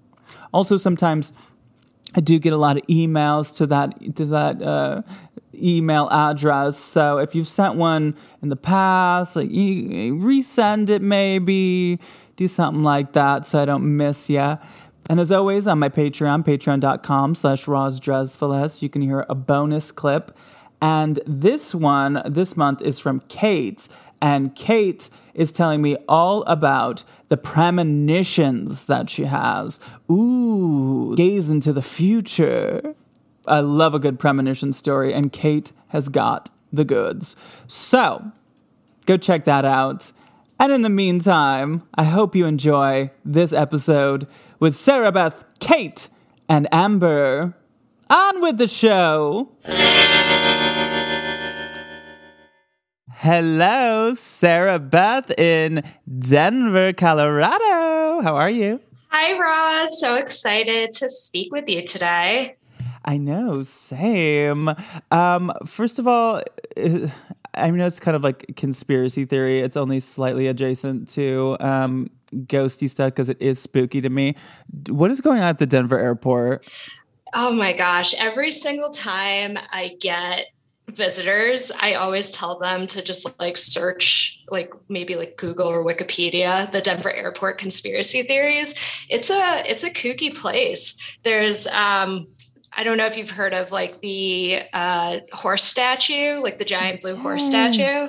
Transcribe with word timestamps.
Also, 0.54 0.78
sometimes 0.78 1.34
I 2.16 2.22
do 2.22 2.40
get 2.40 2.54
a 2.54 2.58
lot 2.58 2.78
of 2.78 2.88
emails 2.88 3.54
to 3.58 3.68
that 3.68 4.16
to 4.16 4.26
that 4.28 4.62
uh, 4.62 5.02
email 5.56 6.10
address. 6.12 6.78
So 6.78 7.18
if 7.18 7.36
you've 7.36 7.48
sent 7.48 7.76
one 7.76 8.16
in 8.42 8.50
the 8.50 8.56
past, 8.56 9.36
like 9.36 9.52
you, 9.52 10.16
resend 10.16 10.90
it 10.90 11.02
maybe, 11.02 12.00
do 12.36 12.48
something 12.48 12.84
like 12.84 13.14
that 13.14 13.46
so 13.46 13.62
I 13.62 13.66
don't 13.66 13.98
miss 13.98 14.30
you. 14.30 14.58
And 15.10 15.20
as 15.20 15.32
always, 15.32 15.68
on 15.68 15.80
my 15.80 15.90
Patreon, 15.90 16.46
patreon.com 16.46 17.36
slash 17.36 17.66
rosdresfeles, 17.66 18.82
you 18.82 18.90
can 18.90 19.02
hear 19.02 19.26
a 19.28 19.36
bonus 19.36 19.92
clip. 19.92 20.38
And 20.82 21.20
this 21.28 21.76
one, 21.76 22.22
this 22.26 22.56
month, 22.56 22.82
is 22.82 23.00
from 23.00 23.22
Kate. 23.28 23.88
And 24.22 24.56
Kate 24.56 25.10
is 25.34 25.52
telling 25.52 25.82
me 25.82 25.98
all 26.08 26.44
about 26.44 27.04
the 27.30 27.38
premonitions 27.38 28.86
that 28.88 29.10
she 29.10 29.26
has. 29.26 29.80
Ooh, 30.10 31.16
gaze 31.16 31.50
into 31.50 31.74
the 31.74 31.82
future. 31.82 32.96
I 33.48 33.60
love 33.62 33.94
a 33.94 34.00
good 34.00 34.20
premonition 34.20 34.74
story, 34.74 35.14
and 35.14 35.32
Kate 35.32 35.72
has 35.90 36.10
got 36.10 36.50
the 36.72 36.86
goods. 36.86 37.36
So, 37.68 38.32
go 39.06 39.18
check 39.18 39.46
that 39.46 39.66
out. 39.66 40.12
And 40.60 40.72
in 40.72 40.84
the 40.84 40.90
meantime, 40.90 41.84
I 41.96 42.04
hope 42.04 42.36
you 42.36 42.46
enjoy 42.46 43.10
this 43.26 43.52
episode 43.52 44.28
with 44.60 44.76
Sarabeth, 44.76 45.60
Kate, 45.60 46.08
and 46.48 46.68
Amber. 46.72 47.56
On 48.10 48.42
with 48.42 48.58
the 48.58 48.68
show! 48.68 49.50
Hello, 53.10 54.12
Sarabeth 54.14 55.38
in 55.40 55.84
Denver, 56.20 56.94
Colorado. 56.94 58.22
How 58.22 58.36
are 58.36 58.50
you? 58.50 58.82
Hi, 59.10 59.38
Roz. 59.38 60.00
So 60.00 60.16
excited 60.16 60.94
to 60.96 61.10
speak 61.10 61.52
with 61.52 61.70
you 61.70 61.86
today. 61.86 62.58
I 63.04 63.18
know, 63.18 63.64
same. 63.64 64.70
Um, 65.10 65.52
first 65.66 65.98
of 65.98 66.08
all, 66.08 66.42
I 67.54 67.70
know 67.72 67.88
it's 67.88 68.00
kind 68.00 68.16
of 68.16 68.24
like 68.24 68.56
conspiracy 68.56 69.26
theory. 69.26 69.60
It's 69.60 69.76
only 69.76 70.00
slightly 70.00 70.48
adjacent 70.48 71.10
to 71.10 71.58
um, 71.60 72.10
ghosty 72.34 72.90
stuff 72.90 73.08
because 73.08 73.30
it 73.30 73.42
is 73.42 73.60
spooky 73.60 74.02
to 74.02 74.10
me. 74.10 74.36
What 74.88 75.12
is 75.12 75.22
going 75.22 75.42
on 75.42 75.48
at 75.48 75.60
the 75.60 75.66
Denver 75.66 76.00
airport? 76.00 76.66
Oh 77.34 77.54
my 77.54 77.74
gosh. 77.74 78.14
Every 78.14 78.52
single 78.52 78.92
time 78.92 79.58
I 79.72 79.96
get 80.00 80.48
visitors, 80.88 81.72
I 81.80 81.94
always 81.94 82.32
tell 82.32 82.60
them 82.60 82.88
to 82.88 83.02
just 83.02 83.28
like 83.40 83.58
search, 83.58 84.40
like 84.50 84.72
maybe 84.90 85.16
like 85.16 85.38
Google 85.38 85.68
or 85.68 85.84
Wikipedia, 85.84 86.72
the 86.72 86.82
Denver 86.82 87.12
airport 87.12 87.58
conspiracy 87.58 88.24
theories. 88.24 88.74
It's 89.10 89.30
a 89.30 89.64
it's 89.66 89.84
a 89.84 89.90
kooky 89.90 90.36
place. 90.36 90.96
There's 91.24 91.68
um 91.68 92.28
I 92.74 92.84
don't 92.84 92.98
know 92.98 93.06
if 93.06 93.18
you've 93.18 93.32
heard 93.32 93.54
of 93.54 93.72
like 93.72 94.02
the 94.02 94.62
uh, 94.74 95.20
horse 95.32 95.64
statue, 95.64 96.42
like 96.42 96.58
the 96.58 96.66
giant 96.66 97.02
blue 97.02 97.14
yes. 97.14 97.22
horse 97.22 97.46
statue. 97.46 98.08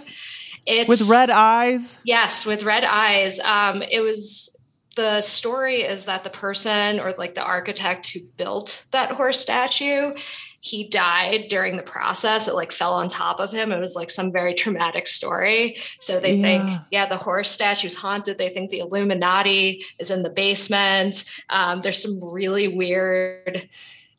It's 0.67 0.89
with 0.89 1.03
red 1.03 1.31
eyes. 1.31 1.99
Yes, 2.05 2.47
with 2.47 2.63
red 2.63 2.85
eyes. 2.85 3.41
Um, 3.41 3.83
it 3.83 4.01
was 4.01 4.49
the 4.95 5.21
story 5.21 5.83
is 5.83 6.05
that 6.05 6.23
the 6.23 6.31
person 6.31 7.01
or 7.01 7.13
like 7.19 7.35
the 7.35 7.43
architect 7.43 8.09
who 8.09 8.21
built 8.37 8.85
that 8.93 9.11
horse 9.11 9.41
statue 9.41 10.15
he 10.63 10.87
died 10.87 11.47
during 11.49 11.77
the 11.77 11.83
process. 11.83 12.47
It 12.47 12.55
like 12.55 12.71
fell 12.71 12.95
on 12.95 13.09
top 13.09 13.41
of 13.41 13.51
him. 13.51 13.73
It 13.73 13.81
was 13.81 13.97
like 13.97 14.13
some 14.13 14.31
very 14.31 14.55
traumatic 14.55 15.09
story. 15.09 15.77
So 15.99 16.21
they 16.21 16.37
yeah. 16.37 16.43
think, 16.43 16.81
yeah, 16.93 17.07
the 17.07 17.17
horse 17.17 17.51
statue's 17.51 17.97
haunted. 17.97 18.39
They 18.39 18.49
think 18.51 18.71
the 18.71 18.79
Illuminati 18.79 19.85
is 19.99 20.13
in 20.13 20.23
the 20.23 20.31
basement. 20.31 21.25
Um, 21.51 21.81
there's 21.81 22.01
some 22.01 22.23
really 22.23 22.69
weird 22.69 23.69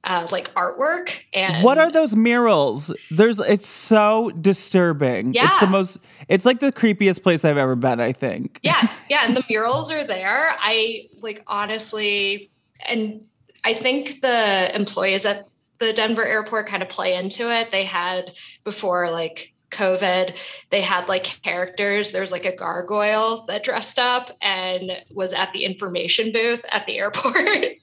uh, 0.04 0.28
like 0.32 0.54
artwork 0.54 1.24
and 1.34 1.64
what 1.64 1.78
are 1.78 1.92
those 1.92 2.16
murals? 2.16 2.94
There's 3.10 3.40
it's 3.40 3.68
so 3.68 4.32
disturbing. 4.32 5.34
Yeah. 5.34 5.48
it's 5.48 5.60
the 5.60 5.68
most 5.68 6.00
it's 6.28 6.46
like 6.46 6.60
the 6.60 6.72
creepiest 6.72 7.24
place 7.24 7.46
i've 7.46 7.58
ever 7.58 7.76
been 7.76 8.00
i 8.00 8.12
think. 8.12 8.60
Yeah 8.64 8.88
yeah 9.10 9.22
and 9.26 9.36
the 9.38 9.44
murals 9.50 9.92
are 9.92 10.04
there. 10.04 10.54
I 10.60 11.08
like 11.22 11.44
honestly 11.48 12.50
and 12.86 13.22
i 13.64 13.74
think 13.74 14.22
the 14.22 14.76
employees 14.76 15.26
at 15.26 15.48
the 15.80 15.94
denver 15.94 16.26
airport 16.26 16.68
kind 16.68 16.84
of 16.84 16.90
play 16.90 17.16
into 17.16 17.50
it. 17.52 17.72
They 17.72 17.86
had 17.86 18.34
before 18.64 19.10
like 19.10 19.53
COVID, 19.74 20.38
they 20.70 20.82
had 20.82 21.08
like 21.08 21.42
characters. 21.42 22.12
There 22.12 22.22
was 22.22 22.32
like 22.32 22.46
a 22.46 22.56
gargoyle 22.56 23.46
that 23.48 23.64
dressed 23.64 24.00
up 24.00 24.32
and 24.42 24.92
was 25.12 25.34
at 25.34 25.52
the 25.54 25.66
information 25.66 26.32
booth 26.32 26.64
at 26.72 26.86
the 26.86 26.98
airport. 26.98 27.36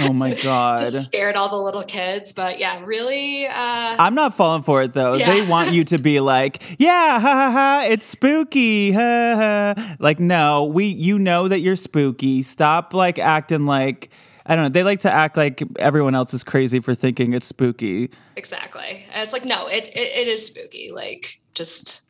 Oh 0.00 0.12
my 0.12 0.34
god! 0.42 0.92
Just 0.92 1.06
scared 1.06 1.36
all 1.36 1.48
the 1.48 1.56
little 1.56 1.82
kids, 1.82 2.32
but 2.32 2.58
yeah, 2.58 2.82
really. 2.84 3.46
Uh, 3.46 3.96
I'm 3.98 4.14
not 4.14 4.36
falling 4.36 4.62
for 4.62 4.82
it 4.82 4.92
though. 4.92 5.14
Yeah. 5.14 5.32
They 5.32 5.46
want 5.48 5.72
you 5.72 5.84
to 5.84 5.98
be 5.98 6.20
like, 6.20 6.62
yeah, 6.78 7.18
ha 7.18 7.32
ha 7.32 7.50
ha, 7.50 7.86
it's 7.88 8.06
spooky, 8.06 8.92
ha 8.92 9.74
ha. 9.76 9.96
Like, 9.98 10.20
no, 10.20 10.64
we, 10.66 10.86
you 10.86 11.18
know 11.18 11.48
that 11.48 11.60
you're 11.60 11.76
spooky. 11.76 12.42
Stop 12.42 12.92
like 12.92 13.18
acting 13.18 13.66
like 13.66 14.10
I 14.46 14.54
don't 14.54 14.64
know. 14.64 14.68
They 14.68 14.84
like 14.84 15.00
to 15.00 15.12
act 15.12 15.36
like 15.36 15.62
everyone 15.78 16.14
else 16.14 16.32
is 16.32 16.44
crazy 16.44 16.80
for 16.80 16.94
thinking 16.94 17.32
it's 17.32 17.46
spooky. 17.46 18.10
Exactly. 18.36 19.04
And 19.12 19.22
it's 19.22 19.32
like, 19.32 19.44
no, 19.44 19.66
it, 19.66 19.84
it, 19.84 20.26
it 20.26 20.28
is 20.28 20.46
spooky. 20.46 20.92
Like, 20.92 21.40
just 21.54 22.02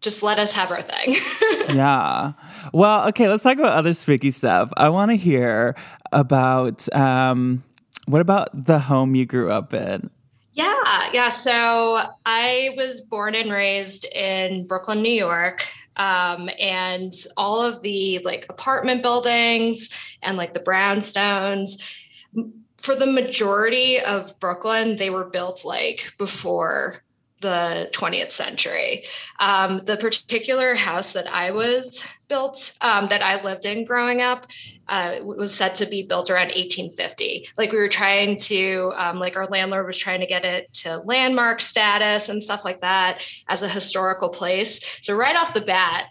just 0.00 0.22
let 0.22 0.38
us 0.38 0.52
have 0.52 0.70
our 0.70 0.82
thing. 0.82 1.14
yeah. 1.76 2.32
Well, 2.72 3.08
okay, 3.08 3.26
let's 3.28 3.42
talk 3.42 3.56
about 3.58 3.72
other 3.72 3.94
spooky 3.94 4.30
stuff. 4.30 4.70
I 4.76 4.90
want 4.90 5.10
to 5.10 5.16
hear 5.16 5.76
about 6.12 6.92
um, 6.94 7.64
what 8.06 8.20
about 8.20 8.66
the 8.66 8.78
home 8.78 9.14
you 9.14 9.24
grew 9.24 9.50
up 9.50 9.72
in? 9.72 10.10
Yeah, 10.52 11.10
yeah. 11.12 11.30
So 11.30 11.98
I 12.26 12.74
was 12.76 13.00
born 13.00 13.34
and 13.34 13.50
raised 13.50 14.04
in 14.04 14.66
Brooklyn, 14.66 15.02
New 15.02 15.12
York 15.12 15.66
um, 15.96 16.48
and 16.58 17.12
all 17.36 17.62
of 17.62 17.82
the 17.82 18.20
like 18.24 18.46
apartment 18.48 19.02
buildings 19.02 19.90
and 20.22 20.36
like 20.36 20.54
the 20.54 20.60
brownstones 20.60 21.82
for 22.78 22.94
the 22.94 23.06
majority 23.06 24.00
of 24.00 24.38
brooklyn 24.40 24.96
they 24.96 25.10
were 25.10 25.24
built 25.24 25.64
like 25.64 26.12
before 26.18 27.04
the 27.44 27.90
20th 27.92 28.32
century. 28.32 29.04
Um, 29.38 29.82
the 29.84 29.98
particular 29.98 30.74
house 30.74 31.12
that 31.12 31.32
I 31.32 31.50
was 31.50 32.02
built, 32.34 32.72
um, 32.80 33.08
that 33.10 33.22
I 33.22 33.40
lived 33.44 33.64
in 33.64 33.84
growing 33.84 34.20
up, 34.20 34.48
uh, 34.88 35.18
was 35.22 35.54
said 35.54 35.76
to 35.76 35.86
be 35.86 36.04
built 36.04 36.30
around 36.30 36.48
1850. 36.48 37.46
Like 37.56 37.70
we 37.70 37.78
were 37.78 37.88
trying 37.88 38.38
to, 38.38 38.92
um, 38.96 39.20
like 39.20 39.36
our 39.36 39.46
landlord 39.46 39.86
was 39.86 39.96
trying 39.96 40.18
to 40.18 40.26
get 40.26 40.44
it 40.44 40.72
to 40.82 40.96
landmark 40.96 41.60
status 41.60 42.28
and 42.28 42.42
stuff 42.42 42.64
like 42.64 42.80
that 42.80 43.24
as 43.46 43.62
a 43.62 43.68
historical 43.68 44.30
place. 44.30 44.80
So 45.02 45.14
right 45.14 45.36
off 45.36 45.54
the 45.54 45.60
bat, 45.60 46.06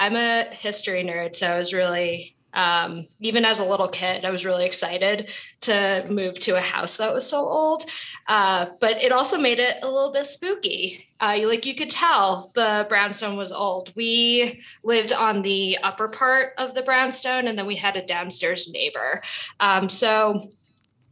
I'm 0.00 0.16
a 0.16 0.46
history 0.50 1.04
nerd, 1.04 1.36
so 1.36 1.46
I 1.46 1.58
was 1.58 1.72
really 1.72 2.34
um, 2.58 3.06
even 3.20 3.44
as 3.44 3.60
a 3.60 3.64
little 3.64 3.86
kid, 3.86 4.24
I 4.24 4.30
was 4.30 4.44
really 4.44 4.66
excited 4.66 5.30
to 5.60 6.04
move 6.10 6.40
to 6.40 6.56
a 6.56 6.60
house 6.60 6.96
that 6.96 7.14
was 7.14 7.24
so 7.24 7.48
old. 7.48 7.84
Uh, 8.26 8.66
but 8.80 9.00
it 9.00 9.12
also 9.12 9.38
made 9.38 9.60
it 9.60 9.76
a 9.82 9.88
little 9.88 10.12
bit 10.12 10.26
spooky. 10.26 11.08
Uh, 11.20 11.38
like 11.44 11.64
you 11.64 11.76
could 11.76 11.88
tell 11.88 12.50
the 12.56 12.84
brownstone 12.88 13.36
was 13.36 13.52
old. 13.52 13.92
We 13.94 14.60
lived 14.82 15.12
on 15.12 15.42
the 15.42 15.78
upper 15.84 16.08
part 16.08 16.54
of 16.58 16.74
the 16.74 16.82
brownstone, 16.82 17.46
and 17.46 17.56
then 17.56 17.66
we 17.66 17.76
had 17.76 17.94
a 17.94 18.04
downstairs 18.04 18.68
neighbor. 18.72 19.22
Um, 19.60 19.88
so 19.88 20.50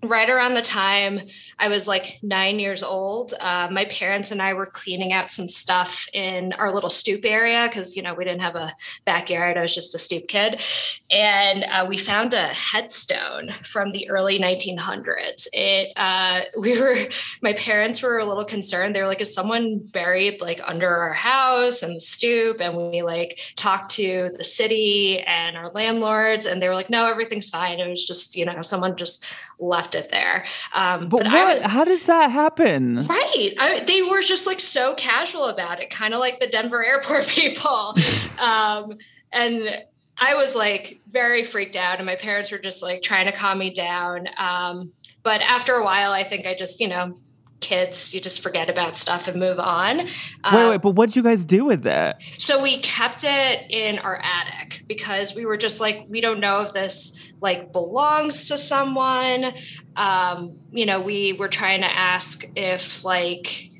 right 0.03 0.29
around 0.29 0.55
the 0.55 0.63
time 0.63 1.21
I 1.59 1.69
was 1.69 1.89
like 1.89 2.19
nine 2.23 2.59
years 2.59 2.83
old, 2.83 3.33
uh, 3.41 3.69
my 3.71 3.87
parents 3.87 4.31
and 4.31 4.43
I 4.43 4.53
were 4.53 4.67
cleaning 4.67 5.13
out 5.13 5.31
some 5.31 5.49
stuff 5.49 6.07
in 6.13 6.53
our 6.53 6.73
little 6.73 6.91
stoop 6.91 7.25
area 7.25 7.67
because, 7.67 7.97
you 7.97 8.03
know, 8.03 8.15
we 8.15 8.25
didn't 8.25 8.43
have 8.43 8.57
a 8.57 8.73
backyard. 9.05 9.57
I 9.57 9.63
was 9.63 9.75
just 9.75 9.95
a 9.95 9.99
stoop 9.99 10.29
kid. 10.29 10.63
And 11.11 11.65
uh, 11.65 11.87
we 11.89 11.97
found 11.97 12.35
a 12.35 12.47
headstone 12.49 13.53
from 13.63 13.93
the 13.93 14.09
early 14.11 14.39
1900s. 14.39 15.47
It, 15.53 15.93
uh, 15.97 16.43
we 16.59 16.79
were, 16.79 16.99
my 17.41 17.55
parents 17.55 18.03
were 18.03 18.19
a 18.19 18.27
little 18.27 18.45
concerned. 18.45 18.95
They 18.95 19.01
were 19.01 19.09
like, 19.09 19.23
is 19.23 19.33
someone 19.33 19.79
buried 19.79 20.41
like 20.41 20.61
under 20.65 20.89
our 20.89 21.15
house 21.15 21.83
and 21.83 21.97
the 21.97 22.01
stoop? 22.01 22.61
And 22.61 22.77
we 22.77 23.03
like 23.03 23.41
talked 23.57 23.93
to 23.93 24.31
the 24.37 24.45
city 24.45 25.21
and 25.21 25.57
our 25.57 25.71
landlords, 25.71 26.45
and 26.45 26.61
they 26.61 26.69
were 26.69 26.75
like, 26.75 26.91
no, 26.91 27.07
everything's 27.07 27.49
fine. 27.49 27.81
It 27.81 27.89
was 27.89 28.07
just, 28.07 28.37
you 28.37 28.45
know, 28.45 28.61
someone 28.63 28.97
just 28.97 29.25
left 29.59 29.86
it 29.95 30.11
there. 30.11 30.45
Um, 30.73 31.09
but, 31.09 31.23
but 31.23 31.33
what? 31.33 31.57
Was, 31.57 31.65
How 31.65 31.85
does 31.85 32.07
that 32.07 32.31
happen? 32.31 33.07
Right. 33.07 33.55
I, 33.59 33.81
they 33.87 34.03
were 34.03 34.23
just 34.23 34.47
like 34.47 34.61
so 34.61 34.95
casual 34.95 35.47
about 35.47 35.83
it, 35.83 35.91
kind 35.91 36.15
of 36.15 36.21
like 36.21 36.41
the 36.41 36.47
Denver 36.47 36.85
airport 36.85 37.27
people. 37.27 37.97
um, 38.39 38.99
and 39.33 39.85
I 40.19 40.35
was 40.35 40.55
like 40.55 41.01
very 41.11 41.45
freaked 41.45 41.77
out, 41.77 41.99
and 41.99 42.07
my 42.07 42.17
parents 42.17 42.51
were 42.51 42.59
just 42.59 42.83
like 42.83 43.03
trying 43.03 43.27
to 43.27 43.33
calm 43.33 43.59
me 43.59 43.71
down. 43.71 44.29
Um, 44.39 44.93
but 45.23 45.41
after 45.43 45.75
a 45.75 45.85
while, 45.85 46.13
I 46.13 46.23
think 46.23 46.47
I 46.47 46.55
just, 46.55 46.81
you 46.81 46.89
know, 46.89 47.19
kids, 47.61 48.13
you 48.13 48.21
just 48.21 48.43
forget 48.43 48.69
about 48.69 48.97
stuff 48.97 49.29
and 49.29 49.39
move 49.39 49.59
on. 49.59 49.99
Wait, 49.99 50.11
um, 50.45 50.71
wait, 50.71 50.83
but 50.83 50.93
what 50.93 51.07
did 51.07 51.17
you 51.17 51.23
guys 51.23 51.45
do 51.45 51.65
with 51.65 51.87
it? 51.87 52.17
So 52.39 52.63
we 52.63 52.81
kept 52.81 53.25
it 53.25 53.71
in 53.71 53.99
our 53.99 54.21
attic 54.23 54.85
because 54.87 55.35
we 55.35 55.47
were 55.47 55.57
just 55.57 55.81
like, 55.81 56.07
we 56.09 56.21
don't 56.21 56.41
know 56.41 56.63
if 56.63 56.73
this 56.73 57.33
like 57.41 57.73
belongs 57.73 58.49
to 58.49 58.59
someone. 58.59 59.53
Um, 59.97 60.59
you 60.71 60.87
know, 60.87 61.01
we 61.01 61.33
were 61.33 61.49
trying 61.49 61.81
to 61.81 61.91
ask 61.91 62.45
if 62.57 63.05
like 63.05 63.71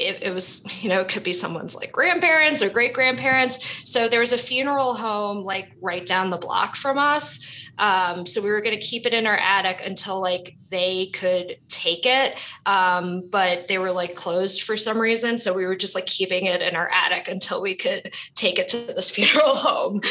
it, 0.00 0.22
it, 0.22 0.30
was 0.30 0.64
you 0.82 0.88
know 0.88 1.00
it 1.00 1.08
could 1.08 1.22
be 1.22 1.32
someone's 1.32 1.74
like 1.74 1.92
grandparents 1.92 2.62
or 2.62 2.70
great 2.70 2.94
grandparents 2.94 3.58
so 3.84 4.08
there 4.08 4.20
was 4.20 4.32
a 4.32 4.38
funeral 4.38 4.94
home 4.94 5.44
like 5.44 5.72
right 5.80 6.06
down 6.06 6.30
the 6.30 6.36
block 6.36 6.76
from 6.76 6.98
us. 6.98 7.40
Um, 7.78 8.26
so 8.26 8.42
we 8.42 8.50
were 8.50 8.60
going 8.60 8.78
to 8.78 8.86
keep 8.86 9.06
it 9.06 9.14
in 9.14 9.26
our 9.26 9.36
attic 9.36 9.80
until 9.84 10.20
like 10.20 10.56
they 10.70 11.06
could 11.06 11.56
take 11.68 12.04
it. 12.04 12.36
Um, 12.66 13.28
but 13.30 13.68
they 13.68 13.78
were 13.78 13.92
like 13.92 14.14
closed 14.14 14.62
for 14.62 14.76
some 14.76 14.98
reason. 14.98 15.38
So 15.38 15.52
we 15.54 15.64
were 15.64 15.76
just 15.76 15.94
like 15.94 16.06
keeping 16.06 16.46
it 16.46 16.60
in 16.62 16.76
our 16.76 16.90
attic 16.90 17.28
until 17.28 17.62
we 17.62 17.74
could 17.74 18.12
take 18.34 18.58
it 18.58 18.68
to 18.68 18.78
this 18.78 19.10
funeral 19.16 19.54
home 19.54 20.02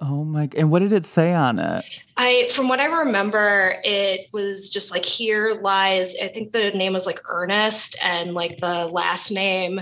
Oh 0.00 0.24
my! 0.24 0.48
And 0.56 0.70
what 0.70 0.80
did 0.80 0.92
it 0.92 1.06
say 1.06 1.32
on 1.32 1.58
it? 1.58 1.84
I, 2.16 2.48
from 2.52 2.68
what 2.68 2.80
I 2.80 2.86
remember, 2.86 3.76
it 3.84 4.28
was 4.32 4.68
just 4.68 4.90
like 4.90 5.04
here 5.04 5.58
lies. 5.60 6.14
I 6.20 6.28
think 6.28 6.52
the 6.52 6.72
name 6.72 6.92
was 6.92 7.06
like 7.06 7.20
Ernest, 7.28 7.96
and 8.02 8.34
like 8.34 8.58
the 8.60 8.86
last 8.86 9.30
name, 9.30 9.80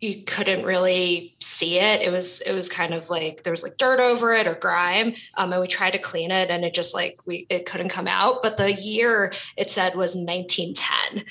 you 0.00 0.22
couldn't 0.24 0.64
really 0.64 1.34
see 1.40 1.78
it. 1.78 2.00
It 2.00 2.10
was 2.10 2.40
it 2.42 2.52
was 2.52 2.68
kind 2.68 2.94
of 2.94 3.10
like 3.10 3.42
there 3.42 3.52
was 3.52 3.62
like 3.62 3.76
dirt 3.76 4.00
over 4.00 4.34
it 4.34 4.46
or 4.46 4.54
grime. 4.54 5.14
Um, 5.36 5.52
and 5.52 5.60
we 5.60 5.66
tried 5.66 5.92
to 5.92 5.98
clean 5.98 6.30
it, 6.30 6.50
and 6.50 6.64
it 6.64 6.74
just 6.74 6.94
like 6.94 7.18
we 7.26 7.46
it 7.50 7.66
couldn't 7.66 7.90
come 7.90 8.08
out. 8.08 8.42
But 8.42 8.56
the 8.56 8.72
year 8.72 9.32
it 9.56 9.70
said 9.70 9.94
was 9.94 10.16
1910. 10.16 11.24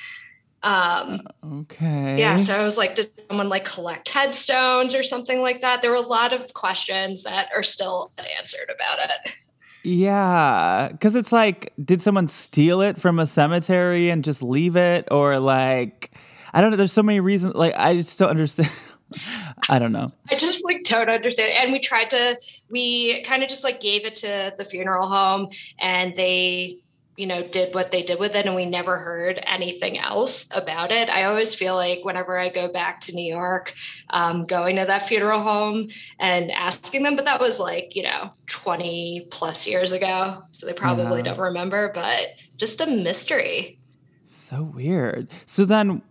Um, 0.63 1.21
okay. 1.45 2.17
Yeah. 2.17 2.37
So 2.37 2.55
I 2.55 2.63
was 2.63 2.77
like, 2.77 2.95
did 2.95 3.11
someone 3.27 3.49
like 3.49 3.65
collect 3.65 4.09
headstones 4.09 4.95
or 4.95 5.03
something 5.03 5.41
like 5.41 5.61
that? 5.61 5.81
There 5.81 5.91
were 5.91 5.97
a 5.97 6.01
lot 6.01 6.31
of 6.31 6.53
questions 6.53 7.23
that 7.23 7.49
are 7.53 7.63
still 7.63 8.11
unanswered 8.17 8.71
about 8.73 9.09
it. 9.09 9.35
Yeah. 9.83 10.89
Cause 11.01 11.17
it's 11.17 11.33
like, 11.33 11.73
did 11.83 12.01
someone 12.01 12.29
steal 12.29 12.79
it 12.79 12.97
from 12.97 13.19
a 13.19 13.27
cemetery 13.27 14.09
and 14.09 14.23
just 14.23 14.41
leave 14.41 14.77
it? 14.77 15.09
Or 15.11 15.37
like, 15.39 16.11
I 16.53 16.61
don't 16.61 16.71
know. 16.71 16.77
There's 16.77 16.93
so 16.93 17.03
many 17.03 17.19
reasons. 17.19 17.55
Like, 17.55 17.73
I 17.75 17.97
just 17.97 18.17
don't 18.17 18.29
understand. 18.29 18.71
I 19.69 19.79
don't 19.79 19.91
know. 19.91 20.09
I 20.31 20.35
just 20.35 20.63
like 20.63 20.83
don't 20.83 21.09
understand. 21.09 21.51
And 21.59 21.73
we 21.73 21.79
tried 21.79 22.09
to, 22.11 22.39
we 22.69 23.21
kind 23.23 23.43
of 23.43 23.49
just 23.49 23.65
like 23.65 23.81
gave 23.81 24.05
it 24.05 24.15
to 24.15 24.53
the 24.57 24.63
funeral 24.63 25.07
home 25.09 25.49
and 25.79 26.15
they 26.15 26.79
you 27.15 27.27
know, 27.27 27.47
did 27.47 27.75
what 27.75 27.91
they 27.91 28.01
did 28.03 28.19
with 28.19 28.35
it 28.35 28.45
and 28.45 28.55
we 28.55 28.65
never 28.65 28.97
heard 28.97 29.39
anything 29.43 29.99
else 29.99 30.49
about 30.55 30.91
it. 30.91 31.09
I 31.09 31.25
always 31.25 31.53
feel 31.53 31.75
like 31.75 32.03
whenever 32.03 32.37
I 32.37 32.49
go 32.49 32.67
back 32.67 33.01
to 33.01 33.13
New 33.13 33.31
York, 33.31 33.73
um, 34.09 34.45
going 34.45 34.77
to 34.77 34.85
that 34.85 35.07
funeral 35.07 35.41
home 35.41 35.89
and 36.19 36.51
asking 36.51 37.03
them, 37.03 37.15
but 37.15 37.25
that 37.25 37.39
was 37.39 37.59
like, 37.59 37.95
you 37.95 38.03
know, 38.03 38.31
20 38.47 39.27
plus 39.29 39.67
years 39.67 39.91
ago. 39.91 40.43
So 40.51 40.65
they 40.65 40.73
probably 40.73 41.21
don't 41.21 41.39
remember, 41.39 41.91
but 41.93 42.27
just 42.57 42.81
a 42.81 42.87
mystery. 42.87 43.77
So 44.25 44.63
weird. 44.63 45.29
So 45.45 45.65
then 45.65 46.01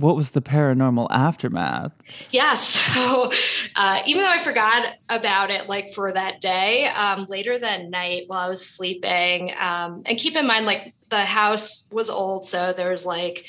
what 0.00 0.16
was 0.16 0.30
the 0.30 0.40
paranormal 0.40 1.08
aftermath? 1.10 1.92
Yeah, 2.30 2.54
so 2.54 3.30
uh, 3.76 4.00
even 4.06 4.22
though 4.22 4.30
I 4.30 4.38
forgot 4.38 4.94
about 5.08 5.50
it, 5.50 5.68
like 5.68 5.92
for 5.92 6.12
that 6.12 6.40
day, 6.40 6.86
um, 6.86 7.26
later 7.28 7.58
that 7.58 7.88
night 7.88 8.24
while 8.28 8.46
I 8.46 8.48
was 8.48 8.64
sleeping, 8.64 9.52
um, 9.58 10.02
and 10.06 10.18
keep 10.18 10.36
in 10.36 10.46
mind, 10.46 10.66
like 10.66 10.94
the 11.10 11.24
house 11.24 11.86
was 11.90 12.10
old, 12.10 12.46
so 12.46 12.72
there 12.76 12.90
was 12.90 13.04
like 13.04 13.44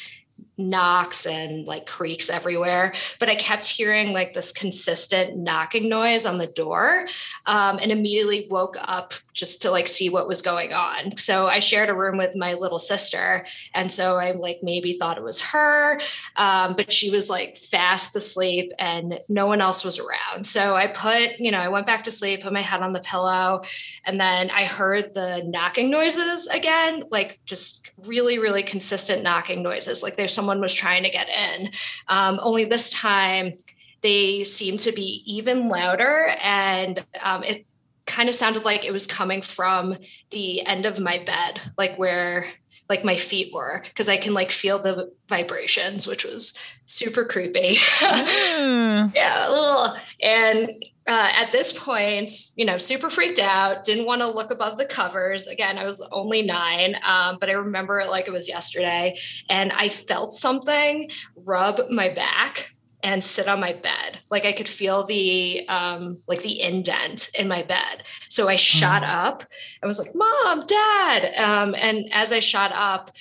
knocks 0.59 1.25
and 1.25 1.65
like 1.67 1.85
creaks 1.85 2.29
everywhere 2.29 2.93
but 3.19 3.29
i 3.29 3.35
kept 3.35 3.65
hearing 3.67 4.11
like 4.13 4.33
this 4.33 4.51
consistent 4.51 5.37
knocking 5.37 5.87
noise 5.87 6.25
on 6.25 6.37
the 6.37 6.47
door 6.47 7.07
um, 7.45 7.79
and 7.79 7.91
immediately 7.91 8.47
woke 8.49 8.75
up 8.79 9.13
just 9.33 9.61
to 9.61 9.71
like 9.71 9.87
see 9.87 10.09
what 10.09 10.27
was 10.27 10.41
going 10.41 10.73
on. 10.73 11.15
So 11.17 11.47
i 11.47 11.59
shared 11.59 11.89
a 11.89 11.93
room 11.93 12.17
with 12.17 12.35
my 12.35 12.53
little 12.53 12.79
sister 12.79 13.45
and 13.73 13.91
so 13.91 14.17
i 14.17 14.31
like 14.31 14.59
maybe 14.61 14.93
thought 14.93 15.17
it 15.17 15.23
was 15.23 15.39
her 15.41 15.99
um, 16.35 16.75
but 16.75 16.91
she 16.91 17.09
was 17.09 17.29
like 17.29 17.57
fast 17.57 18.15
asleep 18.15 18.73
and 18.77 19.19
no 19.29 19.47
one 19.47 19.61
else 19.61 19.83
was 19.83 19.99
around. 19.99 20.45
So 20.45 20.75
i 20.75 20.87
put 20.87 21.39
you 21.39 21.51
know 21.51 21.59
i 21.59 21.69
went 21.69 21.87
back 21.87 22.03
to 22.03 22.11
sleep 22.11 22.41
put 22.41 22.53
my 22.53 22.61
head 22.61 22.81
on 22.81 22.93
the 22.93 22.99
pillow 22.99 23.61
and 24.05 24.19
then 24.19 24.49
i 24.51 24.65
heard 24.65 25.13
the 25.13 25.41
knocking 25.45 25.89
noises 25.89 26.47
again 26.47 27.03
like 27.11 27.39
just 27.45 27.91
really 28.05 28.39
really 28.39 28.63
consistent 28.63 29.23
knocking 29.23 29.61
noises. 29.61 30.01
Like 30.03 30.15
there's 30.15 30.33
someone 30.33 30.48
someone 30.49 30.61
was 30.61 30.73
trying 30.73 31.03
to 31.03 31.11
get 31.11 31.27
in. 31.29 31.69
Um, 32.07 32.39
only 32.41 32.65
this 32.65 32.89
time, 32.89 33.53
they 34.01 34.43
seemed 34.43 34.79
to 34.81 34.91
be 34.91 35.21
even 35.25 35.67
louder, 35.67 36.31
and 36.41 37.05
um, 37.21 37.43
it 37.43 37.67
kind 38.07 38.29
of 38.29 38.33
sounded 38.33 38.65
like 38.65 38.83
it 38.83 38.91
was 38.91 39.05
coming 39.05 39.43
from 39.43 39.95
the 40.31 40.65
end 40.65 40.87
of 40.87 40.99
my 40.99 41.23
bed, 41.23 41.61
like 41.77 41.99
where 41.99 42.47
like 42.89 43.03
my 43.03 43.15
feet 43.15 43.53
were 43.53 43.83
because 43.83 44.09
I 44.09 44.17
can 44.17 44.33
like 44.33 44.51
feel 44.51 44.81
the 44.81 45.11
vibrations, 45.27 46.07
which 46.07 46.25
was 46.25 46.57
super 46.87 47.23
creepy. 47.25 47.75
mm. 47.99 49.13
yeah. 49.13 49.45
Ugh. 49.47 49.99
And 50.23 50.83
uh, 51.09 51.31
at 51.35 51.51
this 51.51 51.73
point, 51.73 52.31
you 52.55 52.63
know, 52.63 52.77
super 52.77 53.09
freaked 53.09 53.39
out, 53.39 53.83
didn't 53.83 54.05
want 54.05 54.21
to 54.21 54.27
look 54.27 54.51
above 54.51 54.77
the 54.77 54.85
covers. 54.85 55.47
Again, 55.47 55.79
I 55.79 55.85
was 55.85 56.07
only 56.11 56.43
nine, 56.43 56.95
um, 57.03 57.37
but 57.39 57.49
I 57.49 57.53
remember 57.53 57.99
it 57.99 58.09
like 58.09 58.27
it 58.27 58.31
was 58.31 58.47
yesterday. 58.47 59.17
And 59.49 59.71
I 59.71 59.89
felt 59.89 60.33
something 60.33 61.09
rub 61.35 61.89
my 61.89 62.09
back 62.09 62.75
and 63.01 63.23
sit 63.23 63.47
on 63.47 63.59
my 63.59 63.73
bed. 63.73 64.21
Like 64.29 64.45
I 64.45 64.53
could 64.53 64.69
feel 64.69 65.03
the 65.03 65.67
um 65.67 66.19
like 66.27 66.43
the 66.43 66.61
indent 66.61 67.29
in 67.33 67.47
my 67.47 67.63
bed. 67.63 68.03
So 68.29 68.47
I 68.47 68.55
shot 68.55 69.01
mm. 69.01 69.07
up. 69.07 69.45
I 69.81 69.87
was 69.87 69.97
like, 69.97 70.13
"Mom, 70.13 70.65
Dad." 70.67 71.33
Um 71.37 71.75
and 71.75 72.07
as 72.11 72.31
I 72.31 72.39
shot 72.39 72.71
up, 72.75 73.11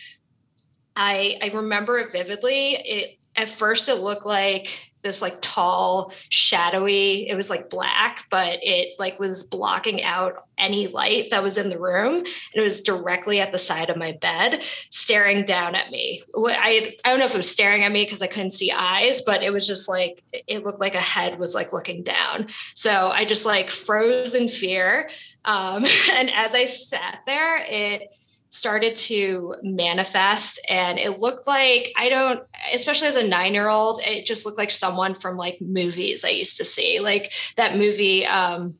I 0.94 1.38
I 1.40 1.50
remember 1.54 1.98
it 1.98 2.12
vividly. 2.12 2.74
It 2.74 3.18
at 3.36 3.48
first 3.48 3.88
it 3.88 4.00
looked 4.00 4.26
like 4.26 4.87
this 5.02 5.22
like 5.22 5.38
tall 5.40 6.12
shadowy 6.28 7.28
it 7.28 7.36
was 7.36 7.50
like 7.50 7.70
black 7.70 8.26
but 8.30 8.58
it 8.62 8.98
like 8.98 9.18
was 9.18 9.42
blocking 9.42 10.02
out 10.02 10.46
any 10.58 10.88
light 10.88 11.30
that 11.30 11.42
was 11.42 11.56
in 11.56 11.68
the 11.68 11.78
room 11.78 12.16
and 12.16 12.26
it 12.54 12.60
was 12.60 12.80
directly 12.80 13.40
at 13.40 13.52
the 13.52 13.58
side 13.58 13.90
of 13.90 13.96
my 13.96 14.12
bed 14.12 14.62
staring 14.90 15.44
down 15.44 15.74
at 15.74 15.90
me. 15.90 16.22
I 16.36 16.96
i 17.04 17.10
don't 17.10 17.20
know 17.20 17.26
if 17.26 17.34
it 17.34 17.38
was 17.38 17.50
staring 17.50 17.84
at 17.84 17.92
me 17.92 18.04
because 18.04 18.22
i 18.22 18.26
couldn't 18.26 18.50
see 18.50 18.72
eyes 18.72 19.22
but 19.22 19.42
it 19.42 19.52
was 19.52 19.66
just 19.66 19.88
like 19.88 20.22
it 20.32 20.64
looked 20.64 20.80
like 20.80 20.94
a 20.94 21.00
head 21.00 21.38
was 21.38 21.54
like 21.54 21.72
looking 21.72 22.02
down. 22.02 22.48
So 22.74 23.08
i 23.08 23.24
just 23.24 23.46
like 23.46 23.70
froze 23.70 24.34
in 24.34 24.48
fear 24.48 25.08
um, 25.44 25.84
and 26.12 26.30
as 26.30 26.54
i 26.54 26.64
sat 26.64 27.20
there 27.26 27.58
it 27.58 28.14
started 28.50 28.94
to 28.94 29.54
manifest. 29.62 30.60
And 30.68 30.98
it 30.98 31.18
looked 31.18 31.46
like 31.46 31.92
i 31.96 32.08
don't 32.08 32.42
especially 32.72 33.08
as 33.08 33.16
a 33.16 33.26
nine 33.26 33.54
year 33.54 33.68
old 33.68 34.00
it 34.04 34.26
just 34.26 34.44
looked 34.46 34.58
like 34.58 34.70
someone 34.70 35.14
from 35.14 35.36
like 35.36 35.60
movies 35.60 36.24
i 36.24 36.30
used 36.30 36.56
to 36.58 36.64
see. 36.64 37.00
Like 37.00 37.32
that 37.56 37.76
movie 37.76 38.26
um 38.26 38.74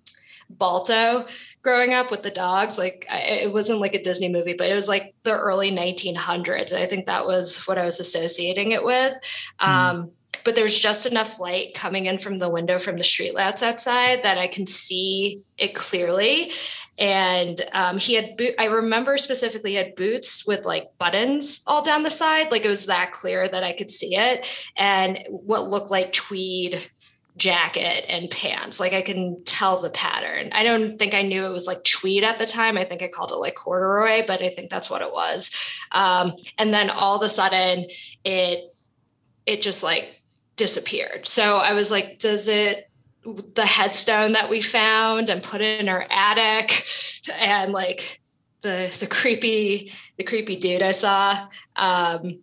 balto 0.50 1.26
growing 1.62 1.92
up 1.92 2.10
with 2.10 2.22
the 2.22 2.30
dogs 2.30 2.78
like 2.78 3.04
it 3.10 3.52
wasn't 3.52 3.78
like 3.78 3.94
a 3.94 4.02
disney 4.02 4.30
movie 4.30 4.54
but 4.56 4.70
it 4.70 4.75
was 4.75 4.88
like 4.88 5.14
the 5.25 5.32
early 5.32 5.70
1900s 5.70 6.72
and 6.72 6.82
i 6.82 6.87
think 6.87 7.04
that 7.04 7.26
was 7.26 7.58
what 7.66 7.76
i 7.76 7.84
was 7.84 8.00
associating 8.00 8.72
it 8.72 8.82
with. 8.82 9.14
Mm. 9.60 9.68
um 9.68 10.10
but 10.44 10.54
there's 10.54 10.78
just 10.78 11.04
enough 11.04 11.38
light 11.38 11.75
coming 11.75 12.06
in 12.06 12.18
from 12.18 12.37
the 12.37 12.48
window 12.48 12.78
from 12.78 12.96
the 12.96 13.04
street 13.04 13.34
lights 13.34 13.62
outside 13.62 14.22
that 14.22 14.38
I 14.38 14.46
can 14.46 14.66
see 14.66 15.42
it 15.58 15.75
clearly 15.75 16.52
and 16.99 17.64
um, 17.73 17.99
he 17.99 18.14
had 18.14 18.37
boot 18.37 18.55
i 18.59 18.64
remember 18.64 19.17
specifically 19.17 19.75
had 19.75 19.95
boots 19.95 20.47
with 20.47 20.64
like 20.64 20.85
buttons 20.99 21.62
all 21.67 21.83
down 21.83 22.02
the 22.02 22.11
side 22.11 22.50
like 22.50 22.64
it 22.64 22.69
was 22.69 22.87
that 22.87 23.12
clear 23.12 23.49
that 23.49 23.64
i 23.64 23.73
could 23.73 23.90
see 23.90 24.17
it 24.17 24.47
and 24.76 25.19
what 25.28 25.69
looked 25.69 25.90
like 25.90 26.12
tweed 26.12 26.90
jacket 27.38 28.05
and 28.09 28.31
pants 28.31 28.81
like 28.81 28.93
i 28.93 29.00
can 29.00 29.43
tell 29.45 29.81
the 29.81 29.90
pattern. 29.90 30.50
I 30.52 30.64
don't 30.64 30.99
think 30.99 31.14
i 31.14 31.23
knew 31.23 31.47
it 31.47 31.52
was 31.52 31.67
like 31.67 31.85
tweed 31.85 32.25
at 32.25 32.38
the 32.38 32.47
time. 32.47 32.76
I 32.76 32.85
think 32.85 33.00
i 33.00 33.09
called 33.09 33.31
it 33.31 33.37
like 33.37 33.55
corduroy 33.55 34.26
but 34.26 34.43
i 34.43 34.50
think 34.50 34.71
that's 34.71 34.90
what 34.90 35.02
it 35.02 35.12
was. 35.12 35.50
Um, 35.93 36.33
and 36.59 36.75
then 36.75 36.90
all 36.90 37.17
of 37.17 37.23
a 37.23 37.28
sudden 37.28 37.87
it 38.25 38.75
it 39.47 39.62
just 39.62 39.83
like 39.83 40.21
disappeared. 40.57 41.28
So 41.28 41.59
i 41.59 41.73
was 41.73 41.90
like 41.90 42.19
does 42.19 42.49
it 42.49 42.88
the 43.54 43.66
headstone 43.66 44.32
that 44.32 44.49
we 44.49 44.61
found 44.61 45.30
and 45.30 45.42
put 45.42 45.61
it 45.61 45.80
in 45.80 45.88
our 45.88 46.06
attic 46.11 46.87
and 47.32 47.73
like 47.73 48.20
the 48.62 48.94
the 49.00 49.06
creepy 49.06 49.92
the 50.16 50.25
creepy 50.25 50.56
dude 50.56 50.82
I 50.82 50.92
saw 50.92 51.49
um 51.76 52.40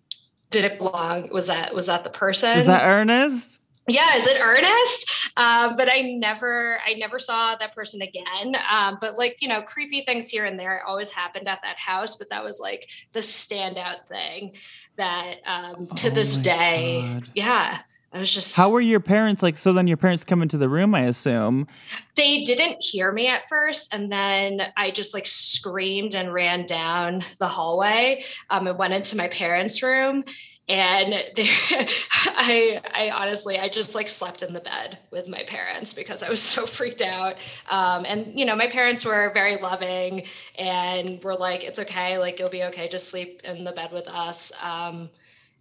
did 0.52 0.64
it 0.64 0.78
belong. 0.78 1.30
Was 1.32 1.48
that 1.48 1.74
was 1.74 1.88
that 1.88 2.04
the 2.04 2.10
person? 2.10 2.60
Is 2.60 2.66
that 2.68 2.84
Ernest? 2.84 3.60
Yeah 3.88 4.18
is 4.18 4.26
it 4.26 4.40
Ernest? 4.42 5.32
Um, 5.38 5.76
but 5.76 5.90
I 5.92 6.02
never 6.02 6.80
I 6.88 6.94
never 6.94 7.20
saw 7.20 7.56
that 7.58 7.76
person 7.76 8.02
again. 8.02 8.56
Um, 8.72 8.98
but 9.02 9.18
like 9.18 9.42
you 9.42 9.50
know 9.50 9.62
creepy 9.62 10.02
things 10.02 10.30
here 10.30 10.46
and 10.46 10.58
there 10.60 10.84
always 10.86 11.10
happened 11.10 11.48
at 11.48 11.62
that 11.64 11.78
house 11.78 12.16
but 12.16 12.30
that 12.30 12.44
was 12.44 12.60
like 12.60 12.88
the 13.14 13.20
standout 13.20 14.08
thing 14.08 14.56
that 14.96 15.36
um, 15.46 15.88
to 15.88 16.08
oh 16.08 16.12
this 16.12 16.38
day. 16.38 17.02
God. 17.14 17.30
yeah 17.36 17.80
I 18.16 18.20
was 18.20 18.34
just. 18.34 18.56
How 18.56 18.70
were 18.70 18.80
your 18.80 19.02
parents 19.02 19.44
like? 19.44 19.58
So 19.58 19.74
then 19.74 19.88
your 19.88 19.98
parents 19.98 20.24
come 20.24 20.42
into 20.42 20.58
the 20.58 20.70
room, 20.70 20.96
I 20.96 21.02
assume. 21.02 21.68
They 22.16 22.46
didn't 22.46 22.82
hear 22.82 23.12
me 23.12 23.28
at 23.28 23.48
first. 23.50 23.94
And 23.94 24.10
then 24.10 24.62
I 24.78 24.92
just 24.92 25.14
like 25.14 25.28
screamed 25.28 26.16
and 26.16 26.34
ran 26.34 26.66
down 26.66 27.24
the 27.40 27.48
hallway. 27.48 28.24
Um, 28.50 28.68
and 28.68 28.78
went 28.78 28.94
into 28.94 29.18
my 29.18 29.28
parents' 29.28 29.84
room. 29.84 30.24
And 30.70 31.14
they, 31.36 31.50
I, 32.26 32.82
I 32.94 33.12
honestly, 33.14 33.60
I 33.60 33.68
just 33.68 33.96
like 33.96 34.08
slept 34.08 34.44
in 34.44 34.54
the 34.54 34.62
bed 34.62 34.98
with 35.12 35.28
my 35.28 35.44
parents 35.44 35.92
because 35.94 36.24
I 36.24 36.30
was 36.30 36.42
so 36.42 36.66
freaked 36.66 37.02
out. 37.02 37.36
Um, 37.70 38.06
and 38.08 38.34
you 38.34 38.46
know, 38.46 38.56
my 38.56 38.68
parents 38.68 39.04
were 39.04 39.30
very 39.34 39.58
loving 39.58 40.24
and 40.58 41.22
were 41.22 41.36
like, 41.36 41.66
"It's 41.66 41.80
okay, 41.80 42.18
like 42.18 42.40
you'll 42.40 42.50
be 42.50 42.64
okay. 42.64 42.88
Just 42.88 43.10
sleep 43.10 43.42
in 43.44 43.66
the 43.66 43.74
bed 43.74 43.92
with 43.92 44.08
us." 44.08 44.54
Um, 44.62 45.10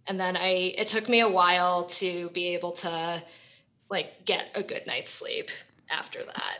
and 0.07 0.19
then 0.19 0.37
i 0.37 0.73
it 0.77 0.87
took 0.87 1.09
me 1.09 1.19
a 1.19 1.29
while 1.29 1.85
to 1.85 2.29
be 2.29 2.47
able 2.53 2.71
to 2.71 3.23
like 3.89 4.25
get 4.25 4.45
a 4.55 4.63
good 4.63 4.85
night's 4.87 5.11
sleep 5.11 5.49
after 5.89 6.23
that. 6.23 6.59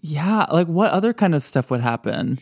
Yeah 0.00 0.46
like 0.50 0.68
what 0.68 0.92
other 0.92 1.12
kind 1.12 1.34
of 1.34 1.42
stuff 1.42 1.70
would 1.70 1.80
happen? 1.80 2.40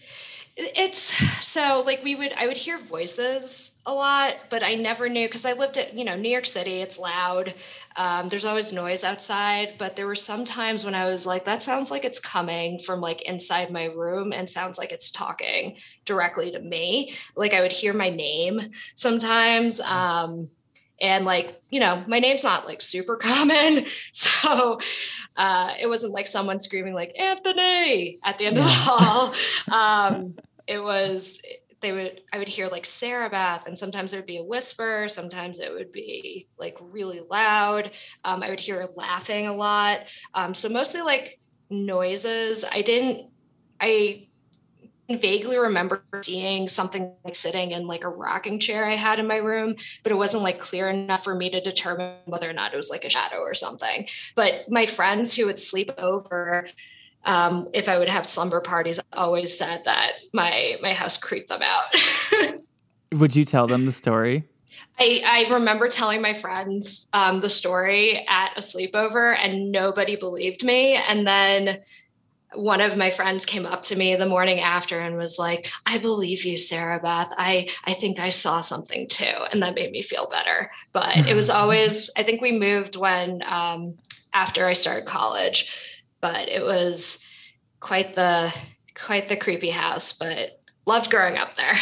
It's 0.56 0.98
so 1.46 1.82
like 1.86 2.02
we 2.02 2.14
would 2.14 2.32
i 2.34 2.46
would 2.46 2.56
hear 2.56 2.78
voices 2.78 3.70
a 3.88 3.95
lot 3.95 4.37
but 4.50 4.62
i 4.62 4.75
never 4.75 5.09
knew 5.09 5.26
because 5.26 5.47
i 5.47 5.54
lived 5.54 5.78
at 5.78 5.95
you 5.95 6.04
know 6.04 6.14
new 6.14 6.28
york 6.28 6.45
city 6.45 6.83
it's 6.83 6.99
loud 6.99 7.54
um, 7.97 8.28
there's 8.28 8.45
always 8.45 8.71
noise 8.71 9.02
outside 9.02 9.75
but 9.78 9.97
there 9.97 10.07
were 10.07 10.14
some 10.14 10.45
times 10.45 10.85
when 10.85 10.95
i 10.95 11.07
was 11.07 11.26
like 11.26 11.47
that 11.47 11.62
sounds 11.62 11.90
like 11.90 12.04
it's 12.04 12.21
coming 12.21 12.78
from 12.78 13.00
like 13.00 13.23
inside 13.23 13.73
my 13.73 13.87
room 13.87 14.30
and 14.33 14.49
sounds 14.49 14.76
like 14.76 14.92
it's 14.92 15.11
talking 15.11 15.76
directly 16.04 16.52
to 16.52 16.61
me. 16.61 17.14
Like 17.35 17.54
i 17.54 17.62
would 17.62 17.73
hear 17.73 17.95
my 17.95 18.11
name 18.11 18.61
sometimes 18.95 19.80
um, 19.80 20.49
and 21.00 21.25
like 21.25 21.57
you 21.71 21.80
know 21.80 22.04
my 22.07 22.18
name's 22.18 22.45
not 22.45 22.66
like 22.66 22.83
super 22.83 23.16
common 23.23 23.87
so 24.12 24.78
uh, 25.37 25.73
it 25.80 25.87
wasn't 25.87 26.12
like 26.12 26.26
someone 26.26 26.61
screaming 26.61 26.92
like 26.92 27.18
anthony 27.18 28.18
at 28.23 28.37
the 28.37 28.47
end 28.47 28.59
of 28.59 28.64
the 28.64 28.71
hall. 28.71 29.35
Um, 29.73 30.35
it 30.66 30.83
was 30.83 31.40
they 31.80 31.92
would 31.92 32.23
I 32.32 32.38
would 32.38 32.49
hear 32.49 32.68
like 32.68 32.85
Sarabeth, 32.85 33.66
and 33.66 33.78
sometimes 33.78 34.12
there'd 34.12 34.26
be 34.26 34.38
a 34.38 34.44
whisper, 34.44 35.08
sometimes 35.08 35.61
it 35.61 35.73
would 35.73 35.92
be 35.92 36.49
like 36.58 36.76
really 36.80 37.20
loud. 37.30 37.92
Um, 38.25 38.42
I 38.42 38.50
would 38.50 38.61
hear 38.61 38.88
laughing 38.97 39.47
a 39.47 39.54
lot. 39.54 40.00
Um, 40.35 40.54
so 40.54 40.68
mostly 40.68 41.02
like 41.02 41.38
noises. 41.70 42.64
I 42.70 42.82
didn't 42.82 43.30
I 43.80 44.28
vaguely 45.11 45.56
remember 45.56 46.02
seeing 46.23 46.68
something 46.68 47.14
like 47.25 47.35
sitting 47.35 47.70
in 47.70 47.87
like 47.87 48.04
a 48.04 48.08
rocking 48.08 48.61
chair 48.61 48.85
I 48.85 48.94
had 48.94 49.18
in 49.18 49.26
my 49.26 49.37
room, 49.37 49.75
but 50.02 50.12
it 50.12 50.16
wasn't 50.16 50.42
like 50.42 50.61
clear 50.61 50.90
enough 50.90 51.25
for 51.25 51.35
me 51.35 51.49
to 51.50 51.61
determine 51.61 52.16
whether 52.26 52.49
or 52.49 52.52
not 52.52 52.75
it 52.75 52.76
was 52.76 52.90
like 52.90 53.04
a 53.04 53.11
shadow 53.11 53.38
or 53.38 53.54
something. 53.54 54.06
But 54.35 54.68
my 54.68 54.85
friends 54.85 55.35
who 55.35 55.47
would 55.47 55.58
sleep 55.58 55.90
over 55.97 56.68
um, 57.25 57.68
if 57.72 57.88
I 57.88 57.98
would 57.98 58.08
have 58.08 58.26
slumber 58.26 58.60
parties, 58.60 59.00
always 59.12 59.56
said 59.56 59.82
that 59.84 60.12
my 60.32 60.76
my 60.82 60.92
house 60.92 61.18
creeped 61.18 61.48
them 61.48 61.62
out. 61.62 62.60
would 63.12 63.34
you 63.34 63.44
tell 63.44 63.66
them 63.66 63.87
the 63.87 63.92
story? 63.92 64.44
I, 64.98 65.22
I 65.25 65.52
remember 65.52 65.88
telling 65.88 66.20
my 66.20 66.34
friends 66.34 67.06
um, 67.12 67.40
the 67.40 67.50
story 67.50 68.25
at 68.28 68.56
a 68.56 68.60
sleepover, 68.60 69.37
and 69.38 69.70
nobody 69.70 70.16
believed 70.16 70.64
me. 70.64 70.94
And 70.94 71.26
then 71.26 71.80
one 72.54 72.80
of 72.80 72.96
my 72.96 73.10
friends 73.10 73.44
came 73.44 73.66
up 73.66 73.82
to 73.84 73.96
me 73.96 74.16
the 74.16 74.26
morning 74.26 74.60
after 74.60 74.98
and 74.98 75.16
was 75.16 75.38
like, 75.38 75.70
I 75.87 75.98
believe 75.98 76.44
you, 76.44 76.54
Sarabeth. 76.54 77.30
I, 77.37 77.68
I 77.84 77.92
think 77.92 78.18
I 78.18 78.30
saw 78.30 78.62
something 78.62 79.06
too. 79.06 79.25
And 79.52 79.62
that 79.62 79.75
made 79.75 79.90
me 79.90 80.02
feel 80.02 80.28
better. 80.30 80.70
But 80.92 81.28
it 81.28 81.34
was 81.34 81.50
always, 81.50 82.10
I 82.16 82.22
think 82.22 82.40
we 82.40 82.58
moved 82.58 82.96
when, 82.96 83.42
um, 83.46 83.96
after 84.32 84.66
I 84.66 84.72
started 84.72 85.06
college, 85.06 85.97
but 86.20 86.48
it 86.48 86.62
was 86.62 87.18
quite 87.80 88.14
the, 88.14 88.54
quite 88.94 89.28
the 89.28 89.37
creepy 89.37 89.70
house, 89.70 90.12
but 90.12 90.60
loved 90.87 91.10
growing 91.10 91.37
up 91.37 91.56
there. 91.56 91.75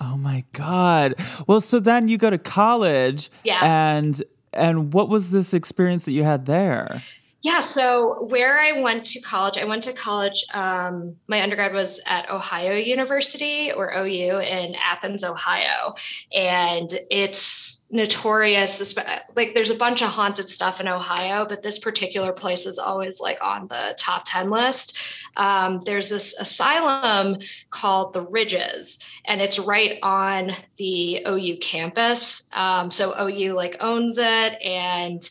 Oh 0.00 0.16
my 0.16 0.44
God. 0.52 1.14
Well, 1.46 1.60
so 1.60 1.78
then 1.78 2.08
you 2.08 2.18
go 2.18 2.28
to 2.28 2.38
college. 2.38 3.30
Yeah. 3.44 3.60
And, 3.62 4.22
and 4.52 4.92
what 4.92 5.08
was 5.08 5.30
this 5.30 5.54
experience 5.54 6.04
that 6.06 6.12
you 6.12 6.24
had 6.24 6.46
there? 6.46 7.00
Yeah. 7.42 7.60
So 7.60 8.24
where 8.24 8.58
I 8.58 8.80
went 8.80 9.04
to 9.06 9.20
college, 9.20 9.58
I 9.58 9.64
went 9.64 9.82
to 9.84 9.92
college. 9.92 10.44
Um, 10.54 11.16
my 11.28 11.42
undergrad 11.42 11.74
was 11.74 12.00
at 12.06 12.28
Ohio 12.30 12.74
University 12.74 13.70
or 13.70 13.92
OU 13.94 14.38
in 14.40 14.74
Athens, 14.82 15.22
Ohio, 15.22 15.94
and 16.34 16.90
it's 17.10 17.63
notorious. 17.90 18.94
Like 19.36 19.54
there's 19.54 19.70
a 19.70 19.76
bunch 19.76 20.02
of 20.02 20.08
haunted 20.08 20.48
stuff 20.48 20.80
in 20.80 20.88
Ohio, 20.88 21.46
but 21.46 21.62
this 21.62 21.78
particular 21.78 22.32
place 22.32 22.66
is 22.66 22.78
always 22.78 23.20
like 23.20 23.38
on 23.42 23.68
the 23.68 23.94
top 23.98 24.22
ten 24.26 24.50
list. 24.50 24.98
Um, 25.36 25.82
there's 25.84 26.08
this 26.08 26.34
asylum 26.38 27.38
called 27.70 28.14
the 28.14 28.22
Ridges, 28.22 28.98
and 29.24 29.40
it's 29.40 29.58
right 29.58 29.98
on 30.02 30.52
the 30.76 31.24
OU 31.26 31.58
campus. 31.60 32.48
Um, 32.52 32.90
so 32.90 33.14
OU 33.18 33.52
like 33.52 33.76
owns 33.80 34.18
it 34.18 34.62
and 34.62 35.28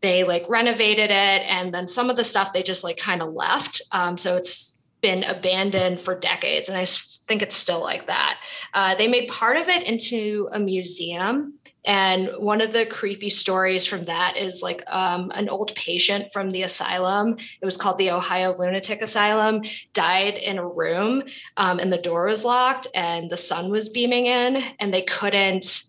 they 0.00 0.24
like 0.24 0.44
renovated 0.48 1.10
it 1.10 1.42
and 1.48 1.72
then 1.72 1.88
some 1.88 2.10
of 2.10 2.16
the 2.16 2.24
stuff 2.24 2.52
they 2.52 2.62
just 2.62 2.84
like 2.84 2.96
kind 2.96 3.22
of 3.22 3.32
left 3.32 3.80
um, 3.92 4.16
so 4.16 4.36
it's 4.36 4.78
been 5.00 5.24
abandoned 5.24 6.00
for 6.00 6.18
decades 6.18 6.68
and 6.68 6.78
i 6.78 6.84
think 6.84 7.42
it's 7.42 7.56
still 7.56 7.80
like 7.80 8.06
that 8.06 8.38
uh, 8.74 8.94
they 8.94 9.08
made 9.08 9.28
part 9.28 9.56
of 9.56 9.68
it 9.68 9.82
into 9.82 10.48
a 10.52 10.58
museum 10.58 11.54
and 11.86 12.28
one 12.38 12.60
of 12.60 12.72
the 12.72 12.84
creepy 12.84 13.30
stories 13.30 13.86
from 13.86 14.02
that 14.04 14.36
is 14.36 14.62
like 14.62 14.82
um, 14.88 15.30
an 15.34 15.48
old 15.48 15.74
patient 15.74 16.32
from 16.32 16.50
the 16.50 16.62
asylum 16.62 17.36
it 17.60 17.64
was 17.64 17.76
called 17.76 17.98
the 17.98 18.10
ohio 18.10 18.54
lunatic 18.58 19.00
asylum 19.00 19.62
died 19.94 20.34
in 20.34 20.58
a 20.58 20.66
room 20.66 21.22
um, 21.56 21.78
and 21.78 21.92
the 21.92 22.02
door 22.02 22.26
was 22.26 22.44
locked 22.44 22.86
and 22.94 23.30
the 23.30 23.36
sun 23.36 23.70
was 23.70 23.88
beaming 23.88 24.26
in 24.26 24.62
and 24.80 24.92
they 24.92 25.02
couldn't 25.02 25.84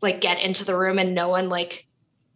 like 0.00 0.20
get 0.20 0.40
into 0.40 0.64
the 0.64 0.76
room 0.76 0.98
and 0.98 1.14
no 1.14 1.28
one 1.28 1.48
like 1.48 1.86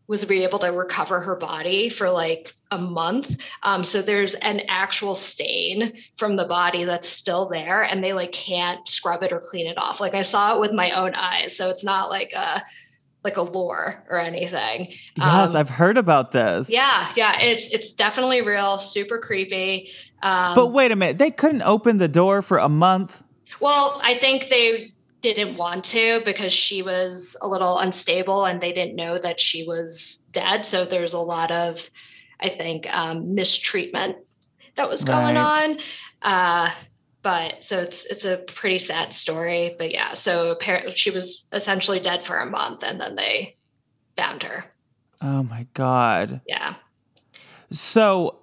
was 0.06 0.30
able 0.30 0.58
to 0.58 0.68
recover 0.68 1.20
her 1.20 1.36
body 1.36 1.88
for 1.88 2.10
like 2.10 2.52
a 2.70 2.78
month. 2.78 3.40
Um, 3.62 3.84
so 3.84 4.02
there's 4.02 4.34
an 4.34 4.60
actual 4.68 5.14
stain 5.14 5.94
from 6.16 6.36
the 6.36 6.44
body 6.46 6.84
that's 6.84 7.08
still 7.08 7.48
there, 7.48 7.82
and 7.82 8.04
they 8.04 8.12
like 8.12 8.32
can't 8.32 8.86
scrub 8.86 9.22
it 9.22 9.32
or 9.32 9.40
clean 9.40 9.66
it 9.66 9.78
off. 9.78 10.00
Like 10.00 10.14
I 10.14 10.22
saw 10.22 10.54
it 10.54 10.60
with 10.60 10.72
my 10.72 10.90
own 10.90 11.14
eyes, 11.14 11.56
so 11.56 11.70
it's 11.70 11.84
not 11.84 12.10
like 12.10 12.32
a 12.34 12.62
like 13.24 13.38
a 13.38 13.42
lore 13.42 14.04
or 14.10 14.20
anything. 14.20 14.92
Yes, 15.16 15.50
um, 15.50 15.56
I've 15.56 15.70
heard 15.70 15.96
about 15.96 16.30
this. 16.32 16.70
Yeah, 16.70 17.10
yeah, 17.16 17.40
it's 17.40 17.66
it's 17.68 17.92
definitely 17.94 18.42
real, 18.42 18.78
super 18.78 19.18
creepy. 19.18 19.90
Um, 20.22 20.54
but 20.54 20.68
wait 20.68 20.92
a 20.92 20.96
minute, 20.96 21.18
they 21.18 21.30
couldn't 21.30 21.62
open 21.62 21.98
the 21.98 22.08
door 22.08 22.42
for 22.42 22.58
a 22.58 22.68
month. 22.68 23.22
Well, 23.60 24.00
I 24.02 24.14
think 24.14 24.48
they 24.48 24.92
didn't 25.22 25.56
want 25.56 25.84
to 25.84 26.20
because 26.24 26.52
she 26.52 26.82
was 26.82 27.34
a 27.40 27.48
little 27.48 27.78
unstable 27.78 28.44
and 28.44 28.60
they 28.60 28.72
didn't 28.72 28.94
know 28.94 29.18
that 29.18 29.40
she 29.40 29.66
was 29.66 30.22
dead. 30.32 30.66
So 30.66 30.84
there's 30.84 31.14
a 31.14 31.18
lot 31.18 31.50
of, 31.50 31.88
I 32.40 32.50
think, 32.50 32.94
um, 32.94 33.34
mistreatment 33.34 34.18
that 34.74 34.88
was 34.88 35.04
going 35.04 35.36
right. 35.36 35.72
on. 35.72 35.78
Uh, 36.20 36.70
but 37.24 37.64
so 37.64 37.78
it's 37.78 38.04
it's 38.04 38.24
a 38.24 38.36
pretty 38.36 38.78
sad 38.78 39.12
story. 39.12 39.74
But 39.76 39.92
yeah, 39.92 40.14
so 40.14 40.50
apparently 40.50 40.92
she 40.92 41.10
was 41.10 41.48
essentially 41.52 41.98
dead 41.98 42.24
for 42.24 42.36
a 42.36 42.46
month, 42.46 42.84
and 42.84 43.00
then 43.00 43.16
they 43.16 43.56
found 44.16 44.44
her. 44.44 44.66
Oh 45.20 45.42
my 45.42 45.66
god! 45.74 46.42
Yeah. 46.46 46.74
So 47.72 48.38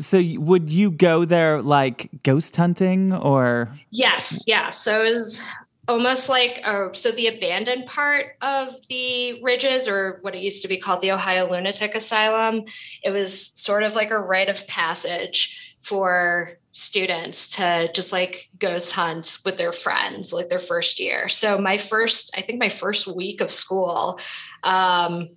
so 0.00 0.22
would 0.36 0.68
you 0.68 0.90
go 0.90 1.24
there 1.24 1.62
like 1.62 2.10
ghost 2.22 2.54
hunting 2.56 3.14
or 3.14 3.70
yes 3.90 4.44
yeah 4.46 4.68
so 4.68 5.00
it 5.00 5.04
was 5.04 5.42
almost 5.88 6.28
like 6.28 6.60
uh, 6.64 6.92
so 6.92 7.10
the 7.12 7.28
abandoned 7.28 7.86
part 7.86 8.36
of 8.42 8.74
the 8.90 9.42
ridges 9.42 9.88
or 9.88 10.18
what 10.20 10.34
it 10.34 10.42
used 10.42 10.60
to 10.60 10.68
be 10.68 10.76
called 10.76 11.00
the 11.00 11.12
ohio 11.12 11.50
lunatic 11.50 11.94
asylum 11.94 12.62
it 13.02 13.10
was 13.10 13.52
sort 13.58 13.82
of 13.82 13.94
like 13.94 14.10
a 14.10 14.18
rite 14.18 14.50
of 14.50 14.66
passage 14.66 15.74
for 15.80 16.58
students 16.78 17.48
to 17.48 17.90
just 17.94 18.12
like 18.12 18.50
ghost 18.58 18.92
hunt 18.92 19.38
with 19.46 19.56
their 19.56 19.72
friends 19.72 20.30
like 20.30 20.50
their 20.50 20.60
first 20.60 21.00
year 21.00 21.26
so 21.26 21.56
my 21.56 21.78
first 21.78 22.30
i 22.36 22.42
think 22.42 22.58
my 22.60 22.68
first 22.68 23.06
week 23.06 23.40
of 23.40 23.50
school 23.50 24.20
um, 24.62 25.30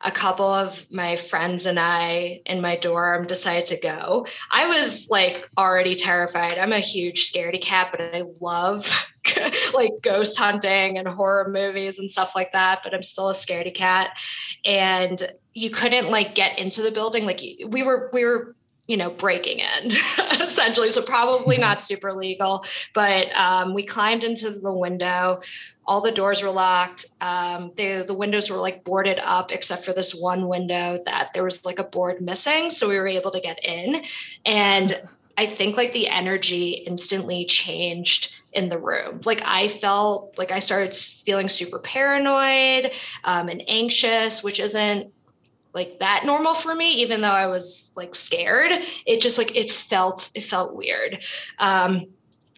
a 0.00 0.10
couple 0.10 0.46
of 0.46 0.86
my 0.90 1.16
friends 1.16 1.66
and 1.66 1.78
I 1.78 2.40
in 2.46 2.60
my 2.60 2.76
dorm 2.76 3.26
decided 3.26 3.64
to 3.66 3.80
go. 3.80 4.26
I 4.50 4.66
was 4.66 5.08
like 5.10 5.48
already 5.58 5.96
terrified. 5.96 6.56
I'm 6.56 6.72
a 6.72 6.78
huge 6.78 7.30
scaredy 7.30 7.60
cat, 7.60 7.88
but 7.90 8.00
I 8.00 8.22
love 8.40 9.10
like 9.74 9.90
ghost 10.02 10.38
hunting 10.38 10.98
and 10.98 11.08
horror 11.08 11.50
movies 11.50 11.98
and 11.98 12.12
stuff 12.12 12.36
like 12.36 12.52
that, 12.52 12.80
but 12.84 12.94
I'm 12.94 13.02
still 13.02 13.28
a 13.28 13.34
scaredy 13.34 13.74
cat. 13.74 14.20
And 14.64 15.20
you 15.52 15.70
couldn't 15.70 16.10
like 16.10 16.36
get 16.36 16.60
into 16.60 16.80
the 16.82 16.92
building. 16.92 17.24
Like 17.24 17.40
we 17.66 17.82
were, 17.82 18.10
we 18.12 18.24
were 18.24 18.54
you 18.88 18.96
know, 18.96 19.10
breaking 19.10 19.60
in 19.60 19.90
essentially. 20.40 20.90
So 20.90 21.02
probably 21.02 21.56
mm-hmm. 21.56 21.62
not 21.62 21.82
super 21.82 22.12
legal, 22.12 22.64
but 22.94 23.28
um, 23.36 23.74
we 23.74 23.84
climbed 23.84 24.24
into 24.24 24.50
the 24.50 24.72
window. 24.72 25.40
All 25.86 26.00
the 26.00 26.10
doors 26.10 26.42
were 26.42 26.50
locked. 26.50 27.06
Um, 27.20 27.72
the 27.76 28.04
the 28.06 28.14
windows 28.14 28.50
were 28.50 28.56
like 28.56 28.82
boarded 28.84 29.20
up, 29.22 29.52
except 29.52 29.84
for 29.84 29.92
this 29.92 30.14
one 30.14 30.48
window 30.48 31.00
that 31.06 31.30
there 31.34 31.44
was 31.44 31.64
like 31.64 31.78
a 31.78 31.84
board 31.84 32.20
missing. 32.20 32.70
So 32.70 32.88
we 32.88 32.96
were 32.96 33.06
able 33.06 33.30
to 33.30 33.40
get 33.40 33.62
in, 33.64 34.02
and 34.44 35.00
I 35.38 35.46
think 35.46 35.76
like 35.76 35.92
the 35.92 36.08
energy 36.08 36.70
instantly 36.70 37.46
changed 37.46 38.34
in 38.52 38.70
the 38.70 38.78
room. 38.78 39.20
Like 39.24 39.42
I 39.44 39.68
felt 39.68 40.36
like 40.36 40.50
I 40.50 40.58
started 40.58 40.94
feeling 40.94 41.48
super 41.48 41.78
paranoid 41.78 42.92
um, 43.24 43.48
and 43.48 43.62
anxious, 43.68 44.42
which 44.42 44.60
isn't 44.60 45.12
like 45.74 45.98
that 46.00 46.24
normal 46.24 46.54
for 46.54 46.74
me 46.74 46.92
even 46.94 47.20
though 47.20 47.28
i 47.28 47.46
was 47.46 47.92
like 47.98 48.14
scared. 48.14 48.72
It 49.06 49.20
just 49.20 49.38
like 49.38 49.54
it 49.56 49.70
felt 49.70 50.30
it 50.34 50.44
felt 50.44 50.74
weird. 50.74 51.22
Um 51.58 52.06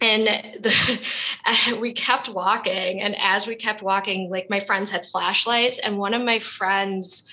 and 0.02 0.26
the, 0.62 1.78
we 1.80 1.92
kept 1.92 2.28
walking 2.28 3.00
and 3.00 3.16
as 3.18 3.46
we 3.46 3.56
kept 3.56 3.82
walking 3.82 4.30
like 4.30 4.48
my 4.48 4.60
friends 4.60 4.90
had 4.90 5.04
flashlights 5.04 5.78
and 5.78 5.98
one 5.98 6.14
of 6.14 6.22
my 6.22 6.38
friends 6.38 7.28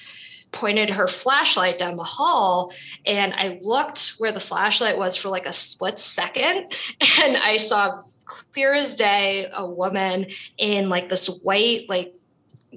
pointed 0.54 0.90
her 0.90 1.08
flashlight 1.08 1.78
down 1.78 1.98
the 1.98 2.04
hall 2.04 2.74
and 3.06 3.34
i 3.34 3.60
looked 3.62 4.14
where 4.18 4.32
the 4.32 4.40
flashlight 4.40 4.98
was 4.98 5.18
for 5.18 5.30
like 5.30 5.46
a 5.46 5.54
split 5.54 6.00
second 6.00 6.56
and 7.22 7.38
i 7.38 7.58
saw 7.58 8.02
clear 8.26 8.74
as 8.74 8.96
day 8.96 9.48
a 9.54 9.66
woman 9.66 10.26
in 10.58 10.90
like 10.90 11.10
this 11.10 11.28
white 11.44 11.88
like 11.90 12.14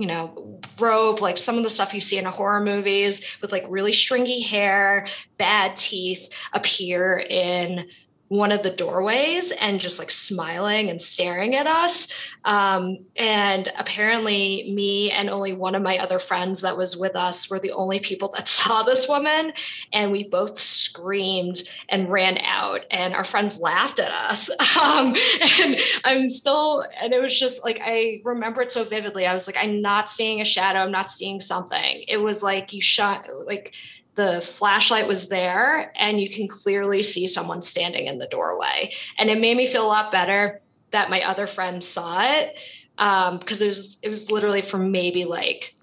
you 0.00 0.06
know, 0.06 0.60
robe, 0.78 1.20
like 1.20 1.36
some 1.36 1.58
of 1.58 1.62
the 1.62 1.68
stuff 1.68 1.92
you 1.92 2.00
see 2.00 2.16
in 2.16 2.24
horror 2.24 2.60
movies 2.60 3.38
with 3.42 3.52
like 3.52 3.64
really 3.68 3.92
stringy 3.92 4.40
hair, 4.40 5.06
bad 5.36 5.76
teeth 5.76 6.30
appear 6.54 7.18
in 7.28 7.86
one 8.30 8.52
of 8.52 8.62
the 8.62 8.70
doorways 8.70 9.50
and 9.50 9.80
just 9.80 9.98
like 9.98 10.10
smiling 10.10 10.88
and 10.88 11.02
staring 11.02 11.56
at 11.56 11.66
us. 11.66 12.06
Um, 12.44 12.98
and 13.16 13.72
apparently, 13.76 14.72
me 14.72 15.10
and 15.10 15.28
only 15.28 15.52
one 15.52 15.74
of 15.74 15.82
my 15.82 15.98
other 15.98 16.20
friends 16.20 16.60
that 16.60 16.76
was 16.76 16.96
with 16.96 17.16
us 17.16 17.50
were 17.50 17.58
the 17.58 17.72
only 17.72 17.98
people 17.98 18.32
that 18.36 18.46
saw 18.48 18.84
this 18.84 19.08
woman. 19.08 19.52
And 19.92 20.12
we 20.12 20.28
both 20.28 20.60
screamed 20.60 21.64
and 21.88 22.08
ran 22.08 22.38
out, 22.38 22.82
and 22.92 23.14
our 23.14 23.24
friends 23.24 23.58
laughed 23.58 23.98
at 23.98 24.10
us. 24.10 24.48
Um, 24.80 25.14
and 25.58 25.78
I'm 26.04 26.30
still, 26.30 26.86
and 27.00 27.12
it 27.12 27.20
was 27.20 27.38
just 27.38 27.64
like, 27.64 27.80
I 27.84 28.20
remember 28.24 28.62
it 28.62 28.72
so 28.72 28.82
vividly. 28.82 29.26
I 29.26 29.34
was 29.34 29.46
like, 29.46 29.56
I'm 29.58 29.82
not 29.82 30.08
seeing 30.08 30.40
a 30.40 30.44
shadow, 30.44 30.78
I'm 30.78 30.90
not 30.90 31.10
seeing 31.10 31.40
something. 31.40 32.04
It 32.08 32.16
was 32.16 32.42
like 32.42 32.72
you 32.72 32.80
shot, 32.80 33.26
like, 33.46 33.74
the 34.20 34.42
flashlight 34.42 35.09
was 35.09 35.28
there 35.28 35.92
and 35.96 36.20
you 36.20 36.28
can 36.28 36.46
clearly 36.46 37.02
see 37.02 37.26
someone 37.26 37.62
standing 37.62 38.06
in 38.06 38.18
the 38.18 38.26
doorway. 38.26 38.92
And 39.18 39.30
it 39.30 39.40
made 39.40 39.56
me 39.56 39.66
feel 39.66 39.83
a 39.83 39.88
lot 39.88 40.12
better 40.12 40.61
that 40.90 41.09
my 41.09 41.22
other 41.22 41.46
friend 41.46 41.83
saw 41.83 42.22
it 42.22 42.54
because 42.96 43.62
um, 43.62 43.64
it 43.64 43.68
was 43.68 43.98
it 44.02 44.11
was 44.11 44.30
literally 44.30 44.61
for 44.61 44.76
maybe 44.76 45.24
like 45.24 45.74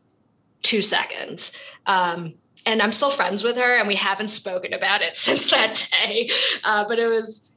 two 0.61 0.83
seconds. 0.83 1.51
Um, 1.87 2.35
and 2.67 2.79
I'm 2.79 2.91
still 2.91 3.09
friends 3.09 3.41
with 3.41 3.57
her, 3.57 3.79
and 3.79 3.87
we 3.87 3.95
haven't 3.95 4.27
spoken 4.27 4.71
about 4.73 5.01
it 5.01 5.17
since 5.25 5.49
that 5.49 5.89
day. 5.91 6.29
Uh, 6.63 6.85
but 6.87 6.99
it 6.99 7.07
was 7.07 7.49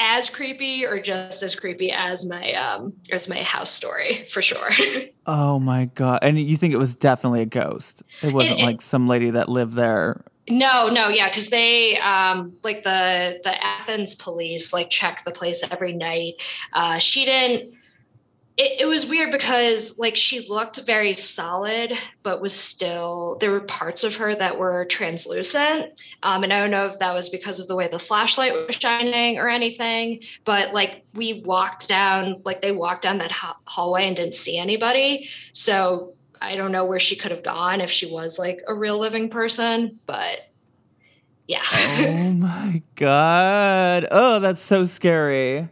as 0.00 0.30
creepy 0.30 0.84
or 0.84 0.98
just 0.98 1.42
as 1.42 1.54
creepy 1.54 1.92
as 1.92 2.24
my 2.24 2.52
um 2.54 2.92
as 3.12 3.28
my 3.28 3.42
house 3.42 3.70
story 3.70 4.26
for 4.30 4.42
sure. 4.42 4.70
oh 5.26 5.60
my 5.60 5.84
god. 5.94 6.20
And 6.22 6.40
you 6.40 6.56
think 6.56 6.72
it 6.72 6.78
was 6.78 6.96
definitely 6.96 7.42
a 7.42 7.46
ghost. 7.46 8.02
It 8.22 8.32
wasn't 8.32 8.58
it, 8.58 8.62
it, 8.62 8.66
like 8.66 8.80
some 8.80 9.06
lady 9.06 9.30
that 9.30 9.48
lived 9.48 9.74
there 9.74 10.24
No, 10.48 10.88
no, 10.88 11.08
yeah, 11.08 11.28
because 11.28 11.48
they 11.48 11.98
um 11.98 12.54
like 12.64 12.82
the 12.82 13.40
the 13.44 13.62
Athens 13.62 14.14
police 14.14 14.72
like 14.72 14.90
check 14.90 15.22
the 15.24 15.32
place 15.32 15.62
every 15.70 15.92
night. 15.92 16.42
Uh, 16.72 16.98
she 16.98 17.24
didn't. 17.24 17.74
It, 18.60 18.82
it 18.82 18.84
was 18.84 19.06
weird 19.06 19.32
because 19.32 19.98
like 19.98 20.16
she 20.16 20.46
looked 20.46 20.78
very 20.82 21.16
solid, 21.16 21.96
but 22.22 22.42
was 22.42 22.54
still 22.54 23.38
there 23.40 23.52
were 23.52 23.62
parts 23.62 24.04
of 24.04 24.16
her 24.16 24.34
that 24.34 24.58
were 24.58 24.84
translucent. 24.84 25.98
Um, 26.22 26.42
and 26.44 26.52
I 26.52 26.60
don't 26.60 26.70
know 26.70 26.84
if 26.84 26.98
that 26.98 27.14
was 27.14 27.30
because 27.30 27.58
of 27.58 27.68
the 27.68 27.74
way 27.74 27.88
the 27.88 27.98
flashlight 27.98 28.52
was 28.52 28.76
shining 28.76 29.38
or 29.38 29.48
anything. 29.48 30.20
But 30.44 30.74
like 30.74 31.06
we 31.14 31.40
walked 31.46 31.88
down, 31.88 32.42
like 32.44 32.60
they 32.60 32.70
walked 32.70 33.00
down 33.00 33.16
that 33.18 33.32
ha- 33.32 33.56
hallway 33.64 34.06
and 34.06 34.14
didn't 34.14 34.34
see 34.34 34.58
anybody. 34.58 35.30
So 35.54 36.12
I 36.42 36.54
don't 36.54 36.70
know 36.70 36.84
where 36.84 37.00
she 37.00 37.16
could 37.16 37.30
have 37.30 37.42
gone 37.42 37.80
if 37.80 37.90
she 37.90 38.12
was 38.12 38.38
like 38.38 38.60
a 38.68 38.74
real 38.74 38.98
living 38.98 39.30
person, 39.30 39.98
but 40.04 40.38
yeah. 41.46 41.62
oh 41.72 42.30
my 42.36 42.82
god. 42.94 44.06
Oh, 44.10 44.38
that's 44.38 44.60
so 44.60 44.84
scary. 44.84 45.70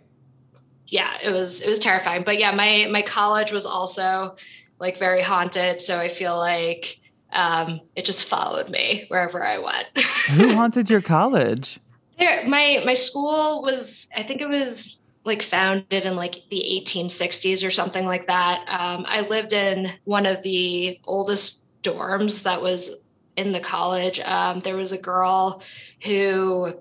Yeah, 0.89 1.17
it 1.23 1.31
was 1.31 1.61
it 1.61 1.69
was 1.69 1.79
terrifying. 1.79 2.23
But 2.25 2.39
yeah, 2.39 2.51
my 2.53 2.89
my 2.91 3.03
college 3.03 3.53
was 3.53 3.67
also 3.67 4.37
like 4.81 4.99
very 4.99 5.23
haunted, 5.23 5.81
so 5.81 5.99
I 5.99 6.09
feel 6.09 6.37
like 6.37 7.01
um 7.33 7.81
it 7.95 8.05
just 8.05 8.25
followed 8.25 8.71
me 8.71 9.05
wherever 9.09 9.45
I 9.45 9.59
went. 9.59 9.87
Who 10.31 10.55
haunted 10.55 10.89
your 10.89 11.03
college? 11.03 11.79
There, 12.19 12.47
my 12.47 12.83
my 12.85 12.95
school 12.95 13.63
was 13.63 14.09
I 14.17 14.23
think 14.23 14.41
it 14.41 14.49
was 14.49 14.99
like 15.25 15.43
founded 15.43 16.05
in 16.07 16.17
like 16.17 16.43
the 16.51 16.83
1860s 16.87 17.67
or 17.67 17.71
something 17.71 18.07
like 18.07 18.27
that. 18.29 18.61
Um, 18.69 19.05
I 19.07 19.21
lived 19.21 19.53
in 19.53 19.93
one 20.05 20.25
of 20.25 20.43
the 20.43 20.99
oldest 21.05 21.65
dorms 21.83 22.43
that 22.45 22.63
was 22.63 23.03
in 23.37 23.53
the 23.53 23.61
college. 23.61 24.21
Um, 24.21 24.61
there 24.61 24.77
was 24.77 24.93
a 24.93 24.99
girl 24.99 25.63
who 26.03 26.75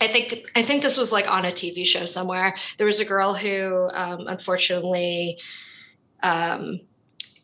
I 0.00 0.06
think 0.06 0.50
I 0.54 0.62
think 0.62 0.82
this 0.82 0.96
was 0.96 1.12
like 1.12 1.30
on 1.30 1.44
a 1.44 1.50
TV 1.50 1.86
show 1.86 2.06
somewhere. 2.06 2.54
There 2.76 2.86
was 2.86 3.00
a 3.00 3.04
girl 3.04 3.34
who 3.34 3.90
um, 3.92 4.26
unfortunately, 4.28 5.40
um, 6.22 6.80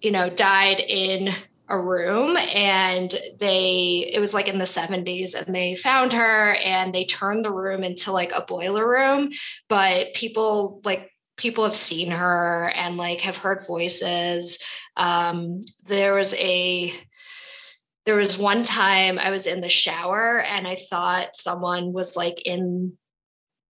you 0.01 0.11
know, 0.11 0.31
died 0.31 0.81
in 0.81 1.31
a 1.69 1.81
room 1.81 2.37
and 2.37 3.15
they 3.41 4.11
it 4.13 4.21
was 4.21 4.35
like 4.35 4.49
in 4.49 4.59
the 4.59 4.67
70s 4.67 5.35
and 5.35 5.55
they 5.55 5.75
found 5.75 6.13
her 6.13 6.55
and 6.57 6.95
they 6.95 7.07
turned 7.07 7.45
the 7.45 7.51
room 7.51 7.83
into 7.83 8.13
like 8.13 8.33
a 8.33 8.43
boiler 8.43 8.87
room 8.87 9.31
but 9.69 10.13
people 10.13 10.83
like 10.85 11.11
people 11.39 11.65
have 11.65 11.75
seen 11.75 12.11
her 12.11 12.71
and 12.75 12.99
like 12.99 13.23
have 13.23 13.39
heard 13.39 13.67
voices 13.67 14.59
um 14.99 15.63
there 15.87 16.15
was 16.15 16.35
a 16.35 16.93
there 18.07 18.17
was 18.17 18.37
one 18.37 18.63
time 18.63 19.19
i 19.19 19.31
was 19.31 19.47
in 19.47 19.61
the 19.61 19.69
shower 19.69 20.43
and 20.43 20.67
i 20.67 20.75
thought 20.75 21.37
someone 21.37 21.93
was 21.93 22.17
like 22.17 22.41
in 22.45 22.93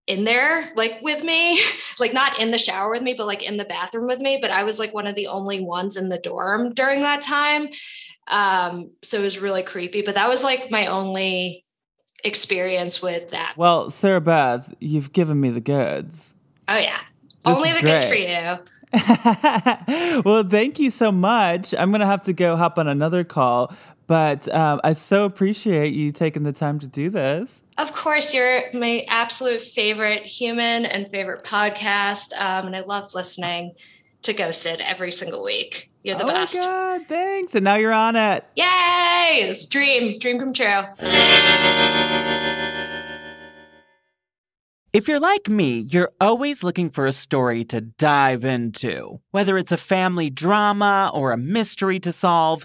in 0.07 0.25
there 0.25 0.70
like 0.77 0.99
with 1.03 1.23
me. 1.25 1.59
Like 2.01 2.12
not 2.12 2.40
in 2.40 2.51
the 2.51 2.59
shower 2.59 2.90
with 2.90 3.03
me 3.03 3.14
but 3.16 3.29
like 3.29 3.44
in 3.44 3.57
the 3.57 3.64
bathroom 3.64 4.09
with 4.09 4.18
me 4.18 4.40
but 4.42 4.51
i 4.51 4.64
was 4.64 4.81
like 4.81 4.92
one 4.92 5.07
of 5.07 5.14
the 5.14 5.29
only 5.29 5.61
ones 5.61 5.97
in 5.97 6.09
the 6.09 6.18
dorm 6.18 6.75
during 6.75 7.03
that 7.03 7.23
time. 7.23 7.68
Um 8.27 8.90
so 9.05 9.20
it 9.20 9.23
was 9.23 9.38
really 9.38 9.62
creepy 9.62 10.03
but 10.03 10.16
that 10.16 10.29
was 10.29 10.42
like 10.42 10.73
my 10.73 10.87
only 10.88 11.64
experience 12.25 13.01
with 13.01 13.31
that. 13.31 13.55
Well 13.57 13.90
Sarabeth 13.90 14.75
you've 14.81 15.12
given 15.12 15.40
me 15.40 15.51
the 15.51 15.61
goods. 15.61 16.35
Oh 16.66 16.79
yeah. 16.79 16.99
This 17.44 17.57
only 17.57 17.73
the 17.73 17.81
great. 17.81 17.92
goods 17.92 18.05
for 18.07 18.14
you. 18.16 18.59
Well, 20.25 20.44
thank 20.44 20.79
you 20.79 20.90
so 20.90 21.12
much. 21.12 21.75
I'm 21.75 21.90
going 21.90 22.01
to 22.01 22.07
have 22.07 22.23
to 22.23 22.33
go 22.33 22.57
hop 22.57 22.79
on 22.79 22.87
another 22.88 23.25
call, 23.25 23.75
but 24.07 24.53
um, 24.55 24.81
I 24.85 24.93
so 24.93 25.25
appreciate 25.25 25.95
you 25.95 26.12
taking 26.12 26.43
the 26.43 26.53
time 26.53 26.79
to 26.81 26.87
do 26.87 27.11
this. 27.11 27.62
Of 27.79 27.93
course, 27.93 28.35
you're 28.35 28.62
my 28.73 29.05
absolute 29.09 29.62
favorite 29.62 30.25
human 30.25 30.85
and 30.85 31.11
favorite 31.11 31.43
podcast. 31.43 32.33
Um, 32.38 32.67
and 32.67 32.77
I 32.77 32.81
love 32.81 33.14
listening 33.14 33.75
to 34.23 34.33
Ghosted 34.33 34.81
every 34.81 35.12
single 35.12 35.43
week. 35.43 35.90
You're 36.03 36.17
the 36.17 36.25
oh 36.25 36.29
best. 36.29 36.57
Oh, 36.59 36.62
God, 36.62 37.07
thanks. 37.09 37.55
And 37.55 37.64
now 37.64 37.77
you're 37.77 37.93
on 37.93 38.14
it. 38.14 38.45
Yay! 38.57 39.38
It's 39.43 39.64
dream, 39.64 40.19
dream 40.19 40.38
come 40.38 40.53
true. 40.53 40.83
If 44.93 45.09
you're 45.09 45.19
like 45.19 45.49
me, 45.49 45.87
you're 45.90 46.12
always 46.21 46.62
looking 46.62 46.88
for 46.88 47.05
a 47.05 47.12
story 47.12 47.64
to 47.64 47.81
dive 47.81 48.45
into. 48.45 49.21
Whether 49.33 49.59
it's 49.59 49.73
a 49.73 49.77
family 49.77 50.31
drama 50.31 51.11
or 51.12 51.33
a 51.33 51.37
mystery 51.37 51.99
to 51.99 52.12
solve, 52.12 52.64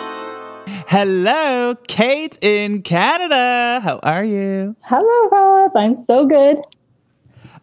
Hello, 0.67 1.75
Kate 1.87 2.37
in 2.41 2.81
Canada. 2.81 3.79
How 3.81 3.99
are 4.03 4.23
you? 4.23 4.75
Hello, 4.81 5.29
Roz. 5.29 5.71
I'm 5.75 6.05
so 6.05 6.25
good. 6.25 6.61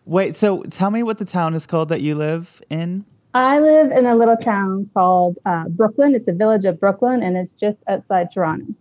Wait, 0.05 0.35
so 0.35 0.63
tell 0.65 0.91
me 0.91 1.03
what 1.03 1.19
the 1.19 1.25
town 1.25 1.55
is 1.55 1.67
called 1.67 1.91
that 1.91 2.01
you 2.01 2.15
live 2.15 2.63
in. 2.71 3.05
I 3.35 3.61
live 3.61 3.91
in 3.91 4.07
a 4.07 4.17
little 4.17 4.37
town 4.37 4.89
called 4.95 5.39
uh, 5.45 5.69
Brooklin. 5.69 6.15
It's 6.15 6.29
a 6.29 6.33
village 6.33 6.65
of 6.65 6.81
Brooklin, 6.81 7.23
and 7.23 7.37
it's 7.37 7.53
just 7.53 7.85
outside 7.87 8.31
Toronto. 8.33 8.75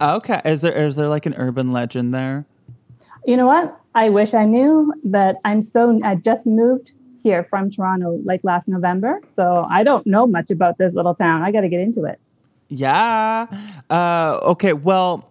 Okay, 0.00 0.42
is 0.44 0.60
there 0.60 0.72
is 0.72 0.96
there 0.96 1.08
like 1.08 1.24
an 1.24 1.34
urban 1.38 1.72
legend 1.72 2.12
there? 2.12 2.44
You 3.24 3.36
know 3.36 3.46
what? 3.46 3.80
I 3.94 4.10
wish 4.10 4.34
I 4.34 4.44
knew, 4.44 4.92
but 5.04 5.36
I'm 5.44 5.62
so 5.62 5.98
I 6.04 6.16
just 6.16 6.44
moved 6.44 6.92
here 7.22 7.44
from 7.48 7.70
Toronto 7.70 8.20
like 8.24 8.44
last 8.44 8.68
November, 8.68 9.20
so 9.34 9.66
I 9.70 9.82
don't 9.82 10.06
know 10.06 10.26
much 10.26 10.50
about 10.50 10.76
this 10.76 10.92
little 10.94 11.14
town. 11.14 11.42
I 11.42 11.50
got 11.50 11.62
to 11.62 11.68
get 11.68 11.80
into 11.80 12.04
it. 12.04 12.20
Yeah. 12.68 13.46
Uh, 13.88 14.38
okay. 14.42 14.72
Well, 14.72 15.28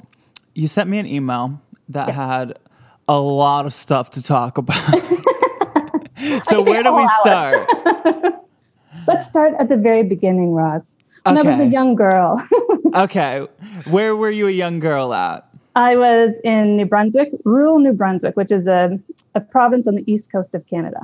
you 0.54 0.68
sent 0.68 0.90
me 0.90 1.00
an 1.00 1.06
email 1.06 1.62
that 1.90 2.10
yeah. 2.10 2.14
had 2.14 2.60
a 3.08 3.20
lot 3.20 3.66
of 3.66 3.74
stuff 3.74 4.12
to 4.12 4.24
talk 4.24 4.58
about. 4.58 4.76
so 6.44 6.62
where 6.62 6.82
do 6.84 6.96
we 6.96 7.08
start? 7.20 7.70
Let's 9.08 9.28
start 9.28 9.54
at 9.60 9.70
the 9.70 9.78
very 9.78 10.04
beginning, 10.04 10.54
Roz. 10.54 10.98
When 11.24 11.38
okay. 11.38 11.50
I 11.50 11.58
was 11.58 11.68
a 11.68 11.70
young 11.70 11.96
girl. 11.96 12.44
okay. 12.96 13.46
Where 13.90 14.16
were 14.16 14.32
you 14.32 14.48
a 14.48 14.52
young 14.52 14.80
girl 14.80 15.14
at? 15.14 15.48
I 15.76 15.96
was 15.96 16.40
in 16.44 16.78
New 16.78 16.86
Brunswick, 16.86 17.32
rural 17.44 17.80
New 17.80 17.94
Brunswick, 17.94 18.38
which 18.38 18.52
is 18.52 18.66
a, 18.66 18.98
a 19.34 19.42
province 19.42 19.88
on 19.88 19.96
the 19.96 20.12
east 20.12 20.32
coast 20.32 20.56
of 20.56 20.66
Canada. 20.68 21.02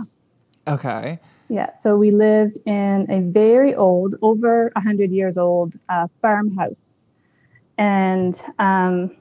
Okay. 0.67 1.19
Yeah. 1.51 1.77
So 1.77 1.97
we 1.97 2.11
lived 2.11 2.59
in 2.65 3.05
a 3.09 3.19
very 3.19 3.75
old, 3.75 4.15
over 4.21 4.71
100 4.75 5.11
years 5.11 5.37
old 5.37 5.73
uh, 5.89 6.07
farmhouse. 6.21 6.99
And 7.77 8.41
um, 8.57 9.13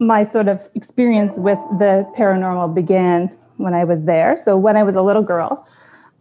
my 0.00 0.24
sort 0.24 0.48
of 0.48 0.68
experience 0.74 1.38
with 1.38 1.60
the 1.78 2.04
paranormal 2.16 2.74
began 2.74 3.30
when 3.58 3.74
I 3.74 3.84
was 3.84 4.02
there. 4.02 4.36
So 4.36 4.56
when 4.56 4.76
I 4.76 4.82
was 4.82 4.96
a 4.96 5.02
little 5.02 5.22
girl, 5.22 5.68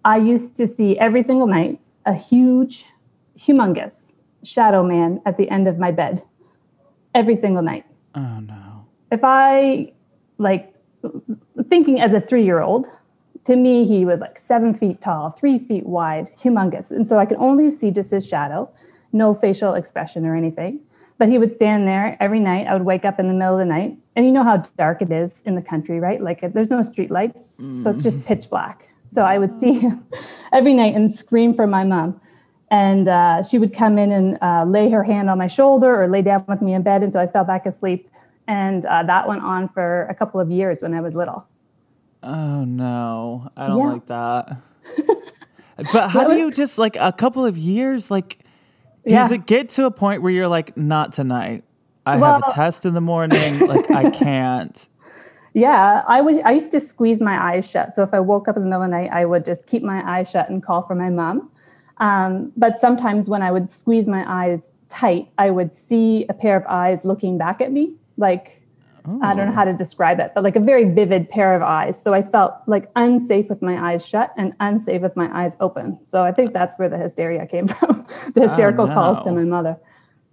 I 0.05 0.17
used 0.17 0.55
to 0.57 0.67
see 0.67 0.95
every 0.99 1.23
single 1.23 1.47
night 1.47 1.79
a 2.05 2.13
huge, 2.13 2.85
humongous 3.35 4.11
shadow 4.43 4.83
man 4.83 5.19
at 5.25 5.37
the 5.37 5.49
end 5.49 5.67
of 5.67 5.79
my 5.79 5.89
bed 5.89 6.21
every 7.15 7.35
single 7.35 7.63
night. 7.63 7.83
Oh 8.13 8.39
no. 8.41 8.85
If 9.11 9.21
I 9.23 9.91
like 10.37 10.71
thinking 11.67 11.99
as 11.99 12.13
a 12.13 12.21
three 12.21 12.45
year 12.45 12.61
old, 12.61 12.91
to 13.47 13.55
me, 13.55 13.85
he 13.85 14.03
was 14.03 14.19
like 14.19 14.37
seven 14.37 14.73
feet 14.73 14.99
tall, 14.99 15.31
three 15.31 15.57
feet 15.57 15.85
wide, 15.85 16.29
humongous. 16.37 16.91
And 16.91 17.07
so 17.07 17.17
I 17.17 17.25
could 17.25 17.37
only 17.37 17.71
see 17.71 17.91
just 17.91 18.11
his 18.11 18.27
shadow, 18.27 18.69
no 19.13 19.33
facial 19.33 19.73
expression 19.73 20.25
or 20.25 20.35
anything. 20.35 20.81
But 21.17 21.29
he 21.29 21.37
would 21.37 21.51
stand 21.51 21.87
there 21.87 22.17
every 22.19 22.41
night. 22.41 22.67
I 22.67 22.73
would 22.73 22.83
wake 22.83 23.05
up 23.05 23.21
in 23.21 23.27
the 23.29 23.33
middle 23.33 23.53
of 23.53 23.59
the 23.59 23.65
night. 23.65 23.97
And 24.17 24.25
you 24.25 24.33
know 24.33 24.43
how 24.43 24.57
dark 24.77 25.01
it 25.01 25.13
is 25.13 25.43
in 25.43 25.55
the 25.55 25.61
country, 25.61 26.01
right? 26.01 26.21
Like 26.21 26.41
there's 26.53 26.69
no 26.69 26.81
street 26.81 27.09
lights. 27.09 27.55
Mm. 27.57 27.81
So 27.81 27.89
it's 27.89 28.03
just 28.03 28.23
pitch 28.25 28.49
black. 28.49 28.89
So 29.13 29.21
I 29.21 29.37
would 29.37 29.57
see 29.57 29.79
him 29.79 30.05
every 30.51 30.73
night 30.73 30.93
and 30.93 31.15
scream 31.15 31.53
for 31.53 31.65
my 31.65 31.85
mom. 31.85 32.19
And 32.69 33.07
uh, 33.07 33.43
she 33.43 33.59
would 33.59 33.73
come 33.73 33.97
in 33.97 34.11
and 34.11 34.37
uh, 34.41 34.65
lay 34.67 34.89
her 34.89 35.03
hand 35.03 35.29
on 35.29 35.37
my 35.37 35.47
shoulder 35.47 36.03
or 36.03 36.09
lay 36.09 36.21
down 36.21 36.43
with 36.49 36.61
me 36.61 36.73
in 36.73 36.81
bed 36.81 37.01
until 37.01 37.21
I 37.21 37.27
fell 37.27 37.45
back 37.45 37.65
asleep. 37.65 38.09
And 38.45 38.85
uh, 38.85 39.03
that 39.03 39.25
went 39.25 39.41
on 39.41 39.69
for 39.69 40.05
a 40.09 40.13
couple 40.13 40.41
of 40.41 40.51
years 40.51 40.81
when 40.81 40.93
I 40.93 40.99
was 40.99 41.15
little. 41.15 41.47
Oh 42.23 42.65
no, 42.65 43.51
I 43.55 43.67
don't 43.67 43.77
yeah. 43.77 43.93
like 43.93 44.05
that. 44.07 44.57
but 45.93 46.09
how 46.09 46.25
do 46.25 46.37
you 46.37 46.51
just 46.51 46.77
like 46.77 46.95
a 46.99 47.11
couple 47.11 47.45
of 47.45 47.57
years 47.57 48.09
like 48.09 48.39
does 49.03 49.29
yeah. 49.29 49.35
it 49.35 49.45
get 49.45 49.69
to 49.69 49.85
a 49.85 49.91
point 49.91 50.21
where 50.21 50.31
you're 50.31 50.47
like 50.47 50.75
not 50.75 51.13
tonight? 51.13 51.63
I 52.05 52.17
well, 52.17 52.33
have 52.33 52.43
a 52.47 52.53
test 52.53 52.85
in 52.85 52.93
the 52.93 53.01
morning, 53.01 53.59
like 53.59 53.89
I 53.91 54.09
can't. 54.11 54.87
Yeah, 55.53 56.03
I 56.07 56.21
was 56.21 56.37
I 56.45 56.51
used 56.51 56.71
to 56.71 56.79
squeeze 56.79 57.21
my 57.21 57.53
eyes 57.53 57.69
shut. 57.69 57.95
So 57.95 58.03
if 58.03 58.13
I 58.13 58.19
woke 58.19 58.47
up 58.47 58.57
in 58.57 58.63
the 58.63 58.69
middle 58.69 58.83
of 58.83 58.89
the 58.89 58.95
night, 58.95 59.09
I 59.11 59.25
would 59.25 59.45
just 59.45 59.67
keep 59.67 59.83
my 59.83 60.03
eyes 60.09 60.29
shut 60.29 60.49
and 60.49 60.61
call 60.61 60.83
for 60.83 60.95
my 60.95 61.09
mom. 61.09 61.49
Um, 61.97 62.51
but 62.55 62.79
sometimes 62.79 63.27
when 63.27 63.41
I 63.41 63.51
would 63.51 63.71
squeeze 63.71 64.07
my 64.07 64.23
eyes 64.27 64.71
tight, 64.89 65.29
I 65.37 65.49
would 65.49 65.73
see 65.73 66.25
a 66.29 66.33
pair 66.33 66.55
of 66.55 66.63
eyes 66.67 67.03
looking 67.03 67.37
back 67.37 67.61
at 67.61 67.71
me, 67.71 67.95
like 68.17 68.61
Oh. 69.09 69.19
I 69.23 69.33
don't 69.33 69.47
know 69.47 69.53
how 69.53 69.63
to 69.63 69.73
describe 69.73 70.19
it, 70.19 70.33
but 70.35 70.43
like 70.43 70.57
a 70.57 70.59
very 70.59 70.83
vivid 70.83 71.29
pair 71.29 71.55
of 71.55 71.61
eyes. 71.61 72.01
So 72.01 72.13
I 72.13 72.21
felt 72.21 72.55
like 72.67 72.89
unsafe 72.97 73.47
with 73.47 73.61
my 73.61 73.91
eyes 73.91 74.05
shut 74.05 74.33
and 74.37 74.53
unsafe 74.59 75.01
with 75.01 75.15
my 75.15 75.29
eyes 75.33 75.55
open. 75.61 75.97
So 76.03 76.23
I 76.23 76.33
think 76.33 76.51
that's 76.51 76.77
where 76.77 76.89
the 76.89 76.97
hysteria 76.97 77.45
came 77.47 77.67
from 77.79 78.05
the 78.35 78.47
hysterical 78.47 78.83
oh, 78.83 78.87
no. 78.87 78.93
calls 78.93 79.23
to 79.23 79.31
my 79.31 79.43
mother. 79.43 79.77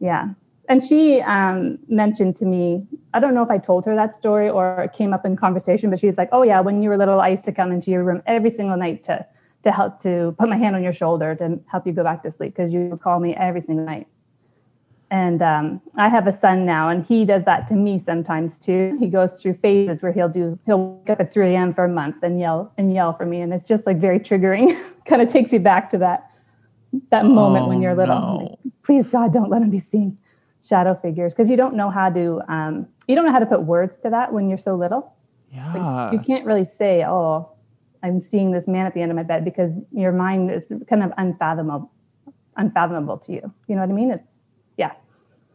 Yeah. 0.00 0.30
And 0.68 0.82
she 0.82 1.20
um, 1.20 1.78
mentioned 1.88 2.34
to 2.36 2.46
me, 2.46 2.84
I 3.12 3.20
don't 3.20 3.34
know 3.34 3.42
if 3.42 3.50
I 3.50 3.58
told 3.58 3.84
her 3.84 3.94
that 3.94 4.16
story 4.16 4.48
or 4.48 4.82
it 4.82 4.92
came 4.92 5.12
up 5.12 5.24
in 5.24 5.36
conversation, 5.36 5.90
but 5.90 6.00
she's 6.00 6.18
like, 6.18 6.30
oh, 6.32 6.42
yeah, 6.42 6.60
when 6.60 6.82
you 6.82 6.88
were 6.88 6.96
little, 6.96 7.20
I 7.20 7.28
used 7.28 7.44
to 7.44 7.52
come 7.52 7.70
into 7.70 7.90
your 7.90 8.02
room 8.02 8.22
every 8.26 8.50
single 8.50 8.76
night 8.76 9.04
to, 9.04 9.24
to 9.62 9.70
help 9.70 10.00
to 10.00 10.34
put 10.38 10.48
my 10.48 10.56
hand 10.56 10.74
on 10.74 10.82
your 10.82 10.94
shoulder 10.94 11.34
to 11.36 11.60
help 11.66 11.86
you 11.86 11.92
go 11.92 12.02
back 12.02 12.22
to 12.24 12.30
sleep 12.30 12.54
because 12.56 12.72
you 12.72 12.86
would 12.86 13.00
call 13.00 13.20
me 13.20 13.36
every 13.36 13.60
single 13.60 13.84
night 13.84 14.08
and 15.14 15.42
um, 15.42 15.80
I 15.96 16.08
have 16.08 16.26
a 16.26 16.32
son 16.32 16.66
now, 16.66 16.88
and 16.88 17.06
he 17.06 17.24
does 17.24 17.44
that 17.44 17.68
to 17.68 17.74
me 17.74 18.00
sometimes 18.00 18.58
too. 18.58 18.96
He 18.98 19.06
goes 19.06 19.40
through 19.40 19.54
phases 19.54 20.02
where 20.02 20.10
he'll 20.10 20.28
do 20.28 20.58
he'll 20.66 20.96
wake 20.96 21.08
up 21.08 21.20
at 21.20 21.32
3 21.32 21.54
a.m. 21.54 21.72
for 21.72 21.84
a 21.84 21.88
month 21.88 22.16
and 22.24 22.40
yell 22.40 22.72
and 22.78 22.92
yell 22.92 23.12
for 23.16 23.24
me, 23.24 23.40
and 23.40 23.54
it's 23.54 23.68
just 23.68 23.86
like 23.86 23.98
very 24.00 24.18
triggering. 24.18 24.76
kind 25.04 25.22
of 25.22 25.28
takes 25.28 25.52
you 25.52 25.60
back 25.60 25.88
to 25.90 25.98
that 25.98 26.32
that 27.10 27.26
moment 27.26 27.66
oh, 27.66 27.68
when 27.68 27.80
you're 27.80 27.94
little. 27.94 28.18
No. 28.18 28.58
Like, 28.64 28.72
Please 28.82 29.08
God, 29.08 29.32
don't 29.32 29.50
let 29.50 29.62
him 29.62 29.70
be 29.70 29.78
seeing 29.78 30.18
shadow 30.64 30.94
figures 30.96 31.32
because 31.32 31.48
you 31.48 31.56
don't 31.56 31.76
know 31.76 31.90
how 31.90 32.10
to 32.10 32.40
um, 32.48 32.88
you 33.06 33.14
don't 33.14 33.24
know 33.24 33.32
how 33.32 33.38
to 33.38 33.46
put 33.46 33.62
words 33.62 33.96
to 33.98 34.10
that 34.10 34.32
when 34.32 34.48
you're 34.48 34.58
so 34.58 34.74
little. 34.74 35.14
Yeah, 35.52 35.72
like, 35.74 36.12
you 36.12 36.18
can't 36.18 36.44
really 36.44 36.64
say, 36.64 37.04
"Oh, 37.06 37.52
I'm 38.02 38.18
seeing 38.18 38.50
this 38.50 38.66
man 38.66 38.84
at 38.84 38.94
the 38.94 39.00
end 39.00 39.12
of 39.12 39.16
my 39.16 39.22
bed," 39.22 39.44
because 39.44 39.80
your 39.92 40.10
mind 40.10 40.50
is 40.50 40.66
kind 40.90 41.04
of 41.04 41.12
unfathomable 41.18 41.92
unfathomable 42.56 43.18
to 43.18 43.32
you. 43.32 43.52
You 43.68 43.76
know 43.76 43.82
what 43.82 43.90
I 43.90 43.92
mean? 43.92 44.10
It's 44.10 44.38
yeah. 44.76 44.94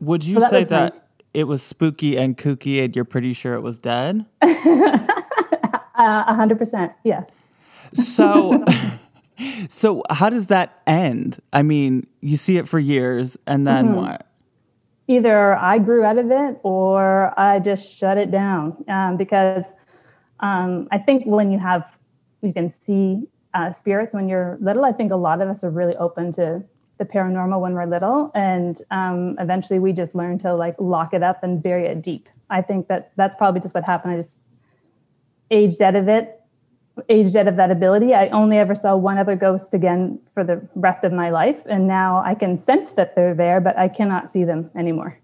Would 0.01 0.23
you 0.23 0.35
so 0.35 0.39
that 0.41 0.49
say 0.49 0.63
that 0.65 0.93
my... 0.93 1.01
it 1.33 1.43
was 1.45 1.61
spooky 1.61 2.17
and 2.17 2.37
kooky 2.37 2.83
and 2.83 2.95
you're 2.95 3.05
pretty 3.05 3.33
sure 3.33 3.53
it 3.55 3.61
was 3.61 3.77
dead? 3.77 4.25
Uh, 5.99 6.23
a 6.27 6.33
hundred 6.33 6.57
percent, 6.57 6.93
yeah. 7.03 7.25
So, 7.93 8.63
so 9.67 10.01
how 10.09 10.29
does 10.29 10.47
that 10.47 10.81
end? 10.87 11.39
I 11.51 11.61
mean, 11.61 12.07
you 12.21 12.37
see 12.37 12.57
it 12.57 12.69
for 12.69 12.79
years, 12.79 13.37
and 13.45 13.67
then 13.67 13.87
mm-hmm. 13.87 13.95
what? 13.95 14.27
Either 15.09 15.55
I 15.55 15.77
grew 15.77 16.05
out 16.05 16.17
of 16.17 16.31
it, 16.31 16.57
or 16.63 17.37
I 17.37 17.59
just 17.59 17.93
shut 17.93 18.17
it 18.17 18.31
down 18.31 18.81
um, 18.87 19.17
because 19.17 19.65
um, 20.39 20.87
I 20.89 20.99
think 20.99 21.25
when 21.25 21.51
you 21.51 21.59
have 21.59 21.83
you 22.41 22.53
can 22.53 22.69
see 22.69 23.27
uh, 23.53 23.73
spirits 23.73 24.13
when 24.13 24.29
you're 24.29 24.57
little. 24.61 24.85
I 24.85 24.93
think 24.93 25.11
a 25.11 25.17
lot 25.17 25.41
of 25.41 25.49
us 25.49 25.65
are 25.65 25.69
really 25.69 25.97
open 25.97 26.31
to 26.33 26.63
the 26.99 27.05
paranormal 27.05 27.59
when 27.59 27.73
we're 27.73 27.85
little 27.85 28.31
and 28.35 28.81
um, 28.91 29.35
eventually 29.39 29.79
we 29.79 29.91
just 29.91 30.13
learn 30.13 30.37
to 30.37 30.53
like 30.53 30.75
lock 30.77 31.13
it 31.13 31.23
up 31.23 31.43
and 31.43 31.63
bury 31.63 31.85
it 31.85 32.01
deep. 32.01 32.29
I 32.49 32.61
think 32.61 32.87
that 32.89 33.11
that's 33.15 33.35
probably 33.35 33.61
just 33.61 33.73
what 33.73 33.85
happened. 33.85 34.13
I 34.13 34.17
just 34.17 34.37
aged 35.49 35.81
out 35.81 35.95
of 35.95 36.07
it 36.07 36.35
aged 37.07 37.37
out 37.37 37.47
of 37.47 37.55
that 37.55 37.71
ability. 37.71 38.13
I 38.13 38.27
only 38.29 38.57
ever 38.57 38.75
saw 38.75 38.95
one 38.95 39.17
other 39.17 39.35
ghost 39.35 39.73
again 39.73 40.19
for 40.33 40.43
the 40.43 40.61
rest 40.75 41.03
of 41.03 41.13
my 41.13 41.29
life 41.29 41.63
and 41.65 41.87
now 41.87 42.21
i 42.25 42.35
can 42.35 42.57
sense 42.57 42.91
that 42.91 43.15
they're 43.15 43.33
there 43.33 43.61
but 43.61 43.77
i 43.77 43.87
cannot 43.87 44.33
see 44.33 44.43
them 44.43 44.69
anymore. 44.75 45.17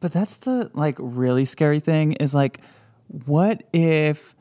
But 0.00 0.12
that's 0.12 0.38
the 0.38 0.70
like 0.74 0.96
really 0.98 1.44
scary 1.44 1.80
thing 1.80 2.12
is 2.14 2.34
like 2.34 2.60
what 3.26 3.62
if 3.72 4.34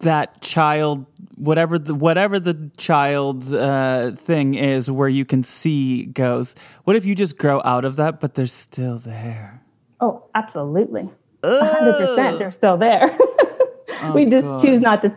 that 0.00 0.40
child 0.40 1.06
whatever 1.40 1.78
the 1.78 1.94
whatever 1.94 2.38
the 2.38 2.70
child's 2.76 3.52
uh, 3.52 4.12
thing 4.16 4.54
is 4.54 4.90
where 4.90 5.08
you 5.08 5.24
can 5.24 5.42
see 5.42 6.06
goes. 6.06 6.54
What 6.84 6.96
if 6.96 7.04
you 7.04 7.14
just 7.14 7.38
grow 7.38 7.62
out 7.64 7.84
of 7.84 7.96
that 7.96 8.20
but 8.20 8.34
they're 8.34 8.46
still 8.46 8.98
there? 8.98 9.62
Oh 10.00 10.24
absolutely. 10.34 11.10
100% 11.42 12.38
they're 12.38 12.50
still 12.50 12.76
there. 12.76 13.16
Oh, 14.02 14.12
we 14.12 14.24
just 14.24 14.46
God. 14.46 14.62
choose 14.62 14.80
not 14.80 15.02
to 15.02 15.14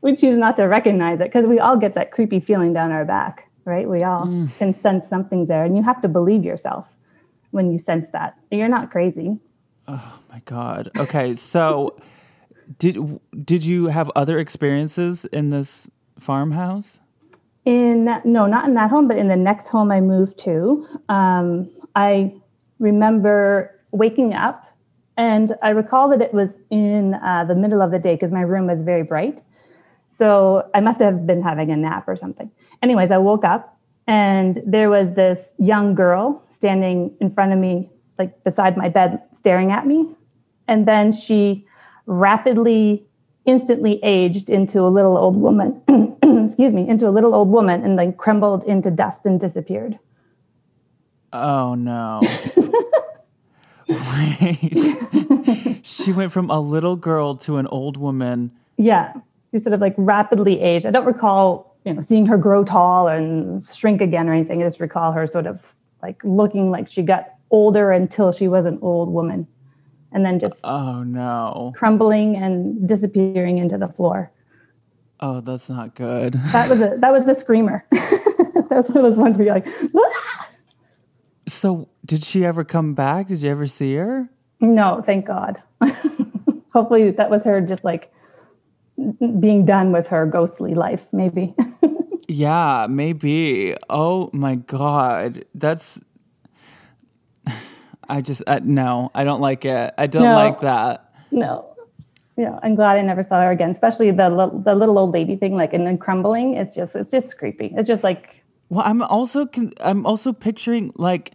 we 0.00 0.14
choose 0.14 0.38
not 0.38 0.54
to 0.56 0.64
recognize 0.64 1.18
it 1.18 1.24
because 1.24 1.44
we 1.44 1.58
all 1.58 1.76
get 1.76 1.96
that 1.96 2.12
creepy 2.12 2.38
feeling 2.38 2.72
down 2.72 2.92
our 2.92 3.04
back 3.04 3.50
right? 3.64 3.88
We 3.88 4.02
all 4.02 4.26
mm. 4.26 4.56
can 4.58 4.74
sense 4.74 5.08
something's 5.08 5.48
there 5.48 5.64
and 5.64 5.76
you 5.76 5.82
have 5.82 6.00
to 6.02 6.08
believe 6.08 6.44
yourself 6.44 6.88
when 7.50 7.70
you 7.70 7.78
sense 7.78 8.10
that. 8.10 8.36
You're 8.50 8.68
not 8.68 8.90
crazy. 8.90 9.38
Oh 9.88 10.18
my 10.30 10.40
god. 10.44 10.90
Okay 10.96 11.34
so 11.34 11.96
did 12.78 13.20
did 13.44 13.64
you 13.64 13.86
have 13.86 14.10
other 14.14 14.38
experiences 14.38 15.24
in 15.26 15.50
this 15.50 15.90
farmhouse? 16.18 17.00
In 17.64 18.04
no, 18.24 18.46
not 18.46 18.66
in 18.66 18.74
that 18.74 18.90
home, 18.90 19.08
but 19.08 19.16
in 19.16 19.28
the 19.28 19.36
next 19.36 19.68
home 19.68 19.92
I 19.92 20.00
moved 20.00 20.38
to, 20.40 20.86
um, 21.08 21.70
I 21.94 22.34
remember 22.78 23.78
waking 23.92 24.34
up, 24.34 24.64
and 25.16 25.52
I 25.62 25.70
recall 25.70 26.08
that 26.10 26.20
it 26.20 26.34
was 26.34 26.56
in 26.70 27.14
uh, 27.14 27.44
the 27.44 27.54
middle 27.54 27.80
of 27.80 27.90
the 27.90 27.98
day 27.98 28.14
because 28.14 28.32
my 28.32 28.40
room 28.40 28.66
was 28.66 28.82
very 28.82 29.04
bright. 29.04 29.42
So 30.08 30.68
I 30.74 30.80
must 30.80 31.00
have 31.00 31.26
been 31.26 31.40
having 31.40 31.70
a 31.70 31.76
nap 31.76 32.04
or 32.06 32.16
something. 32.16 32.50
Anyways, 32.82 33.10
I 33.10 33.18
woke 33.18 33.44
up, 33.44 33.78
and 34.06 34.60
there 34.66 34.90
was 34.90 35.12
this 35.14 35.54
young 35.58 35.94
girl 35.94 36.42
standing 36.50 37.14
in 37.20 37.32
front 37.32 37.52
of 37.52 37.58
me, 37.58 37.88
like 38.18 38.42
beside 38.44 38.76
my 38.76 38.88
bed, 38.88 39.22
staring 39.34 39.70
at 39.70 39.86
me, 39.86 40.08
and 40.66 40.86
then 40.86 41.12
she 41.12 41.66
rapidly 42.06 43.04
instantly 43.44 43.98
aged 44.02 44.50
into 44.50 44.80
a 44.80 44.88
little 44.88 45.16
old 45.16 45.36
woman 45.36 45.82
excuse 46.52 46.72
me 46.72 46.88
into 46.88 47.08
a 47.08 47.10
little 47.10 47.34
old 47.34 47.48
woman 47.48 47.82
and 47.82 47.98
then 47.98 48.12
crumbled 48.12 48.62
into 48.64 48.90
dust 48.90 49.26
and 49.26 49.40
disappeared. 49.40 49.98
Oh 51.32 51.74
no. 51.74 52.20
Wait. 53.88 54.76
she 55.82 56.12
went 56.12 56.30
from 56.30 56.50
a 56.50 56.60
little 56.60 56.96
girl 56.96 57.36
to 57.36 57.56
an 57.56 57.66
old 57.68 57.96
woman. 57.96 58.52
Yeah. 58.76 59.14
She 59.50 59.58
sort 59.58 59.72
of 59.72 59.80
like 59.80 59.94
rapidly 59.96 60.60
aged. 60.60 60.86
I 60.86 60.90
don't 60.90 61.06
recall 61.06 61.76
you 61.84 61.94
know 61.94 62.00
seeing 62.00 62.26
her 62.26 62.36
grow 62.36 62.64
tall 62.64 63.08
and 63.08 63.66
shrink 63.66 64.00
again 64.00 64.28
or 64.28 64.34
anything. 64.34 64.62
I 64.62 64.66
just 64.66 64.80
recall 64.80 65.12
her 65.12 65.26
sort 65.26 65.46
of 65.46 65.74
like 66.02 66.20
looking 66.22 66.70
like 66.70 66.90
she 66.90 67.02
got 67.02 67.34
older 67.50 67.90
until 67.90 68.32
she 68.32 68.48
was 68.48 68.66
an 68.66 68.78
old 68.82 69.08
woman 69.08 69.46
and 70.12 70.24
then 70.24 70.38
just 70.38 70.60
oh 70.64 71.02
no. 71.02 71.72
crumbling 71.76 72.36
and 72.36 72.86
disappearing 72.88 73.58
into 73.58 73.78
the 73.78 73.88
floor. 73.88 74.30
Oh 75.20 75.40
that's 75.40 75.68
not 75.68 75.94
good. 75.94 76.34
That 76.52 76.68
was 76.68 76.80
a 76.80 76.96
that 76.98 77.12
was 77.12 77.24
the 77.24 77.34
screamer. 77.34 77.84
That's 78.70 78.88
one 78.88 79.04
of 79.04 79.10
those 79.10 79.18
ones 79.18 79.36
where 79.36 79.46
you're 79.46 79.54
like 79.54 79.68
Wah! 79.92 80.02
so 81.46 81.88
did 82.06 82.24
she 82.24 82.44
ever 82.44 82.64
come 82.64 82.94
back? 82.94 83.28
Did 83.28 83.42
you 83.42 83.50
ever 83.50 83.66
see 83.66 83.94
her? 83.96 84.30
No 84.60 85.02
thank 85.04 85.26
god. 85.26 85.62
Hopefully 86.72 87.10
that 87.10 87.30
was 87.30 87.44
her 87.44 87.60
just 87.60 87.84
like 87.84 88.10
being 89.40 89.64
done 89.66 89.92
with 89.92 90.06
her 90.08 90.26
ghostly 90.26 90.74
life 90.74 91.04
maybe. 91.12 91.54
Yeah, 92.28 92.86
maybe. 92.88 93.76
Oh 93.90 94.30
my 94.32 94.56
god, 94.56 95.44
that's. 95.54 96.00
I 98.08 98.20
just 98.20 98.42
uh, 98.46 98.60
no, 98.62 99.10
I 99.14 99.24
don't 99.24 99.40
like 99.40 99.64
it. 99.64 99.92
I 99.98 100.06
don't 100.06 100.24
No. 100.24 100.34
like 100.34 100.60
that. 100.60 101.12
No. 101.30 101.68
Yeah, 102.36 102.58
I'm 102.62 102.74
glad 102.74 102.96
I 102.96 103.02
never 103.02 103.22
saw 103.22 103.40
her 103.42 103.50
again. 103.50 103.70
Especially 103.70 104.10
the 104.10 104.28
the 104.64 104.74
little 104.74 104.98
old 104.98 105.12
lady 105.12 105.36
thing, 105.36 105.54
like 105.54 105.72
and 105.74 105.86
then 105.86 105.98
crumbling. 105.98 106.54
It's 106.54 106.74
just 106.74 106.96
it's 106.96 107.12
just 107.12 107.38
creepy. 107.38 107.72
It's 107.76 107.86
just 107.86 108.02
like 108.02 108.42
Well, 108.70 108.82
I'm 108.86 109.02
also 109.02 109.46
I'm 109.82 110.06
also 110.06 110.32
picturing 110.32 110.92
like 110.96 111.32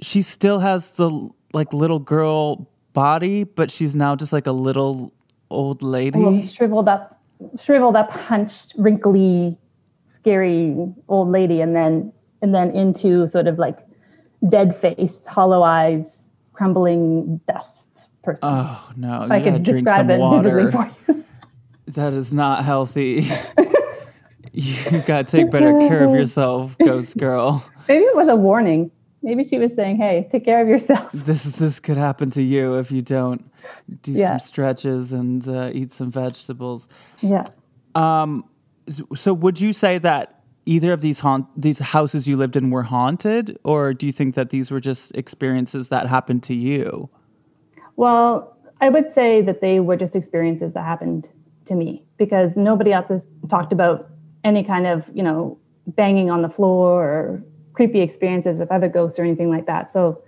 she 0.00 0.22
still 0.22 0.58
has 0.60 0.92
the 0.92 1.30
like 1.52 1.72
little 1.72 2.00
girl 2.00 2.68
body, 2.92 3.44
but 3.44 3.70
she's 3.70 3.94
now 3.94 4.16
just 4.16 4.32
like 4.32 4.46
a 4.46 4.52
little 4.52 5.12
old 5.50 5.82
a 5.82 5.84
little 5.86 6.32
lady. 6.32 6.46
shriveled 6.48 6.88
up, 6.88 7.20
shriveled 7.58 7.94
up, 7.96 8.10
hunched, 8.10 8.74
wrinkly, 8.76 9.56
scary 10.12 10.74
old 11.08 11.28
lady, 11.30 11.60
and 11.60 11.76
then 11.76 12.12
and 12.42 12.52
then 12.52 12.70
into 12.72 13.28
sort 13.28 13.46
of 13.46 13.58
like 13.58 13.78
dead 14.48 14.74
face, 14.74 15.24
hollow 15.26 15.62
eyes, 15.62 16.06
crumbling 16.52 17.40
dust 17.48 18.06
person. 18.22 18.40
Oh 18.42 18.90
no, 18.96 19.24
if 19.24 19.30
I 19.30 19.40
could 19.40 19.62
drink 19.62 19.84
describe 19.86 20.06
some 20.06 20.10
it 20.10 20.18
water. 20.18 20.70
for 20.70 20.90
you. 21.08 21.24
That 21.88 22.12
is 22.12 22.32
not 22.32 22.64
healthy. 22.64 23.28
you 24.52 25.00
gotta 25.02 25.24
take 25.24 25.50
better 25.50 25.72
care 25.80 26.04
of 26.04 26.14
yourself, 26.14 26.76
ghost 26.78 27.16
girl. 27.18 27.64
Maybe 27.88 28.04
it 28.04 28.16
was 28.16 28.28
a 28.28 28.36
warning. 28.36 28.90
Maybe 29.22 29.44
she 29.44 29.58
was 29.58 29.74
saying, 29.74 29.96
"Hey, 29.96 30.26
take 30.30 30.44
care 30.44 30.60
of 30.60 30.68
yourself." 30.68 31.10
This 31.14 31.44
this 31.44 31.80
could 31.80 31.96
happen 31.96 32.30
to 32.32 32.42
you 32.42 32.78
if 32.78 32.90
you 32.90 33.02
don't 33.02 33.44
do 34.02 34.12
Yeah. 34.12 34.30
some 34.30 34.38
stretches 34.40 35.12
and 35.12 35.46
uh, 35.48 35.70
eat 35.72 35.92
some 35.92 36.10
vegetables. 36.10 36.88
Yeah. 37.20 37.44
Um. 37.94 38.44
So, 39.14 39.32
would 39.32 39.60
you 39.60 39.72
say 39.72 39.98
that 39.98 40.33
either 40.66 40.92
of 40.92 41.00
these 41.00 41.20
haunt 41.20 41.46
these 41.60 41.78
houses 41.78 42.26
you 42.28 42.36
lived 42.36 42.56
in 42.56 42.70
were 42.70 42.82
haunted, 42.82 43.58
or 43.64 43.94
do 43.94 44.06
you 44.06 44.12
think 44.12 44.34
that 44.34 44.50
these 44.50 44.70
were 44.70 44.80
just 44.80 45.14
experiences 45.14 45.88
that 45.88 46.06
happened 46.06 46.42
to 46.44 46.54
you? 46.54 47.08
Well, 47.96 48.56
I 48.80 48.88
would 48.88 49.12
say 49.12 49.40
that 49.42 49.60
they 49.60 49.80
were 49.80 49.96
just 49.96 50.16
experiences 50.16 50.72
that 50.72 50.84
happened 50.84 51.30
to 51.66 51.74
me 51.74 52.04
because 52.18 52.56
nobody 52.56 52.92
else 52.92 53.08
has 53.08 53.26
talked 53.48 53.72
about 53.72 54.10
any 54.42 54.62
kind 54.64 54.86
of, 54.86 55.08
you 55.14 55.22
know, 55.22 55.58
banging 55.86 56.30
on 56.30 56.42
the 56.42 56.48
floor 56.48 57.04
or 57.04 57.42
creepy 57.72 58.00
experiences 58.00 58.58
with 58.58 58.70
other 58.70 58.88
ghosts 58.88 59.18
or 59.18 59.24
anything 59.24 59.50
like 59.50 59.66
that. 59.66 59.90
So 59.90 60.22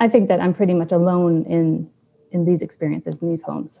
I 0.00 0.08
think 0.08 0.28
that 0.28 0.40
I'm 0.40 0.54
pretty 0.54 0.74
much 0.74 0.92
alone 0.92 1.44
in 1.44 1.90
in 2.32 2.44
these 2.44 2.62
experiences 2.62 3.18
in 3.20 3.28
these 3.28 3.42
homes. 3.42 3.80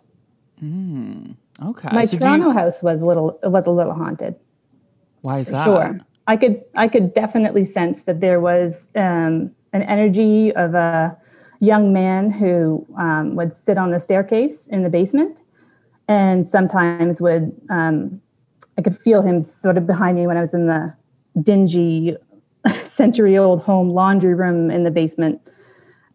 Mm, 0.62 1.36
Okay, 1.62 1.88
My 1.92 2.04
so 2.06 2.18
Toronto 2.18 2.48
you, 2.48 2.52
house 2.52 2.82
was 2.82 3.00
a 3.00 3.06
little 3.06 3.38
was 3.42 3.66
a 3.66 3.70
little 3.70 3.94
haunted. 3.94 4.34
Why 5.22 5.38
is 5.38 5.48
that? 5.48 5.64
Sure. 5.64 5.98
I 6.26 6.36
could 6.36 6.62
I 6.76 6.88
could 6.88 7.12
definitely 7.14 7.64
sense 7.64 8.02
that 8.04 8.20
there 8.20 8.40
was 8.40 8.88
um, 8.94 9.50
an 9.72 9.82
energy 9.82 10.52
of 10.54 10.74
a 10.74 11.16
young 11.60 11.92
man 11.92 12.30
who 12.30 12.86
um, 12.98 13.36
would 13.36 13.54
sit 13.54 13.76
on 13.76 13.90
the 13.90 14.00
staircase 14.00 14.66
in 14.68 14.82
the 14.82 14.88
basement, 14.88 15.40
and 16.08 16.46
sometimes 16.46 17.20
would 17.20 17.52
um, 17.68 18.20
I 18.78 18.82
could 18.82 18.98
feel 18.98 19.22
him 19.22 19.42
sort 19.42 19.76
of 19.76 19.86
behind 19.86 20.16
me 20.16 20.26
when 20.26 20.36
I 20.36 20.40
was 20.40 20.54
in 20.54 20.66
the 20.66 20.94
dingy 21.42 22.16
century 22.92 23.36
old 23.36 23.60
home 23.62 23.90
laundry 23.90 24.34
room 24.34 24.70
in 24.70 24.84
the 24.84 24.90
basement. 24.90 25.40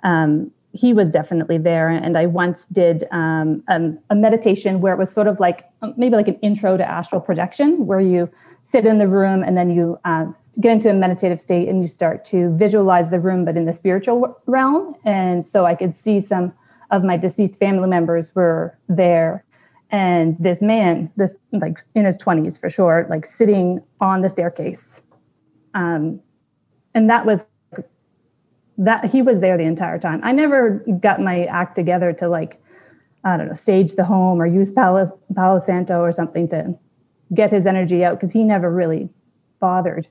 Um, 0.04 0.52
he 0.74 0.94
was 0.94 1.10
definitely 1.10 1.58
there, 1.58 1.90
and 1.90 2.18
I 2.18 2.26
once 2.26 2.66
did 2.68 3.06
um, 3.12 3.64
um, 3.70 3.98
a 4.10 4.16
meditation 4.16 4.82
where 4.82 4.94
it 4.94 4.98
was 4.98 5.12
sort 5.12 5.28
of 5.28 5.40
like 5.40 5.70
maybe 5.96 6.16
like 6.16 6.28
an 6.28 6.40
intro 6.42 6.76
to 6.76 6.86
astral 6.86 7.22
projection, 7.22 7.86
where 7.86 8.02
you 8.02 8.30
sit 8.68 8.86
in 8.86 8.98
the 8.98 9.08
room 9.08 9.44
and 9.44 9.56
then 9.56 9.70
you 9.70 9.98
uh, 10.06 10.26
get 10.60 10.72
into 10.72 10.90
a 10.90 10.94
meditative 10.94 11.40
state 11.40 11.70
and 11.70 11.82
you 11.82 11.88
start 11.88 12.26
to 12.26 12.56
visualize 12.58 13.10
the 13.10 13.20
room, 13.20 13.46
but 13.46 13.56
in 13.56 13.66
the 13.66 13.74
spiritual 13.74 14.38
realm. 14.48 14.96
And 15.06 15.46
so 15.46 15.66
I 15.66 15.76
could 15.76 15.96
see 15.96 16.20
some 16.20 16.52
of 16.92 17.04
my 17.04 17.18
deceased 17.18 17.60
family 17.60 17.88
members 17.88 18.34
were 18.36 18.78
there, 18.90 19.44
and 19.92 20.36
this 20.40 20.62
man, 20.62 21.12
this 21.16 21.36
like 21.52 21.84
in 21.96 22.06
his 22.06 22.18
twenties 22.18 22.58
for 22.58 22.70
sure, 22.70 23.08
like 23.10 23.26
sitting 23.26 23.82
on 24.02 24.22
the 24.22 24.30
staircase, 24.30 25.02
um, 25.74 26.20
and 26.94 27.10
that 27.10 27.26
was 27.26 27.46
that 28.78 29.06
he 29.06 29.22
was 29.22 29.40
there 29.40 29.58
the 29.58 29.64
entire 29.64 29.98
time. 29.98 30.20
I 30.24 30.32
never 30.32 30.84
got 31.00 31.22
my 31.22 31.46
act 31.46 31.76
together 31.76 32.14
to 32.14 32.28
like, 32.28 32.62
I 33.24 33.38
don't 33.38 33.48
know, 33.48 33.54
stage 33.54 33.94
the 33.94 34.04
home 34.04 34.42
or 34.42 34.46
use 34.46 34.72
Palo, 34.74 35.18
Palo 35.34 35.60
Santo 35.60 36.02
or 36.02 36.12
something 36.12 36.48
to 36.50 36.78
get 37.34 37.52
his 37.52 37.66
energy 37.66 38.04
out 38.04 38.18
because 38.20 38.32
he 38.34 38.44
never 38.44 38.72
really 38.72 39.10
bothered 39.60 40.08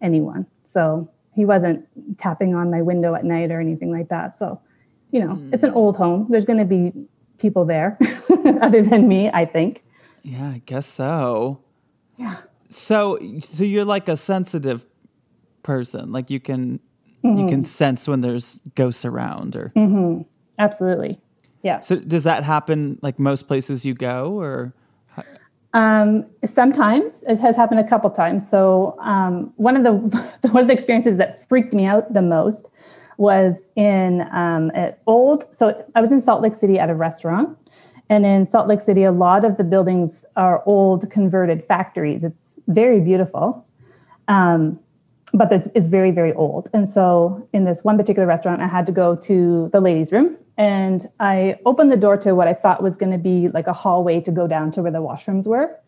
anyone. 0.00 0.46
So 0.64 1.10
he 1.34 1.44
wasn't 1.44 1.86
tapping 2.18 2.54
on 2.54 2.70
my 2.70 2.82
window 2.82 3.14
at 3.14 3.24
night 3.24 3.50
or 3.50 3.60
anything 3.60 3.90
like 3.90 4.08
that. 4.08 4.38
So, 4.38 4.60
you 5.10 5.24
know, 5.24 5.40
it's 5.52 5.64
an 5.64 5.70
old 5.72 5.96
home. 5.96 6.26
There's 6.28 6.44
going 6.44 6.58
to 6.58 6.64
be 6.64 6.92
people 7.38 7.64
there 7.64 7.98
other 8.60 8.82
than 8.82 9.08
me, 9.08 9.30
I 9.32 9.44
think. 9.46 9.84
Yeah, 10.22 10.48
I 10.50 10.62
guess 10.66 10.86
so. 10.86 11.60
Yeah. 12.16 12.36
So, 12.68 13.18
so 13.40 13.64
you're 13.64 13.84
like 13.84 14.08
a 14.08 14.16
sensitive 14.16 14.84
person. 15.62 16.12
Like 16.12 16.28
you 16.30 16.40
can 16.40 16.80
you 17.24 17.30
Mm-hmm. 17.30 17.48
can 17.48 17.64
sense 17.64 18.06
when 18.06 18.20
there's 18.20 18.60
ghosts 18.76 19.04
around, 19.04 19.56
or 19.56 19.72
Absolutely. 20.58 21.18
Yeah. 21.64 21.80
so 21.80 21.96
does 21.96 22.22
that 22.24 22.44
happen 22.44 22.98
like 23.02 23.18
most 23.18 23.48
places 23.48 23.84
you 23.84 23.92
go, 23.94 24.38
or 24.40 24.72
Um, 25.74 26.24
sometimes 26.44 27.24
it 27.28 27.38
has 27.38 27.56
happened 27.56 27.80
a 27.80 27.88
couple 27.88 28.08
times. 28.10 28.48
So 28.48 28.96
um, 29.00 29.52
one 29.56 29.76
of 29.76 29.84
the 29.84 29.92
one 30.50 30.62
of 30.62 30.68
the 30.68 30.74
experiences 30.74 31.18
that 31.18 31.46
freaked 31.48 31.72
me 31.72 31.84
out 31.84 32.12
the 32.12 32.22
most 32.22 32.68
was 33.18 33.70
in 33.76 34.22
um, 34.32 34.70
an 34.74 34.94
old. 35.06 35.44
So 35.50 35.84
I 35.94 36.00
was 36.00 36.12
in 36.12 36.22
Salt 36.22 36.40
Lake 36.40 36.54
City 36.54 36.78
at 36.78 36.88
a 36.88 36.94
restaurant, 36.94 37.56
and 38.08 38.24
in 38.24 38.46
Salt 38.46 38.68
Lake 38.68 38.80
City, 38.80 39.04
a 39.04 39.12
lot 39.12 39.44
of 39.44 39.56
the 39.56 39.64
buildings 39.64 40.24
are 40.36 40.62
old 40.66 41.10
converted 41.10 41.64
factories. 41.66 42.24
It's 42.24 42.48
very 42.68 43.00
beautiful, 43.00 43.66
um, 44.28 44.78
but 45.34 45.52
it's, 45.52 45.68
it's 45.74 45.88
very 45.88 46.12
very 46.12 46.32
old. 46.32 46.70
And 46.72 46.88
so 46.88 47.46
in 47.52 47.64
this 47.64 47.84
one 47.84 47.98
particular 47.98 48.26
restaurant, 48.26 48.62
I 48.62 48.68
had 48.68 48.86
to 48.86 48.92
go 48.92 49.16
to 49.16 49.68
the 49.72 49.80
ladies' 49.80 50.12
room, 50.12 50.36
and 50.58 51.06
I 51.20 51.56
opened 51.64 51.92
the 51.92 51.96
door 51.96 52.16
to 52.18 52.34
what 52.34 52.48
I 52.48 52.52
thought 52.52 52.82
was 52.82 52.96
going 52.96 53.12
to 53.12 53.18
be 53.18 53.48
like 53.48 53.68
a 53.68 53.72
hallway 53.72 54.20
to 54.22 54.32
go 54.32 54.48
down 54.48 54.72
to 54.72 54.82
where 54.82 54.90
the 54.90 54.98
washrooms 54.98 55.46
were, 55.46 55.78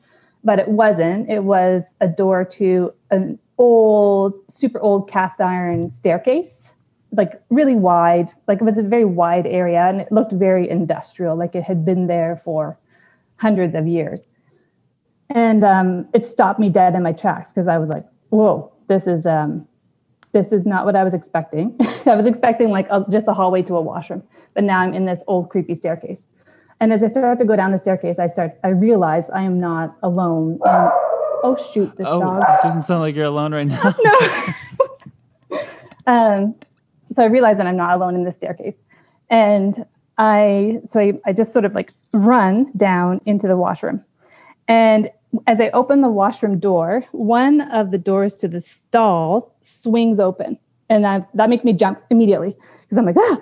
but 0.44 0.60
it 0.60 0.68
wasn't. 0.68 1.28
It 1.28 1.42
was 1.42 1.92
a 2.00 2.06
door 2.06 2.44
to 2.44 2.94
an 3.10 3.36
old, 3.58 4.32
super 4.48 4.78
old 4.80 5.10
cast 5.10 5.40
iron 5.40 5.90
staircase, 5.90 6.72
like 7.10 7.42
really 7.50 7.74
wide. 7.74 8.30
Like 8.46 8.60
it 8.60 8.64
was 8.64 8.78
a 8.78 8.84
very 8.84 9.04
wide 9.04 9.46
area, 9.48 9.80
and 9.80 10.00
it 10.00 10.12
looked 10.12 10.32
very 10.32 10.70
industrial, 10.70 11.36
like 11.36 11.56
it 11.56 11.64
had 11.64 11.84
been 11.84 12.06
there 12.06 12.40
for 12.44 12.78
hundreds 13.38 13.74
of 13.74 13.88
years. 13.88 14.20
And 15.30 15.64
um, 15.64 16.08
it 16.14 16.24
stopped 16.24 16.60
me 16.60 16.70
dead 16.70 16.94
in 16.94 17.02
my 17.02 17.12
tracks 17.12 17.50
because 17.50 17.66
I 17.66 17.78
was 17.78 17.88
like, 17.88 18.06
"Whoa, 18.28 18.72
this 18.86 19.08
is 19.08 19.26
um, 19.26 19.66
this 20.32 20.52
is 20.52 20.64
not 20.64 20.84
what 20.84 20.96
I 20.96 21.04
was 21.04 21.14
expecting. 21.14 21.76
I 22.06 22.14
was 22.14 22.26
expecting 22.26 22.70
like 22.70 22.86
a, 22.90 23.04
just 23.10 23.26
a 23.28 23.32
hallway 23.32 23.62
to 23.62 23.76
a 23.76 23.80
washroom, 23.80 24.22
but 24.54 24.64
now 24.64 24.78
I'm 24.80 24.94
in 24.94 25.06
this 25.06 25.24
old 25.26 25.50
creepy 25.50 25.74
staircase. 25.74 26.24
And 26.80 26.92
as 26.92 27.04
I 27.04 27.08
start 27.08 27.38
to 27.40 27.44
go 27.44 27.56
down 27.56 27.72
the 27.72 27.78
staircase, 27.78 28.18
I 28.18 28.26
start 28.26 28.58
I 28.64 28.68
realize 28.68 29.28
I 29.30 29.42
am 29.42 29.60
not 29.60 29.96
alone. 30.02 30.58
And, 30.64 30.90
oh 31.42 31.56
shoot, 31.72 31.94
this 31.96 32.06
oh, 32.08 32.20
dog. 32.20 32.42
it 32.42 32.62
doesn't 32.62 32.84
sound 32.84 33.00
like 33.00 33.14
you're 33.14 33.26
alone 33.26 33.52
right 33.52 33.66
now. 33.66 33.94
Um, 36.10 36.56
so 37.14 37.22
I 37.22 37.26
realize 37.26 37.56
that 37.58 37.66
I'm 37.66 37.76
not 37.76 37.94
alone 37.94 38.14
in 38.16 38.24
this 38.24 38.34
staircase. 38.34 38.74
And 39.30 39.86
I, 40.18 40.80
so 40.84 41.00
I, 41.00 41.20
I 41.24 41.32
just 41.32 41.52
sort 41.52 41.64
of 41.64 41.74
like 41.74 41.92
run 42.12 42.70
down 42.76 43.20
into 43.26 43.46
the 43.46 43.56
washroom. 43.56 44.04
And 44.66 45.10
as 45.46 45.60
I 45.60 45.70
open 45.70 46.00
the 46.00 46.08
washroom 46.08 46.58
door, 46.58 47.04
one 47.12 47.60
of 47.72 47.90
the 47.90 47.98
doors 47.98 48.36
to 48.36 48.48
the 48.48 48.60
stall 48.60 49.54
swings 49.60 50.18
open. 50.18 50.58
And 50.88 51.04
that, 51.04 51.28
that 51.34 51.48
makes 51.48 51.64
me 51.64 51.72
jump 51.72 52.02
immediately 52.10 52.56
because 52.82 52.98
I'm 52.98 53.06
like, 53.06 53.16
ah. 53.18 53.40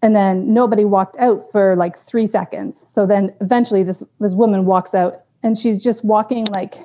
And 0.00 0.14
then 0.14 0.54
nobody 0.54 0.84
walked 0.84 1.16
out 1.18 1.50
for 1.50 1.76
like 1.76 1.98
three 1.98 2.26
seconds. 2.26 2.86
So 2.92 3.04
then 3.04 3.34
eventually 3.40 3.82
this, 3.82 4.02
this 4.20 4.32
woman 4.32 4.64
walks 4.64 4.94
out 4.94 5.16
and 5.42 5.58
she's 5.58 5.82
just 5.82 6.04
walking 6.04 6.46
like, 6.52 6.76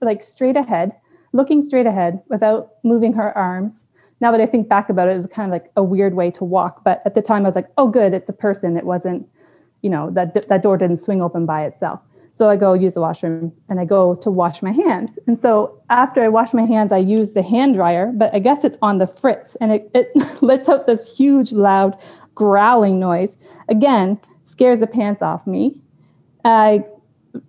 like 0.00 0.22
straight 0.22 0.56
ahead, 0.56 0.92
looking 1.32 1.62
straight 1.62 1.86
ahead 1.86 2.22
without 2.28 2.72
moving 2.82 3.12
her 3.14 3.36
arms. 3.36 3.84
Now 4.20 4.30
that 4.30 4.40
I 4.40 4.46
think 4.46 4.68
back 4.68 4.88
about 4.88 5.08
it, 5.08 5.12
it 5.12 5.14
was 5.14 5.26
kind 5.26 5.48
of 5.48 5.52
like 5.52 5.72
a 5.76 5.82
weird 5.82 6.14
way 6.14 6.30
to 6.32 6.44
walk. 6.44 6.84
But 6.84 7.02
at 7.04 7.14
the 7.14 7.22
time, 7.22 7.44
I 7.44 7.48
was 7.48 7.56
like, 7.56 7.68
oh, 7.78 7.88
good, 7.88 8.14
it's 8.14 8.28
a 8.28 8.34
person. 8.34 8.76
It 8.76 8.84
wasn't, 8.84 9.26
you 9.82 9.90
know, 9.90 10.10
that, 10.10 10.46
that 10.48 10.62
door 10.62 10.76
didn't 10.76 10.98
swing 10.98 11.20
open 11.20 11.46
by 11.46 11.64
itself. 11.64 12.00
So 12.34 12.50
I 12.50 12.56
go 12.56 12.72
use 12.74 12.94
the 12.94 13.00
washroom 13.00 13.52
and 13.68 13.78
I 13.78 13.84
go 13.84 14.16
to 14.16 14.28
wash 14.28 14.60
my 14.60 14.72
hands. 14.72 15.20
And 15.28 15.38
so 15.38 15.80
after 15.88 16.20
I 16.20 16.28
wash 16.28 16.52
my 16.52 16.64
hands, 16.64 16.90
I 16.90 16.98
use 16.98 17.30
the 17.30 17.44
hand 17.44 17.74
dryer, 17.74 18.10
but 18.12 18.34
I 18.34 18.40
guess 18.40 18.64
it's 18.64 18.76
on 18.82 18.98
the 18.98 19.06
fritz 19.06 19.54
and 19.60 19.70
it, 19.70 19.88
it 19.94 20.10
lets 20.42 20.68
out 20.68 20.88
this 20.88 21.16
huge, 21.16 21.52
loud 21.52 21.96
growling 22.34 22.98
noise. 22.98 23.36
Again, 23.68 24.18
scares 24.42 24.80
the 24.80 24.88
pants 24.88 25.22
off 25.22 25.46
me. 25.46 25.80
I 26.44 26.84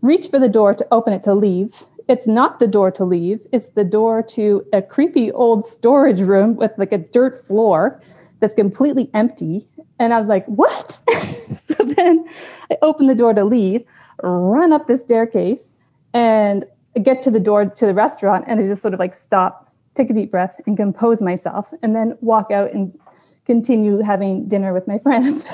reach 0.04 0.28
for 0.28 0.38
the 0.38 0.48
door 0.48 0.76
to 0.76 0.88
open 0.92 1.14
it 1.14 1.24
to 1.24 1.34
leave. 1.34 1.84
it's 2.08 2.28
not 2.28 2.60
the 2.60 2.68
door 2.68 2.92
to 2.92 3.06
leave, 3.06 3.40
it's 3.52 3.70
the 3.70 3.84
door 3.84 4.22
to 4.22 4.64
a 4.72 4.84
creepy 4.84 5.32
old 5.32 5.66
storage 5.66 6.22
room 6.22 6.56
with 6.56 6.72
like 6.78 6.92
a 6.92 7.00
dirt 7.00 7.44
floor 7.48 8.00
that's 8.40 8.54
completely 8.54 9.10
empty. 9.16 9.68
And 9.98 10.14
I 10.14 10.20
was 10.20 10.30
like, 10.30 10.46
what? 10.46 10.92
so 11.68 11.84
then 11.84 12.24
I 12.70 12.78
open 12.84 13.08
the 13.08 13.16
door 13.16 13.34
to 13.34 13.44
leave, 13.44 13.84
run 14.24 14.72
up 14.74 14.88
the 14.88 14.98
staircase, 14.98 15.74
and 16.14 16.66
get 17.04 17.22
to 17.24 17.32
the 17.32 17.40
door 17.40 17.66
to 17.66 17.86
the 17.86 17.94
restaurant. 17.94 18.46
And 18.48 18.60
I 18.60 18.64
just 18.64 18.82
sort 18.82 18.94
of 18.94 19.00
like 19.00 19.14
stop, 19.14 19.74
take 19.96 20.10
a 20.10 20.14
deep 20.14 20.32
breath, 20.32 20.60
and 20.66 20.78
compose 20.78 21.22
myself, 21.22 21.74
and 21.82 21.96
then 21.96 22.18
walk 22.22 22.52
out 22.52 22.74
and 22.74 22.98
continue 23.46 24.00
having 24.00 24.48
dinner 24.48 24.74
with 24.74 24.88
my 24.88 24.98
friends. 25.04 25.46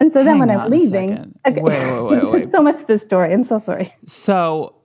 and 0.00 0.12
so 0.12 0.20
then 0.24 0.38
Hang 0.38 0.48
when 0.48 0.50
I'm 0.50 0.70
leaving, 0.70 1.34
okay, 1.46 1.60
Wait, 1.60 1.62
wait, 1.62 2.02
wait, 2.02 2.10
there's 2.30 2.32
wait. 2.44 2.52
so 2.52 2.62
much 2.62 2.76
to 2.78 2.86
this 2.86 3.02
story. 3.02 3.32
I'm 3.32 3.44
so 3.44 3.58
sorry. 3.58 3.94
So, 4.06 4.76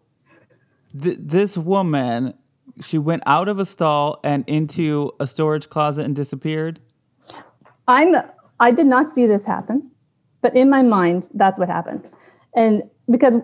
th- 1.02 1.18
this 1.20 1.58
woman, 1.58 2.34
she 2.82 2.98
went 2.98 3.24
out 3.26 3.48
of 3.48 3.60
a 3.60 3.66
stall 3.66 4.20
and 4.24 4.44
into 4.48 5.12
a 5.20 5.28
storage 5.28 5.70
closet 5.70 6.06
and 6.06 6.16
disappeared. 6.16 6.80
I'm 7.88 8.16
I 8.60 8.72
did 8.72 8.88
not 8.88 9.14
see 9.14 9.26
this 9.26 9.46
happen, 9.46 9.90
but 10.42 10.56
in 10.56 10.70
my 10.70 10.82
mind, 10.82 11.30
that's 11.34 11.60
what 11.60 11.68
happened. 11.70 12.08
And 12.56 12.84
because 13.10 13.38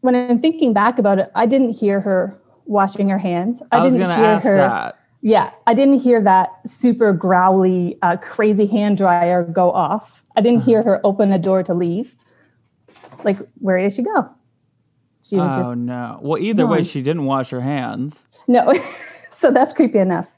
when 0.00 0.14
I'm 0.14 0.40
thinking 0.40 0.72
back 0.72 0.98
about 0.98 1.18
it, 1.18 1.30
I 1.34 1.46
didn't 1.46 1.70
hear 1.70 2.00
her 2.00 2.38
washing 2.66 3.08
her 3.08 3.18
hands. 3.18 3.62
I, 3.72 3.78
I, 3.78 3.84
was 3.84 3.92
didn't 3.94 4.06
going 4.08 4.16
to 4.18 4.22
hear 4.24 4.34
ask 4.34 4.44
her. 4.46 4.56
that. 4.56 4.98
Yeah, 5.20 5.50
I 5.66 5.74
didn't 5.74 5.98
hear 5.98 6.22
that 6.22 6.50
super 6.66 7.12
growly, 7.12 7.98
uh, 8.02 8.16
crazy 8.18 8.66
hand 8.66 8.98
dryer 8.98 9.42
go 9.42 9.72
off. 9.72 10.22
I 10.36 10.40
didn't 10.40 10.62
hear 10.62 10.82
her 10.82 11.00
open 11.04 11.30
the 11.30 11.38
door 11.38 11.62
to 11.64 11.74
leave. 11.74 12.14
Like, 13.24 13.38
where 13.58 13.80
did 13.80 13.92
she 13.92 14.02
go? 14.02 14.30
She 15.22 15.36
was 15.36 15.58
Oh 15.58 15.62
just 15.62 15.78
no. 15.78 16.20
Well, 16.22 16.38
either 16.40 16.66
way, 16.66 16.82
she 16.82 17.02
didn't 17.02 17.24
wash 17.24 17.50
her 17.50 17.60
hands. 17.60 18.24
no. 18.46 18.72
so 19.36 19.50
that's 19.50 19.72
creepy 19.72 19.98
enough. 19.98 20.28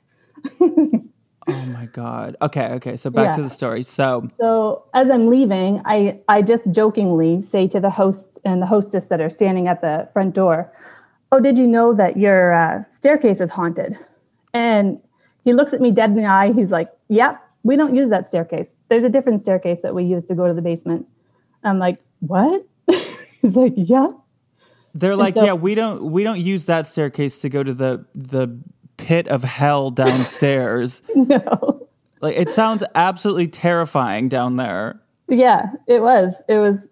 Oh 1.53 1.67
my 1.67 1.87
god. 1.87 2.37
Okay, 2.43 2.67
okay. 2.75 2.97
So 2.97 3.11
back 3.11 3.35
to 3.37 3.43
the 3.43 3.51
story. 3.51 3.83
So, 3.83 4.29
So 4.39 4.85
as 4.95 5.11
I'm 5.11 5.29
leaving, 5.29 5.83
I, 5.85 6.19
I 6.29 6.43
just 6.43 6.71
jokingly 6.71 7.43
say 7.43 7.67
to 7.69 7.81
the 7.81 7.91
host 7.91 8.39
and 8.45 8.61
the 8.63 8.67
hostess 8.67 9.07
that 9.07 9.21
are 9.21 9.31
standing 9.31 9.69
at 9.69 9.81
the 9.81 10.09
front 10.13 10.35
door, 10.35 10.73
Oh, 11.33 11.39
did 11.41 11.59
you 11.59 11.67
know 11.67 11.95
that 11.95 12.17
your 12.17 12.53
uh, 12.55 12.83
staircase 12.91 13.41
is 13.41 13.51
haunted? 13.51 13.97
And 14.53 14.99
he 15.45 15.53
looks 15.53 15.73
at 15.73 15.81
me 15.81 15.91
dead 15.93 16.11
in 16.11 16.17
the 16.17 16.25
eye. 16.27 16.53
He's 16.53 16.71
like, 16.71 16.91
Yep, 17.09 17.41
we 17.63 17.77
don't 17.77 17.95
use 17.95 18.11
that 18.11 18.27
staircase. 18.29 18.75
There's 18.89 19.05
a 19.05 19.09
different 19.09 19.41
staircase 19.41 19.81
that 19.83 19.95
we 19.95 20.05
use 20.05 20.25
to 20.27 20.35
go 20.35 20.49
to 20.49 20.55
the 20.55 20.63
basement. 20.63 21.07
I'm 21.65 21.79
like, 21.79 21.99
What? 22.21 22.67
He's 23.43 23.55
like, 23.55 23.75
Yeah. 23.77 24.09
they're 24.95 25.15
like, 25.17 25.35
so- 25.37 25.45
"Yeah, 25.45 25.53
we 25.55 25.75
don't 25.77 26.11
we 26.11 26.25
don't 26.25 26.41
use 26.41 26.65
that 26.65 26.87
staircase 26.87 27.41
to 27.43 27.49
go 27.49 27.63
to 27.63 27.73
the 27.75 28.05
the 28.15 28.59
pit 29.11 29.27
of 29.29 29.43
hell 29.45 29.91
downstairs." 29.91 31.03
No. 31.17 31.89
like 32.21 32.37
it 32.37 32.51
sounds 32.51 32.83
absolutely 32.95 33.49
terrifying 33.49 34.29
down 34.29 34.57
there. 34.57 35.01
Yeah, 35.29 35.67
it 35.87 36.03
was. 36.03 36.43
It 36.49 36.59
was. 36.59 36.87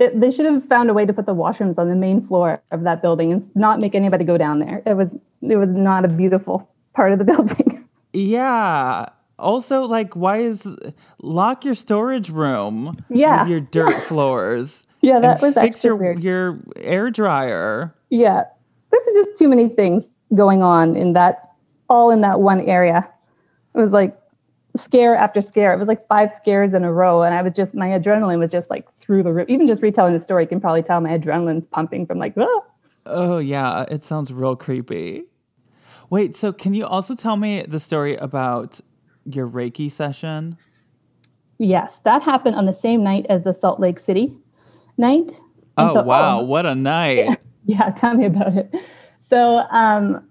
It, 0.00 0.18
they 0.20 0.30
should 0.30 0.46
have 0.46 0.64
found 0.64 0.90
a 0.90 0.94
way 0.94 1.06
to 1.06 1.12
put 1.12 1.26
the 1.26 1.34
washrooms 1.34 1.78
on 1.78 1.88
the 1.88 1.94
main 1.94 2.20
floor 2.20 2.60
of 2.72 2.82
that 2.82 3.00
building 3.02 3.32
and 3.32 3.48
not 3.54 3.80
make 3.80 3.94
anybody 3.94 4.24
go 4.24 4.36
down 4.36 4.58
there. 4.58 4.82
It 4.86 4.94
was. 4.96 5.14
It 5.42 5.56
was 5.56 5.68
not 5.70 6.04
a 6.04 6.08
beautiful 6.08 6.68
part 6.94 7.12
of 7.12 7.18
the 7.18 7.24
building. 7.32 7.86
Yeah. 8.12 9.06
Also, 9.38 9.84
like, 9.84 10.14
why 10.14 10.38
is 10.38 10.66
lock 11.20 11.64
your 11.64 11.74
storage 11.74 12.30
room 12.30 12.96
Yeah. 13.10 13.40
with 13.42 13.50
your 13.50 13.60
dirt 13.60 14.00
floors? 14.08 14.86
Yeah, 15.00 15.18
that 15.20 15.42
was 15.42 15.54
fix 15.54 15.76
actually 15.84 15.88
your 15.88 15.96
weird. 15.96 16.24
your 16.24 16.58
air 16.76 17.10
dryer. 17.10 17.94
Yeah, 18.10 18.44
there 18.90 19.00
was 19.06 19.14
just 19.26 19.36
too 19.36 19.48
many 19.48 19.68
things 19.68 20.08
going 20.34 20.62
on 20.62 20.96
in 20.96 21.12
that, 21.14 21.50
all 21.88 22.10
in 22.10 22.20
that 22.22 22.40
one 22.40 22.60
area. 22.62 23.08
It 23.74 23.78
was 23.78 23.92
like 23.92 24.16
scare 24.76 25.14
after 25.16 25.40
scare. 25.40 25.72
It 25.72 25.78
was 25.78 25.88
like 25.88 26.06
five 26.08 26.30
scares 26.32 26.74
in 26.74 26.84
a 26.84 26.92
row, 26.92 27.22
and 27.22 27.34
I 27.34 27.42
was 27.42 27.52
just 27.52 27.74
my 27.74 27.88
adrenaline 27.88 28.38
was 28.38 28.50
just 28.50 28.70
like 28.70 28.86
through 29.00 29.22
the 29.24 29.32
roof. 29.32 29.48
Even 29.48 29.66
just 29.66 29.82
retelling 29.82 30.12
the 30.12 30.18
story, 30.18 30.44
you 30.44 30.48
can 30.48 30.60
probably 30.60 30.82
tell 30.82 31.00
my 31.00 31.10
adrenaline's 31.18 31.66
pumping 31.66 32.06
from 32.06 32.18
like, 32.18 32.34
ah. 32.38 32.60
Oh 33.06 33.38
yeah, 33.38 33.84
it 33.90 34.02
sounds 34.02 34.32
real 34.32 34.56
creepy. 34.56 35.24
Wait, 36.10 36.34
so 36.36 36.52
can 36.52 36.74
you 36.74 36.86
also 36.86 37.14
tell 37.14 37.36
me 37.36 37.62
the 37.66 37.80
story 37.80 38.14
about 38.16 38.80
your 39.24 39.48
Reiki 39.48 39.90
session? 39.90 40.56
Yes, 41.58 41.98
that 42.04 42.22
happened 42.22 42.56
on 42.56 42.66
the 42.66 42.72
same 42.72 43.02
night 43.02 43.26
as 43.28 43.44
the 43.44 43.52
Salt 43.52 43.80
Lake 43.80 43.98
City 43.98 44.36
night. 44.98 45.28
And 45.76 45.90
Oh 45.90 45.94
so- 45.94 46.02
wow, 46.02 46.42
what 46.42 46.66
a 46.66 46.74
night! 46.96 47.38
Yeah, 47.64 47.90
tell 47.90 48.14
me 48.14 48.26
about 48.26 48.56
it. 48.56 48.74
So, 49.26 49.64
um, 49.70 50.22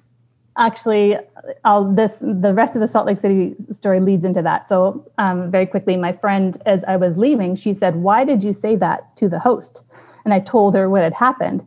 actually, 0.57 1.17
I'll 1.65 1.91
this 1.91 2.17
the 2.21 2.53
rest 2.53 2.75
of 2.75 2.81
the 2.81 2.87
Salt 2.87 3.07
Lake 3.07 3.17
City 3.17 3.55
story 3.71 3.99
leads 3.99 4.23
into 4.23 4.41
that. 4.43 4.67
So, 4.69 5.09
um, 5.17 5.49
very 5.49 5.65
quickly, 5.65 5.97
my 5.97 6.13
friend, 6.13 6.57
as 6.65 6.83
I 6.83 6.95
was 6.97 7.17
leaving, 7.17 7.55
she 7.55 7.73
said, 7.73 7.95
"Why 7.95 8.23
did 8.23 8.43
you 8.43 8.53
say 8.53 8.75
that 8.75 9.15
to 9.17 9.27
the 9.27 9.39
host?" 9.39 9.81
And 10.25 10.33
I 10.33 10.39
told 10.39 10.75
her 10.75 10.89
what 10.89 11.01
had 11.01 11.13
happened, 11.13 11.65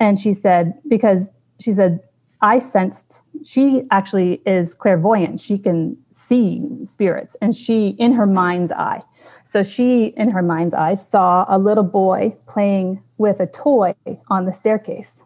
and 0.00 0.18
she 0.18 0.32
said, 0.32 0.74
"Because 0.88 1.28
she 1.60 1.72
said 1.72 2.00
I 2.40 2.58
sensed 2.58 3.20
she 3.44 3.86
actually 3.90 4.40
is 4.46 4.74
clairvoyant. 4.74 5.40
She 5.40 5.58
can 5.58 5.96
see 6.10 6.66
spirits, 6.84 7.36
and 7.42 7.54
she 7.54 7.88
in 7.98 8.12
her 8.12 8.26
mind's 8.26 8.72
eye." 8.72 9.02
So 9.44 9.62
she, 9.62 10.06
in 10.16 10.30
her 10.30 10.42
mind's 10.42 10.72
eye, 10.74 10.94
saw 10.94 11.44
a 11.48 11.58
little 11.58 11.84
boy 11.84 12.34
playing 12.46 13.02
with 13.18 13.40
a 13.40 13.46
toy 13.46 13.94
on 14.28 14.46
the 14.46 14.52
staircase, 14.52 15.22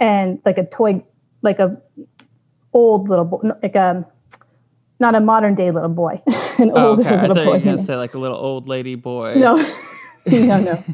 and 0.00 0.40
like 0.44 0.58
a 0.58 0.64
toy, 0.64 1.04
like 1.42 1.58
a 1.60 1.80
old 2.72 3.08
little 3.08 3.24
boy, 3.24 3.50
like 3.62 3.74
a 3.76 4.04
not 4.98 5.14
a 5.14 5.20
modern 5.20 5.54
day 5.54 5.70
little 5.70 5.88
boy, 5.88 6.20
an 6.58 6.70
Oh, 6.74 6.90
older 6.90 7.02
okay, 7.02 7.10
I 7.14 7.20
little 7.22 7.36
thought 7.36 7.40
you 7.44 7.46
boy. 7.50 7.52
were 7.58 7.64
gonna 7.64 7.78
say 7.78 7.96
like 7.96 8.14
a 8.14 8.18
little 8.18 8.36
old 8.38 8.66
lady 8.66 8.96
boy. 8.96 9.34
No, 9.36 9.56
no, 10.26 10.60
no. 10.60 10.84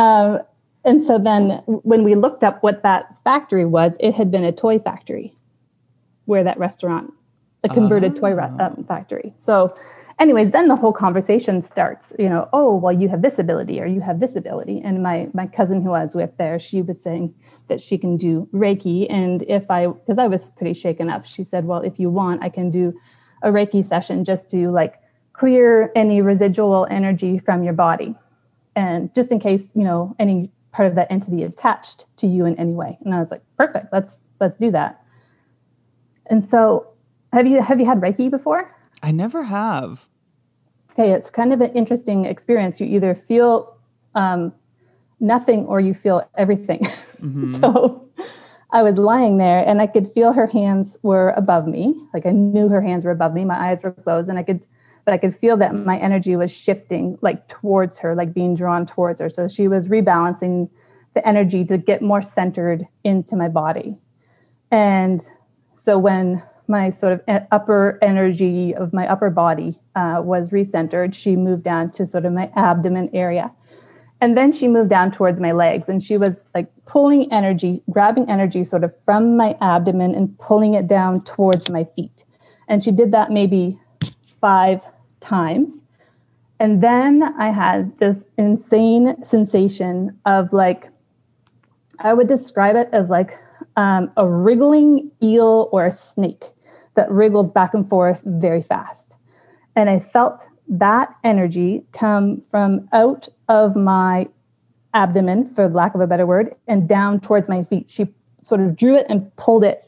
Um, 0.00 0.40
and 0.84 1.02
so 1.04 1.18
then 1.18 1.60
when 1.66 2.04
we 2.04 2.14
looked 2.14 2.44
up 2.44 2.62
what 2.62 2.82
that 2.84 3.16
factory 3.24 3.64
was, 3.66 3.96
it 4.00 4.14
had 4.14 4.30
been 4.30 4.44
a 4.44 4.52
toy 4.52 4.78
factory 4.78 5.34
where 6.26 6.44
that 6.44 6.58
restaurant, 6.58 7.12
a 7.64 7.68
converted 7.68 8.14
toy 8.16 8.32
ra- 8.32 8.50
Ah. 8.60 8.66
um, 8.66 8.84
factory. 8.84 9.34
So, 9.42 9.74
anyways, 10.18 10.50
then 10.50 10.68
the 10.68 10.76
whole 10.76 10.92
conversation 10.92 11.62
starts, 11.62 12.14
you 12.18 12.28
know, 12.28 12.48
oh, 12.52 12.76
well, 12.76 12.92
you 12.92 13.08
have 13.08 13.22
this 13.22 13.38
ability 13.38 13.80
or 13.80 13.86
you 13.86 14.00
have 14.00 14.20
this 14.20 14.36
ability. 14.36 14.80
And 14.84 15.02
my, 15.02 15.28
my 15.32 15.46
cousin 15.46 15.82
who 15.82 15.92
I 15.92 16.02
was 16.02 16.14
with 16.14 16.36
there, 16.38 16.58
she 16.58 16.82
was 16.82 17.00
saying 17.02 17.34
that 17.68 17.80
she 17.80 17.98
can 17.98 18.16
do 18.16 18.48
Reiki. 18.52 19.06
And 19.10 19.42
if 19.42 19.70
I, 19.70 19.86
because 19.86 20.18
I 20.18 20.26
was 20.26 20.50
pretty 20.52 20.74
shaken 20.74 21.08
up, 21.08 21.26
she 21.26 21.44
said, 21.44 21.64
well, 21.64 21.80
if 21.80 21.98
you 21.98 22.10
want, 22.10 22.42
I 22.42 22.48
can 22.48 22.70
do 22.70 22.92
a 23.42 23.50
Reiki 23.50 23.84
session 23.84 24.24
just 24.24 24.50
to 24.50 24.70
like 24.70 25.00
clear 25.32 25.92
any 25.94 26.20
residual 26.20 26.86
energy 26.90 27.38
from 27.38 27.62
your 27.62 27.72
body 27.72 28.16
and 28.78 29.12
just 29.14 29.32
in 29.32 29.40
case 29.40 29.72
you 29.74 29.82
know 29.82 30.14
any 30.18 30.50
part 30.72 30.88
of 30.88 30.94
that 30.94 31.10
entity 31.10 31.42
attached 31.42 32.06
to 32.16 32.26
you 32.26 32.44
in 32.44 32.56
any 32.58 32.72
way 32.72 32.96
and 33.04 33.14
i 33.14 33.20
was 33.20 33.30
like 33.30 33.42
perfect 33.56 33.86
let's 33.92 34.22
let's 34.40 34.56
do 34.56 34.70
that 34.70 35.02
and 36.26 36.42
so 36.42 36.86
have 37.32 37.46
you 37.46 37.60
have 37.60 37.80
you 37.80 37.86
had 37.86 38.00
reiki 38.00 38.30
before 38.30 38.74
I 39.02 39.10
never 39.12 39.44
have. 39.44 40.08
okay 40.92 41.12
it's 41.12 41.30
kind 41.30 41.52
of 41.52 41.60
an 41.60 41.72
interesting 41.72 42.24
experience. 42.24 42.80
You 42.80 42.86
either 42.88 43.14
feel 43.14 43.76
um, 44.14 44.52
nothing 45.20 45.66
or 45.66 45.80
you 45.80 45.94
feel 45.94 46.28
everything. 46.36 46.80
Mhm. 47.20 47.60
so 47.60 48.04
i 48.70 48.82
was 48.82 48.98
lying 48.98 49.38
there 49.38 49.66
and 49.66 49.80
i 49.80 49.86
could 49.86 50.06
feel 50.12 50.32
her 50.32 50.46
hands 50.46 50.96
were 51.02 51.30
above 51.30 51.66
me. 51.66 51.94
Like 52.14 52.26
i 52.26 52.30
knew 52.32 52.68
her 52.68 52.80
hands 52.82 53.04
were 53.04 53.10
above 53.10 53.32
me. 53.34 53.44
My 53.44 53.70
eyes 53.70 53.82
were 53.82 53.92
closed 53.92 54.28
and 54.28 54.38
i 54.38 54.42
could 54.42 54.60
but 55.04 55.14
i 55.14 55.18
could 55.18 55.34
feel 55.34 55.56
that 55.56 55.74
my 55.74 55.98
energy 55.98 56.36
was 56.36 56.52
shifting 56.52 57.18
like 57.22 57.48
towards 57.48 57.98
her 57.98 58.14
like 58.14 58.34
being 58.34 58.54
drawn 58.54 58.84
towards 58.86 59.20
her. 59.20 59.28
So 59.30 59.48
she 59.48 59.68
was 59.68 59.88
rebalancing 59.88 60.68
the 61.14 61.26
energy 61.26 61.64
to 61.64 61.78
get 61.78 62.02
more 62.02 62.20
centered 62.22 62.86
into 63.04 63.34
my 63.36 63.48
body. 63.48 63.96
And 64.70 65.26
so 65.72 65.96
when 65.98 66.42
my 66.68 66.90
sort 66.90 67.12
of 67.12 67.46
upper 67.50 67.98
energy 68.02 68.74
of 68.74 68.92
my 68.92 69.06
upper 69.08 69.30
body 69.30 69.78
uh, 69.96 70.20
was 70.22 70.50
recentered 70.50 71.14
she 71.14 71.36
moved 71.36 71.62
down 71.62 71.90
to 71.90 72.04
sort 72.04 72.24
of 72.24 72.32
my 72.32 72.50
abdomen 72.56 73.08
area 73.12 73.50
and 74.20 74.36
then 74.36 74.50
she 74.50 74.66
moved 74.66 74.90
down 74.90 75.10
towards 75.12 75.40
my 75.40 75.52
legs 75.52 75.88
and 75.88 76.02
she 76.02 76.16
was 76.16 76.48
like 76.54 76.66
pulling 76.86 77.32
energy, 77.32 77.82
grabbing 77.90 78.28
energy 78.28 78.64
sort 78.64 78.82
of 78.82 78.92
from 79.04 79.36
my 79.36 79.56
abdomen 79.60 80.14
and 80.14 80.36
pulling 80.38 80.74
it 80.74 80.88
down 80.88 81.22
towards 81.22 81.70
my 81.70 81.84
feet. 81.96 82.24
And 82.66 82.82
she 82.82 82.90
did 82.90 83.12
that 83.12 83.30
maybe 83.30 83.78
five 84.40 84.82
times. 85.20 85.80
And 86.58 86.82
then 86.82 87.22
I 87.38 87.50
had 87.50 87.96
this 87.98 88.26
insane 88.36 89.24
sensation 89.24 90.18
of 90.26 90.52
like, 90.52 90.90
I 92.00 92.12
would 92.12 92.26
describe 92.26 92.74
it 92.74 92.88
as 92.92 93.10
like 93.10 93.32
um, 93.76 94.10
a 94.16 94.26
wriggling 94.26 95.12
eel 95.22 95.68
or 95.70 95.86
a 95.86 95.92
snake 95.92 96.46
that 96.98 97.10
wriggles 97.12 97.48
back 97.48 97.74
and 97.74 97.88
forth 97.88 98.22
very 98.26 98.60
fast. 98.60 99.16
And 99.76 99.88
I 99.88 100.00
felt 100.00 100.48
that 100.68 101.14
energy 101.22 101.84
come 101.92 102.40
from 102.40 102.88
out 102.92 103.28
of 103.48 103.76
my 103.76 104.26
abdomen, 104.94 105.54
for 105.54 105.68
lack 105.68 105.94
of 105.94 106.00
a 106.00 106.08
better 106.08 106.26
word, 106.26 106.56
and 106.66 106.88
down 106.88 107.20
towards 107.20 107.48
my 107.48 107.62
feet. 107.62 107.88
She 107.88 108.08
sort 108.42 108.60
of 108.60 108.74
drew 108.74 108.96
it 108.96 109.06
and 109.08 109.34
pulled 109.36 109.62
it 109.62 109.84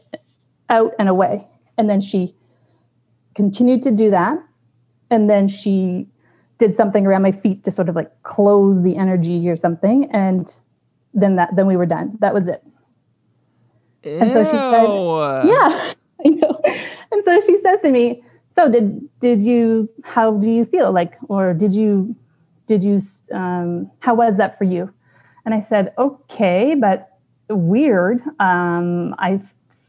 out 0.68 0.92
and 1.00 1.08
away. 1.08 1.44
And 1.76 1.90
then 1.90 2.00
she 2.00 2.32
continued 3.34 3.82
to 3.82 3.90
do 3.90 4.10
that. 4.10 4.38
And 5.10 5.28
then 5.28 5.48
she 5.48 6.06
did 6.58 6.76
something 6.76 7.06
around 7.06 7.22
my 7.22 7.32
feet 7.32 7.64
to 7.64 7.72
sort 7.72 7.88
of 7.88 7.96
like 7.96 8.22
close 8.22 8.84
the 8.84 8.96
energy 8.96 9.48
or 9.48 9.56
something. 9.56 10.08
And 10.12 10.54
then 11.12 11.34
that 11.36 11.56
then 11.56 11.66
we 11.66 11.76
were 11.76 11.86
done. 11.86 12.16
That 12.20 12.34
was 12.34 12.46
it. 12.46 12.62
Ew. 14.04 14.18
And 14.20 14.30
so 14.30 14.44
she 14.44 14.50
said, 14.50 15.48
Yeah, 15.48 15.92
I 16.24 16.28
know. 16.28 16.59
So 17.30 17.40
she 17.40 17.58
says 17.58 17.80
to 17.82 17.92
me, 17.92 18.24
So 18.56 18.68
did 18.68 19.08
did 19.20 19.40
you 19.40 19.88
how 20.02 20.32
do 20.32 20.50
you 20.50 20.64
feel? 20.64 20.90
Like, 20.90 21.16
or 21.28 21.54
did 21.54 21.72
you 21.72 22.16
did 22.66 22.82
you 22.82 23.00
um 23.30 23.88
how 24.00 24.14
was 24.14 24.36
that 24.38 24.58
for 24.58 24.64
you? 24.64 24.92
And 25.44 25.54
I 25.54 25.60
said, 25.60 25.92
Okay, 25.96 26.74
but 26.74 27.18
weird. 27.48 28.20
Um, 28.40 29.14
I 29.18 29.40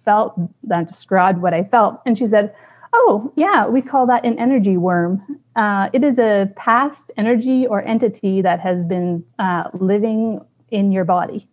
felt 0.05 0.39
that 0.65 0.87
described 0.87 1.41
what 1.41 1.51
I 1.55 1.63
felt. 1.63 1.99
And 2.05 2.15
she 2.15 2.27
said, 2.27 2.53
Oh, 2.93 3.33
yeah, 3.35 3.65
we 3.65 3.81
call 3.81 4.05
that 4.05 4.23
an 4.23 4.37
energy 4.37 4.77
worm. 4.77 5.39
Uh, 5.55 5.89
it 5.93 6.03
is 6.03 6.19
a 6.19 6.47
past 6.55 7.11
energy 7.17 7.65
or 7.65 7.81
entity 7.81 8.43
that 8.43 8.59
has 8.59 8.85
been 8.85 9.25
uh, 9.39 9.63
living 9.73 10.41
in 10.69 10.91
your 10.91 11.05
body 11.05 11.47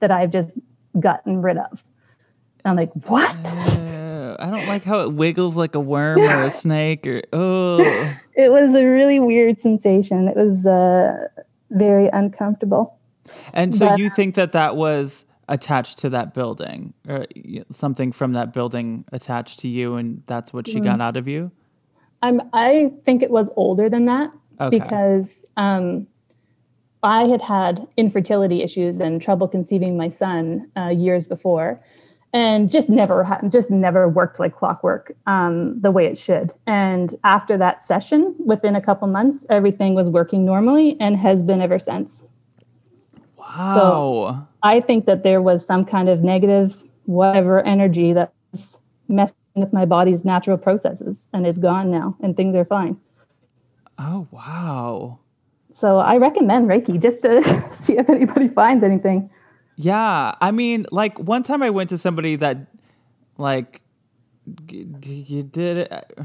that 0.00 0.10
I've 0.10 0.32
just 0.32 0.58
gotten 1.00 1.40
rid 1.40 1.56
of. 1.56 1.82
I'm 2.66 2.76
like, 2.76 2.92
what? 3.06 3.86
I 4.38 4.50
don't 4.50 4.66
like 4.66 4.84
how 4.84 5.00
it 5.00 5.12
wiggles 5.12 5.56
like 5.56 5.74
a 5.74 5.80
worm 5.80 6.18
or 6.20 6.42
a 6.42 6.50
snake 6.50 7.06
or 7.06 7.22
oh. 7.32 7.80
It 8.34 8.52
was 8.52 8.74
a 8.74 8.84
really 8.84 9.18
weird 9.18 9.58
sensation. 9.58 10.28
It 10.28 10.36
was 10.36 10.66
uh, 10.66 11.28
very 11.70 12.08
uncomfortable. 12.08 12.96
And 13.52 13.74
so 13.74 13.88
But- 13.88 13.98
you 13.98 14.10
think 14.10 14.34
that 14.36 14.52
that 14.52 14.76
was 14.76 15.24
attached 15.48 15.98
to 15.98 16.10
that 16.10 16.34
building 16.34 16.92
or 17.08 17.24
something 17.72 18.12
from 18.12 18.32
that 18.32 18.52
building 18.52 19.04
attached 19.12 19.58
to 19.60 19.68
you 19.68 19.94
and 19.96 20.22
that's 20.26 20.52
what 20.52 20.66
she 20.68 20.78
Mm. 20.80 20.84
got 20.84 21.00
out 21.00 21.16
of 21.16 21.26
you? 21.26 21.50
I 22.22 22.90
think 23.02 23.22
it 23.22 23.30
was 23.30 23.48
older 23.56 23.88
than 23.88 24.04
that 24.06 24.30
Okay. 24.60 24.78
because 24.78 25.44
um, 25.56 26.06
I 27.02 27.24
had 27.26 27.40
had 27.40 27.86
infertility 27.96 28.62
issues 28.62 28.98
and 29.00 29.22
trouble 29.22 29.46
conceiving 29.48 29.96
my 29.96 30.08
son 30.08 30.68
uh, 30.76 30.88
years 30.88 31.26
before, 31.28 31.80
and 32.32 32.70
just 32.70 32.88
never 32.88 33.24
had, 33.24 33.50
just 33.50 33.70
never 33.70 34.08
worked 34.08 34.38
like 34.38 34.54
clockwork 34.54 35.12
um, 35.26 35.80
the 35.80 35.90
way 35.90 36.06
it 36.06 36.18
should. 36.18 36.52
And 36.66 37.14
after 37.24 37.56
that 37.56 37.84
session, 37.84 38.34
within 38.38 38.76
a 38.76 38.80
couple 38.80 39.08
months, 39.08 39.46
everything 39.48 39.94
was 39.94 40.10
working 40.10 40.44
normally 40.44 40.96
and 41.00 41.16
has 41.16 41.42
been 41.42 41.62
ever 41.62 41.78
since. 41.78 42.24
Wow. 43.36 43.74
So 43.74 44.48
I 44.62 44.80
think 44.80 45.06
that 45.06 45.22
there 45.22 45.40
was 45.40 45.64
some 45.64 45.84
kind 45.84 46.08
of 46.08 46.22
negative, 46.22 46.76
whatever 47.06 47.62
energy 47.62 48.12
that 48.12 48.32
was 48.52 48.78
messing 49.08 49.36
with 49.54 49.72
my 49.72 49.86
body's 49.86 50.24
natural 50.24 50.58
processes, 50.58 51.28
and 51.32 51.46
it's 51.46 51.58
gone 51.58 51.90
now, 51.90 52.16
and 52.20 52.36
things 52.36 52.54
are 52.54 52.64
fine. 52.64 52.96
oh 53.98 54.26
wow. 54.30 55.18
So 55.74 55.98
I 55.98 56.16
recommend 56.16 56.68
Reiki 56.68 57.00
just 57.00 57.22
to 57.22 57.42
see 57.72 57.96
if 57.96 58.10
anybody 58.10 58.48
finds 58.48 58.84
anything. 58.84 59.30
Yeah, 59.80 60.34
I 60.40 60.50
mean, 60.50 60.86
like 60.90 61.20
one 61.20 61.44
time 61.44 61.62
I 61.62 61.70
went 61.70 61.90
to 61.90 61.98
somebody 61.98 62.34
that, 62.34 62.66
like, 63.36 63.82
you 64.68 65.44
did 65.44 65.78
it. 65.78 66.18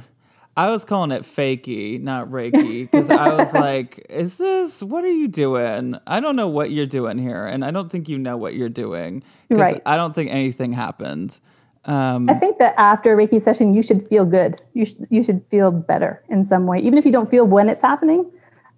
I 0.58 0.72
was 0.72 0.84
calling 0.84 1.12
it 1.12 1.22
fakey, 1.22 2.02
not 2.02 2.30
Reiki, 2.30 2.90
because 2.90 3.12
I 3.12 3.30
was 3.36 3.54
like, 3.54 4.04
"Is 4.10 4.38
this? 4.38 4.82
What 4.82 5.04
are 5.04 5.12
you 5.12 5.28
doing? 5.28 5.96
I 6.08 6.20
don't 6.20 6.36
know 6.36 6.48
what 6.48 6.72
you're 6.72 6.88
doing 6.88 7.20
here, 7.20 7.46
and 7.46 7.64
I 7.64 7.70
don't 7.70 7.92
think 7.92 8.10
you 8.10 8.18
know 8.18 8.38
what 8.38 8.56
you're 8.56 8.70
doing. 8.70 9.24
Right. 9.52 9.80
I 9.86 9.98
don't 9.98 10.16
think 10.16 10.32
anything 10.32 10.74
happened. 10.74 11.40
Um, 11.86 12.28
I 12.32 12.34
think 12.34 12.58
that 12.58 12.74
after 12.80 13.14
a 13.14 13.16
Reiki 13.16 13.40
session, 13.40 13.76
you 13.76 13.84
should 13.84 14.08
feel 14.08 14.26
good. 14.26 14.60
You 14.74 14.88
should 14.88 15.06
you 15.12 15.22
should 15.22 15.46
feel 15.52 15.70
better 15.70 16.24
in 16.28 16.44
some 16.44 16.66
way, 16.66 16.80
even 16.80 16.98
if 16.98 17.06
you 17.06 17.12
don't 17.12 17.30
feel 17.30 17.46
when 17.46 17.70
it's 17.70 17.84
happening. 17.84 18.32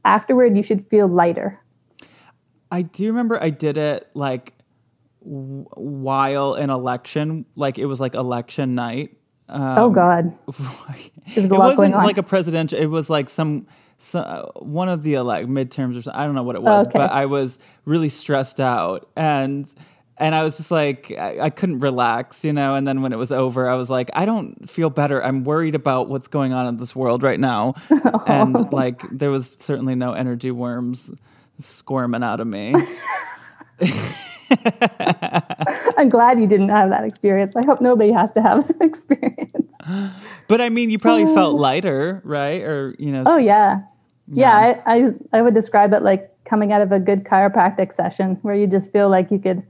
Afterward, 0.03 0.57
you 0.57 0.63
should 0.63 0.85
feel 0.89 1.07
lighter. 1.07 1.61
I 2.71 2.81
do 2.81 3.07
remember 3.07 3.41
I 3.41 3.51
did 3.51 3.77
it 3.77 4.09
like 4.13 4.54
w- 5.25 5.65
while 5.75 6.53
an 6.53 6.69
election, 6.69 7.45
like 7.55 7.77
it 7.77 7.85
was 7.87 7.99
like 7.99 8.15
election 8.15 8.75
night. 8.75 9.17
Um, 9.49 9.61
oh 9.77 9.89
God, 9.89 10.33
it, 10.47 11.41
was 11.41 11.51
a 11.51 11.53
lot 11.55 11.59
wasn't 11.59 11.77
going 11.77 11.93
on. 11.93 12.03
like 12.05 12.17
a 12.17 12.23
presidential. 12.23 12.79
It 12.79 12.85
was 12.87 13.09
like 13.09 13.29
some, 13.29 13.67
some 13.97 14.45
one 14.55 14.89
of 14.89 15.03
the 15.03 15.19
like 15.19 15.47
midterms 15.47 15.97
or 15.97 16.01
something. 16.01 16.19
I 16.19 16.25
don't 16.25 16.35
know 16.35 16.43
what 16.43 16.55
it 16.55 16.63
was, 16.63 16.87
Okay. 16.87 16.97
but 16.97 17.11
I 17.11 17.25
was 17.25 17.59
really 17.85 18.09
stressed 18.09 18.59
out 18.61 19.09
and. 19.15 19.71
And 20.17 20.33
I 20.33 20.43
was 20.43 20.55
just 20.55 20.71
like, 20.71 21.11
I, 21.11 21.41
I 21.41 21.49
couldn't 21.49 21.81
relax, 21.81 22.45
you 22.45 22.53
know. 22.53 22.75
And 22.75 22.87
then 22.87 23.01
when 23.01 23.11
it 23.11 23.17
was 23.17 23.33
over, 23.33 23.69
I 23.69 23.75
was 23.75 23.89
like, 23.89 24.09
I 24.13 24.23
don't 24.23 24.69
feel 24.69 24.89
better. 24.89 25.21
I'm 25.21 25.43
worried 25.43 25.75
about 25.75 26.07
what's 26.07 26.29
going 26.29 26.53
on 26.53 26.67
in 26.67 26.77
this 26.77 26.95
world 26.95 27.21
right 27.21 27.37
now. 27.37 27.73
And 28.25 28.71
like, 28.71 29.03
there 29.11 29.29
was 29.29 29.57
certainly 29.59 29.93
no 29.93 30.13
energy 30.13 30.51
worms 30.51 31.11
squirming 31.59 32.23
out 32.23 32.39
of 32.39 32.47
me. 32.47 32.73
I'm 35.97 36.09
glad 36.09 36.39
you 36.39 36.47
didn't 36.47 36.69
have 36.69 36.89
that 36.89 37.03
experience. 37.03 37.55
I 37.55 37.63
hope 37.63 37.81
nobody 37.81 38.11
has 38.11 38.31
to 38.33 38.41
have 38.41 38.67
that 38.79 38.81
experience. 38.81 39.51
But 40.47 40.61
I 40.61 40.69
mean, 40.69 40.89
you 40.91 40.99
probably 40.99 41.25
felt 41.33 41.55
uh. 41.55 41.61
lighter, 41.61 42.21
right? 42.23 42.61
Or 42.61 42.95
you 42.99 43.11
know, 43.11 43.23
Oh 43.25 43.37
yeah, 43.37 43.81
yeah. 44.31 44.77
I, 44.85 44.95
I 44.95 45.13
I 45.33 45.41
would 45.41 45.53
describe 45.53 45.93
it 45.93 46.01
like 46.03 46.31
coming 46.43 46.71
out 46.71 46.81
of 46.81 46.91
a 46.91 46.99
good 46.99 47.23
chiropractic 47.23 47.93
session 47.93 48.37
where 48.43 48.55
you 48.55 48.67
just 48.67 48.91
feel 48.91 49.09
like 49.09 49.31
you 49.31 49.39
could, 49.39 49.63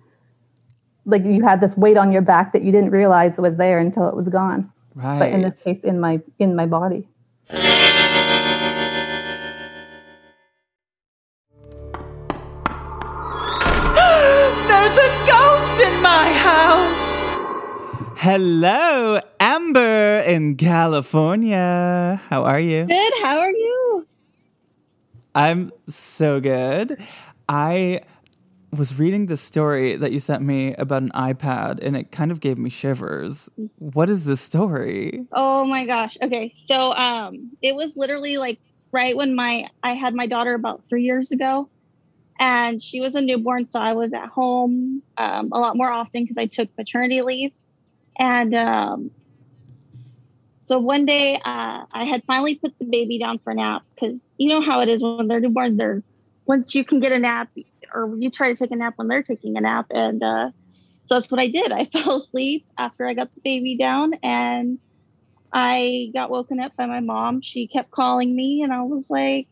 like 1.05 1.23
you 1.23 1.43
had 1.43 1.61
this 1.61 1.77
weight 1.77 1.97
on 1.97 2.11
your 2.11 2.21
back 2.21 2.51
that 2.53 2.63
you 2.63 2.71
didn't 2.73 2.91
realize 2.91 3.37
was 3.37 3.55
there 3.57 3.79
until 3.79 4.07
it 4.07 4.15
was 4.15 4.27
gone. 4.27 4.69
right? 4.95 5.19
But 5.19 5.29
in 5.31 5.41
this 5.41 5.61
case, 5.61 5.79
in 5.83 5.99
my 5.99 6.21
in 6.39 6.55
my 6.55 6.65
body. 6.65 7.07
Hello, 18.17 19.19
Amber 19.41 20.19
in 20.25 20.55
California. 20.55 22.21
How 22.29 22.43
are 22.45 22.59
you? 22.59 22.85
Good. 22.85 23.13
How 23.21 23.39
are 23.39 23.51
you? 23.51 24.07
I'm 25.35 25.71
so 25.89 26.39
good. 26.39 26.97
I 27.49 28.01
was 28.71 28.97
reading 28.97 29.25
the 29.25 29.35
story 29.37 29.97
that 29.97 30.13
you 30.13 30.19
sent 30.19 30.43
me 30.43 30.73
about 30.75 31.03
an 31.03 31.09
iPad 31.09 31.79
and 31.85 31.97
it 31.97 32.11
kind 32.11 32.31
of 32.31 32.39
gave 32.39 32.57
me 32.57 32.69
shivers. 32.69 33.49
What 33.79 34.09
is 34.09 34.25
this 34.25 34.39
story? 34.41 35.25
Oh 35.33 35.65
my 35.65 35.85
gosh. 35.85 36.17
Okay. 36.21 36.53
So 36.67 36.93
um 36.93 37.51
it 37.61 37.75
was 37.75 37.93
literally 37.97 38.37
like 38.37 38.59
right 38.93 39.15
when 39.15 39.35
my 39.35 39.67
I 39.83 39.91
had 39.91 40.15
my 40.15 40.25
daughter 40.25 40.53
about 40.53 40.83
3 40.89 41.03
years 41.03 41.31
ago 41.31 41.69
and 42.39 42.81
she 42.81 43.01
was 43.01 43.15
a 43.15 43.21
newborn 43.21 43.67
so 43.67 43.79
I 43.79 43.93
was 43.93 44.13
at 44.13 44.27
home 44.29 45.03
um 45.17 45.49
a 45.51 45.59
lot 45.59 45.75
more 45.77 45.91
often 45.91 46.25
cuz 46.27 46.37
I 46.37 46.45
took 46.45 46.69
maternity 46.77 47.21
leave 47.21 47.51
and 48.17 48.53
um 48.55 49.11
so 50.65 50.79
one 50.79 51.05
day 51.05 51.35
uh, 51.35 51.85
I 51.91 52.05
had 52.05 52.23
finally 52.25 52.55
put 52.55 52.73
the 52.79 52.85
baby 52.85 53.19
down 53.19 53.37
for 53.37 53.51
a 53.51 53.53
nap 53.53 53.83
because 53.93 54.19
you 54.39 54.49
know 54.49 54.61
how 54.61 54.81
it 54.81 54.89
is 54.89 54.99
when 54.99 55.27
they're 55.27 55.39
newborns. 55.39 55.77
They're 55.77 56.01
once 56.47 56.73
you 56.73 56.83
can 56.83 56.99
get 56.99 57.11
a 57.11 57.19
nap, 57.19 57.49
or 57.93 58.15
you 58.17 58.31
try 58.31 58.47
to 58.47 58.55
take 58.55 58.71
a 58.71 58.75
nap 58.75 58.93
when 58.95 59.07
they're 59.07 59.21
taking 59.21 59.55
a 59.59 59.61
nap, 59.61 59.85
and 59.91 60.23
uh, 60.23 60.49
so 61.03 61.13
that's 61.13 61.29
what 61.29 61.39
I 61.39 61.45
did. 61.45 61.71
I 61.71 61.85
fell 61.93 62.15
asleep 62.15 62.65
after 62.79 63.07
I 63.07 63.13
got 63.13 63.31
the 63.35 63.41
baby 63.43 63.77
down, 63.77 64.15
and 64.23 64.79
I 65.53 66.09
got 66.15 66.31
woken 66.31 66.59
up 66.59 66.75
by 66.75 66.87
my 66.87 66.99
mom. 66.99 67.41
She 67.41 67.67
kept 67.67 67.91
calling 67.91 68.35
me, 68.35 68.63
and 68.63 68.73
I 68.73 68.81
was 68.81 69.05
like, 69.07 69.47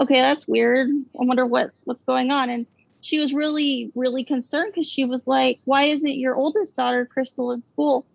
"Okay, 0.00 0.20
that's 0.20 0.46
weird. 0.46 0.88
I 0.88 1.24
wonder 1.24 1.46
what 1.46 1.72
what's 1.82 2.04
going 2.04 2.30
on." 2.30 2.48
And 2.48 2.66
she 3.04 3.20
was 3.20 3.32
really, 3.32 3.92
really 3.94 4.24
concerned 4.24 4.72
because 4.72 4.90
she 4.90 5.04
was 5.04 5.22
like, 5.26 5.60
"Why 5.64 5.84
isn't 5.84 6.18
your 6.18 6.34
oldest 6.34 6.76
daughter, 6.76 7.04
Crystal, 7.06 7.52
in 7.52 7.64
school?" 7.66 8.06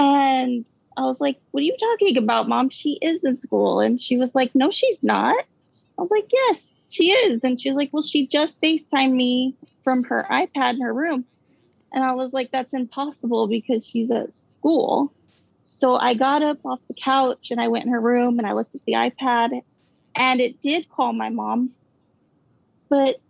And 0.00 0.66
I 0.96 1.02
was 1.02 1.20
like, 1.20 1.38
What 1.50 1.60
are 1.60 1.64
you 1.64 1.76
talking 1.78 2.16
about, 2.16 2.48
mom? 2.48 2.70
She 2.70 2.98
is 3.02 3.22
in 3.22 3.38
school. 3.38 3.80
And 3.80 4.00
she 4.00 4.16
was 4.16 4.34
like, 4.34 4.54
No, 4.54 4.70
she's 4.70 5.04
not. 5.04 5.36
I 5.98 6.02
was 6.02 6.10
like, 6.10 6.24
Yes, 6.32 6.86
she 6.90 7.10
is. 7.10 7.44
And 7.44 7.60
she 7.60 7.70
was 7.70 7.76
like, 7.76 7.90
Well, 7.92 8.02
she 8.02 8.26
just 8.26 8.62
FaceTimed 8.62 9.12
me 9.12 9.54
from 9.84 10.02
her 10.04 10.26
iPad 10.30 10.74
in 10.74 10.80
her 10.80 10.94
room. 10.94 11.26
And 11.92 12.02
I 12.02 12.12
was 12.12 12.32
like, 12.32 12.50
That's 12.50 12.72
impossible 12.72 13.46
because 13.46 13.86
she's 13.86 14.10
at 14.10 14.30
school. 14.44 15.12
So 15.66 15.96
I 15.96 16.14
got 16.14 16.42
up 16.42 16.58
off 16.64 16.80
the 16.88 16.94
couch 16.94 17.50
and 17.50 17.60
I 17.60 17.68
went 17.68 17.84
in 17.84 17.92
her 17.92 18.00
room 18.00 18.38
and 18.38 18.46
I 18.46 18.52
looked 18.52 18.74
at 18.74 18.84
the 18.86 18.94
iPad 18.94 19.62
and 20.14 20.40
it 20.40 20.60
did 20.60 20.88
call 20.88 21.12
my 21.12 21.28
mom, 21.28 21.70
but 22.88 23.20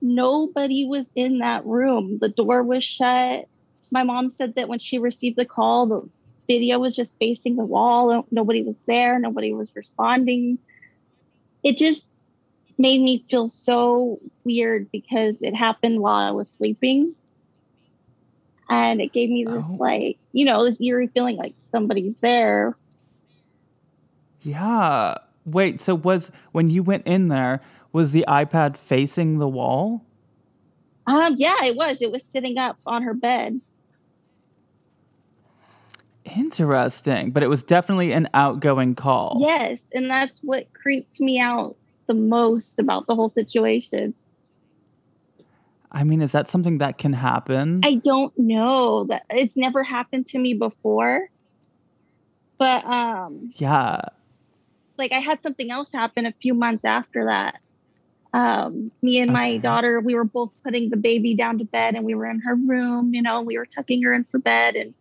nobody 0.00 0.86
was 0.86 1.06
in 1.14 1.38
that 1.38 1.64
room. 1.66 2.18
The 2.20 2.28
door 2.28 2.62
was 2.62 2.84
shut. 2.84 3.46
My 3.90 4.02
mom 4.02 4.30
said 4.30 4.54
that 4.56 4.68
when 4.68 4.78
she 4.78 4.98
received 4.98 5.36
the 5.36 5.44
call, 5.44 5.86
the 5.86 6.08
video 6.46 6.78
was 6.78 6.94
just 6.94 7.18
facing 7.18 7.56
the 7.56 7.64
wall. 7.64 8.26
Nobody 8.30 8.62
was 8.62 8.78
there. 8.86 9.18
Nobody 9.18 9.52
was 9.52 9.70
responding. 9.74 10.58
It 11.62 11.76
just, 11.76 12.10
made 12.78 13.00
me 13.00 13.24
feel 13.28 13.48
so 13.48 14.20
weird 14.44 14.90
because 14.92 15.42
it 15.42 15.54
happened 15.54 16.00
while 16.00 16.14
I 16.14 16.30
was 16.30 16.48
sleeping. 16.48 17.14
And 18.70 19.00
it 19.00 19.12
gave 19.12 19.30
me 19.30 19.44
this, 19.44 19.64
Oh. 19.68 19.76
like, 19.78 20.18
you 20.32 20.44
know, 20.44 20.64
this 20.64 20.80
eerie 20.80 21.08
feeling 21.08 21.36
like 21.36 21.54
somebody's 21.58 22.18
there. 22.18 22.76
Yeah. 24.42 25.14
Wait, 25.44 25.80
so 25.80 25.94
was 25.94 26.30
when 26.52 26.70
you 26.70 26.82
went 26.82 27.06
in 27.06 27.28
there, 27.28 27.60
was 27.92 28.12
the 28.12 28.24
iPad 28.28 28.76
facing 28.76 29.38
the 29.38 29.48
wall? 29.48 30.04
Um, 31.06 31.36
yeah, 31.38 31.64
it 31.64 31.74
was. 31.74 32.02
It 32.02 32.12
was 32.12 32.22
sitting 32.22 32.58
up 32.58 32.78
on 32.86 33.02
her 33.02 33.14
bed. 33.14 33.60
Interesting, 36.36 37.30
but 37.30 37.42
it 37.42 37.48
was 37.48 37.62
definitely 37.62 38.12
an 38.12 38.28
outgoing 38.34 38.94
call. 38.94 39.38
Yes. 39.40 39.84
And 39.94 40.10
that's 40.10 40.40
what 40.40 40.72
creeped 40.74 41.20
me 41.20 41.40
out 41.40 41.76
the 42.06 42.14
most 42.14 42.78
about 42.78 43.06
the 43.06 43.14
whole 43.14 43.28
situation. 43.28 44.14
I 45.90 46.04
mean, 46.04 46.20
is 46.20 46.32
that 46.32 46.48
something 46.48 46.78
that 46.78 46.98
can 46.98 47.14
happen? 47.14 47.80
I 47.82 47.94
don't 47.94 48.36
know 48.38 49.04
that 49.04 49.24
it's 49.30 49.56
never 49.56 49.82
happened 49.82 50.26
to 50.26 50.38
me 50.38 50.52
before. 50.54 51.28
But 52.58 52.84
um 52.84 53.52
yeah. 53.56 54.00
like 54.98 55.12
I 55.12 55.20
had 55.20 55.42
something 55.42 55.70
else 55.70 55.90
happen 55.92 56.26
a 56.26 56.32
few 56.32 56.52
months 56.52 56.84
after 56.84 57.24
that. 57.26 57.60
Um 58.32 58.92
me 59.02 59.18
and 59.20 59.32
my 59.32 59.48
Okay. 59.50 59.58
daughter 59.58 60.00
we 60.00 60.14
were 60.14 60.24
both 60.24 60.52
putting 60.64 60.90
the 60.90 60.96
baby 60.96 61.34
down 61.34 61.58
to 61.58 61.64
bed 61.64 61.94
and 61.94 62.04
we 62.04 62.14
were 62.14 62.26
in 62.26 62.40
her 62.40 62.54
room, 62.54 63.14
you 63.14 63.22
know, 63.22 63.40
we 63.42 63.56
were 63.58 63.66
tucking 63.66 64.02
her 64.02 64.12
in 64.12 64.24
for 64.24 64.38
bed 64.38 64.76
and 64.76 64.94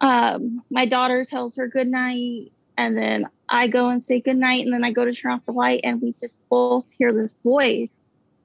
um 0.00 0.62
my 0.70 0.84
daughter 0.86 1.24
tells 1.24 1.56
her 1.56 1.68
good 1.68 1.88
night 1.88 2.52
and 2.76 2.96
then 2.96 3.26
I 3.48 3.66
go 3.66 3.88
and 3.90 4.04
say 4.04 4.20
good 4.20 4.36
night 4.38 4.64
and 4.64 4.72
then 4.72 4.84
I 4.84 4.92
go 4.92 5.04
to 5.04 5.12
turn 5.12 5.32
off 5.32 5.44
the 5.46 5.52
light 5.52 5.80
and 5.84 6.00
we 6.00 6.14
just 6.20 6.40
both 6.50 6.86
hear 6.98 7.12
this 7.12 7.34
voice 7.44 7.94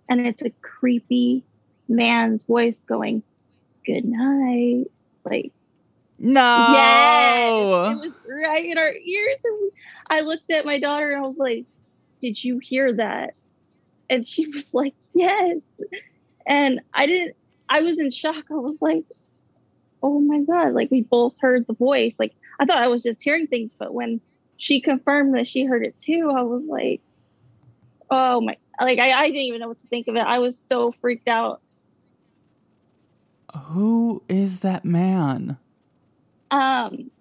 and 0.10 0.26
it's 0.28 0.42
a 0.44 0.52
creepy 0.62 1.46
man's 1.88 2.44
voice 2.44 2.84
going 2.84 3.24
good 3.86 4.04
night 4.06 4.86
like 5.24 5.54
No. 6.20 6.74
Yes, 6.74 7.92
it 7.92 8.00
was 8.00 8.14
right 8.28 8.66
in 8.66 8.78
our 8.78 8.92
ears. 8.94 9.38
And 9.44 9.72
I 10.10 10.22
looked 10.22 10.50
at 10.52 10.66
my 10.66 10.80
daughter 10.80 11.10
and 11.12 11.24
I 11.24 11.28
was 11.28 11.38
like, 11.38 11.66
"Did 12.22 12.44
you 12.44 12.60
hear 12.62 12.94
that?" 12.94 13.34
And 14.10 14.26
she 14.28 14.48
was 14.48 14.74
like, 14.74 14.94
"Yes." 15.14 15.58
And 16.46 16.80
I 16.94 17.06
didn't. 17.06 17.36
I 17.70 17.82
was 17.82 18.00
in 18.00 18.12
shock. 18.12 18.46
I 18.50 18.56
was 18.56 18.82
like, 18.82 19.04
"Oh 20.02 20.20
my 20.20 20.42
god!" 20.42 20.74
Like 20.74 20.92
we 20.92 21.02
both 21.02 21.36
heard 21.40 21.68
the 21.68 21.74
voice. 21.74 22.16
Like 22.18 22.34
I 22.60 22.66
thought 22.66 22.82
I 22.82 22.88
was 22.88 23.04
just 23.04 23.22
hearing 23.22 23.48
things, 23.48 23.72
but 23.78 23.94
when 23.94 24.22
she 24.58 24.80
confirmed 24.82 25.36
that 25.36 25.48
she 25.48 25.66
heard 25.66 25.86
it 25.86 25.96
too, 26.00 26.32
I 26.36 26.42
was 26.42 26.64
like, 26.68 27.02
"Oh 28.10 28.42
my!" 28.42 28.58
Like 28.80 29.00
I, 29.00 29.12
I 29.12 29.28
didn't 29.28 29.42
even 29.42 29.60
know 29.60 29.70
what 29.70 29.82
to 29.82 29.88
think 29.88 30.08
of 30.08 30.16
it. 30.16 30.22
I 30.22 30.40
was 30.40 30.62
so 30.70 30.94
freaked 31.02 31.28
out. 31.28 31.62
Who 33.56 34.24
is 34.28 34.60
that 34.60 34.86
man? 34.86 35.58
Um, 36.52 37.12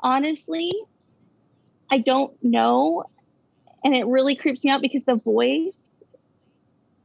honestly, 0.00 0.72
I 1.90 1.98
don't 1.98 2.32
know. 2.42 3.04
And 3.84 3.94
it 3.94 4.06
really 4.06 4.34
creeps 4.34 4.62
me 4.64 4.70
out 4.70 4.82
because 4.82 5.04
the 5.04 5.16
voice, 5.16 5.85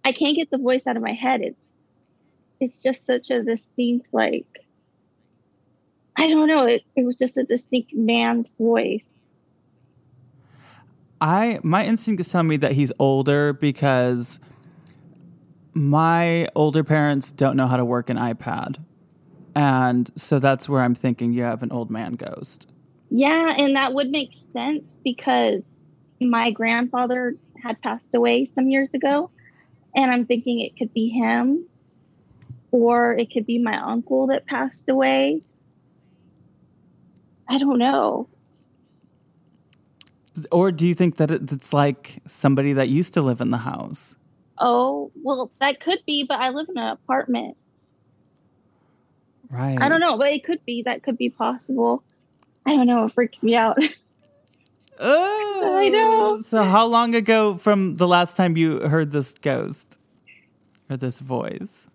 I 0.03 0.11
can't 0.11 0.35
get 0.35 0.49
the 0.49 0.57
voice 0.57 0.87
out 0.87 0.97
of 0.97 1.03
my 1.03 1.13
head. 1.13 1.41
It's 1.41 1.57
it's 2.59 2.77
just 2.77 3.07
such 3.07 3.31
a 3.31 3.43
distinct, 3.43 4.07
like 4.13 4.65
I 6.15 6.29
don't 6.29 6.47
know, 6.47 6.65
it, 6.65 6.83
it 6.95 7.03
was 7.03 7.15
just 7.15 7.37
a 7.37 7.43
distinct 7.43 7.93
man's 7.93 8.49
voice. 8.59 9.07
I 11.19 11.59
my 11.63 11.85
instinct 11.85 12.19
is 12.21 12.29
telling 12.29 12.47
me 12.47 12.57
that 12.57 12.73
he's 12.73 12.91
older 12.99 13.53
because 13.53 14.39
my 15.73 16.47
older 16.55 16.83
parents 16.83 17.31
don't 17.31 17.55
know 17.55 17.67
how 17.67 17.77
to 17.77 17.85
work 17.85 18.09
an 18.09 18.17
iPad. 18.17 18.83
And 19.55 20.09
so 20.15 20.39
that's 20.39 20.69
where 20.69 20.81
I'm 20.81 20.95
thinking 20.95 21.33
you 21.33 21.43
have 21.43 21.63
an 21.63 21.71
old 21.71 21.89
man 21.89 22.13
ghost. 22.13 22.67
Yeah, 23.09 23.53
and 23.57 23.75
that 23.75 23.93
would 23.93 24.09
make 24.09 24.33
sense 24.33 24.83
because 25.03 25.63
my 26.21 26.49
grandfather 26.51 27.35
had 27.61 27.81
passed 27.81 28.13
away 28.13 28.45
some 28.45 28.69
years 28.69 28.93
ago. 28.93 29.29
And 29.95 30.11
I'm 30.11 30.25
thinking 30.25 30.61
it 30.61 30.77
could 30.77 30.93
be 30.93 31.09
him, 31.09 31.65
or 32.71 33.13
it 33.13 33.31
could 33.31 33.45
be 33.45 33.59
my 33.59 33.77
uncle 33.77 34.27
that 34.27 34.45
passed 34.45 34.87
away. 34.87 35.41
I 37.47 37.57
don't 37.57 37.79
know. 37.79 38.29
Or 40.51 40.71
do 40.71 40.87
you 40.87 40.93
think 40.93 41.17
that 41.17 41.29
it's 41.29 41.73
like 41.73 42.21
somebody 42.25 42.73
that 42.73 42.87
used 42.87 43.13
to 43.15 43.21
live 43.21 43.41
in 43.41 43.51
the 43.51 43.57
house? 43.57 44.15
Oh, 44.57 45.11
well, 45.21 45.51
that 45.59 45.81
could 45.81 45.99
be, 46.05 46.23
but 46.23 46.39
I 46.39 46.49
live 46.49 46.69
in 46.69 46.77
an 46.77 46.89
apartment. 46.89 47.57
Right. 49.49 49.77
I 49.81 49.89
don't 49.89 49.99
know, 49.99 50.17
but 50.17 50.31
it 50.31 50.45
could 50.45 50.63
be. 50.65 50.83
That 50.83 51.03
could 51.03 51.17
be 51.17 51.29
possible. 51.29 52.03
I 52.65 52.75
don't 52.75 52.87
know. 52.87 53.05
It 53.05 53.13
freaks 53.13 53.43
me 53.43 53.55
out. 53.55 53.77
Oh, 55.03 55.77
I 55.77 55.87
know. 55.89 56.41
So 56.41 56.63
how 56.63 56.85
long 56.85 57.15
ago 57.15 57.57
from 57.57 57.97
the 57.97 58.07
last 58.07 58.37
time 58.37 58.55
you 58.55 58.79
heard 58.81 59.11
this 59.11 59.33
ghost 59.33 59.99
or 60.89 60.97
this 60.97 61.19
voice? 61.19 61.87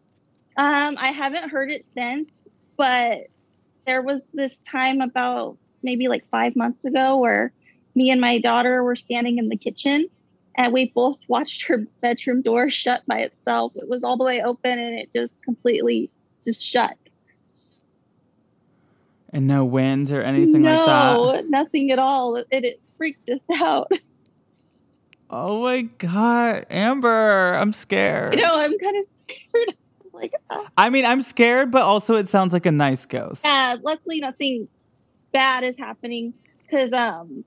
Um, 0.57 0.97
I 0.99 1.13
haven't 1.13 1.51
heard 1.51 1.71
it 1.71 1.85
since, 1.95 2.31
but 2.77 3.29
there 3.87 4.03
was 4.03 4.23
this 4.35 4.59
time 4.69 5.01
about 5.01 5.57
maybe 5.83 6.09
like 6.09 6.29
five 6.31 6.57
months 6.57 6.85
ago 6.85 7.19
where 7.19 7.53
me 7.95 8.11
and 8.11 8.21
my 8.21 8.39
daughter 8.39 8.83
were 8.83 8.97
standing 8.97 9.39
in 9.39 9.49
the 9.49 9.57
kitchen 9.57 10.09
and 10.57 10.73
we 10.73 10.91
both 10.95 11.19
watched 11.29 11.63
her 11.67 11.87
bedroom 12.01 12.43
door 12.43 12.71
shut 12.71 13.03
by 13.07 13.21
itself. 13.21 13.73
It 13.77 13.89
was 13.89 14.03
all 14.03 14.17
the 14.17 14.25
way 14.25 14.43
open 14.43 14.79
and 14.79 14.99
it 14.99 15.11
just 15.15 15.43
completely 15.43 16.11
just 16.45 16.63
shut. 16.63 16.97
And 19.31 19.47
no 19.47 19.65
wind 19.65 20.11
or 20.11 20.23
anything 20.23 20.63
no, 20.63 20.71
like 20.71 20.87
that? 20.87 21.15
No, 21.17 21.41
nothing 21.49 21.91
at 21.91 21.99
all. 21.99 22.37
It, 22.37 22.47
it 22.51 22.81
freaked 22.97 23.29
us 23.31 23.41
out. 23.61 23.91
Oh 25.29 25.63
my 25.63 25.83
god, 25.83 26.67
Amber, 26.71 27.55
I'm 27.55 27.73
scared. 27.73 28.35
You 28.37 28.43
know, 28.43 28.55
I'm 28.55 28.79
kind 28.79 28.97
of 28.97 29.07
scared. 29.25 29.77
like, 30.13 30.33
ah. 30.51 30.69
I 30.79 30.89
mean, 30.89 31.05
I'm 31.05 31.21
scared, 31.21 31.73
but 31.73 31.83
also 31.83 32.15
it 32.15 32.29
sounds 32.29 32.53
like 32.53 32.65
a 32.65 32.71
nice 32.71 33.07
ghost. 33.07 33.45
yeah, 33.45 33.75
luckily 33.83 34.21
nothing 34.21 34.69
bad 35.33 35.65
is 35.65 35.77
happening 35.77 36.33
because 36.63 36.93
um 36.93 37.45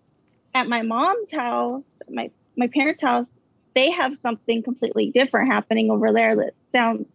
at 0.54 0.68
my 0.68 0.82
mom's 0.82 1.32
house 1.32 1.86
my 2.10 2.30
my 2.58 2.68
parents 2.68 3.02
house 3.02 3.28
they 3.76 3.89
have 3.91 4.18
something 4.18 4.62
completely 4.62 5.10
different 5.12 5.50
happening 5.50 5.89
over 5.89 6.12
there 6.12 6.36
that 6.36 6.52
sounds 6.74 7.08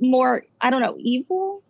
more 0.00 0.44
i 0.60 0.70
don't 0.70 0.80
know 0.80 0.96
evil 0.98 1.62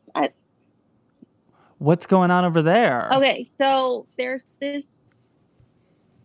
What's 1.79 2.07
going 2.07 2.31
on 2.31 2.45
over 2.45 2.63
there? 2.63 3.13
okay 3.13 3.45
so 3.59 4.07
there's 4.17 4.45
this 4.61 4.85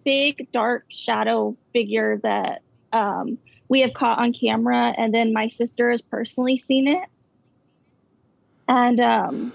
big 0.03 0.51
dark 0.51 0.85
shadow 0.89 1.55
figure 1.71 2.19
that 2.23 2.61
um 2.91 3.37
we 3.69 3.81
have 3.81 3.93
caught 3.93 4.19
on 4.19 4.33
camera 4.33 4.93
and 4.97 5.13
then 5.13 5.31
my 5.31 5.47
sister 5.47 5.91
has 5.91 6.01
personally 6.01 6.57
seen 6.57 6.87
it 6.87 7.07
and 8.67 8.99
um 8.99 9.53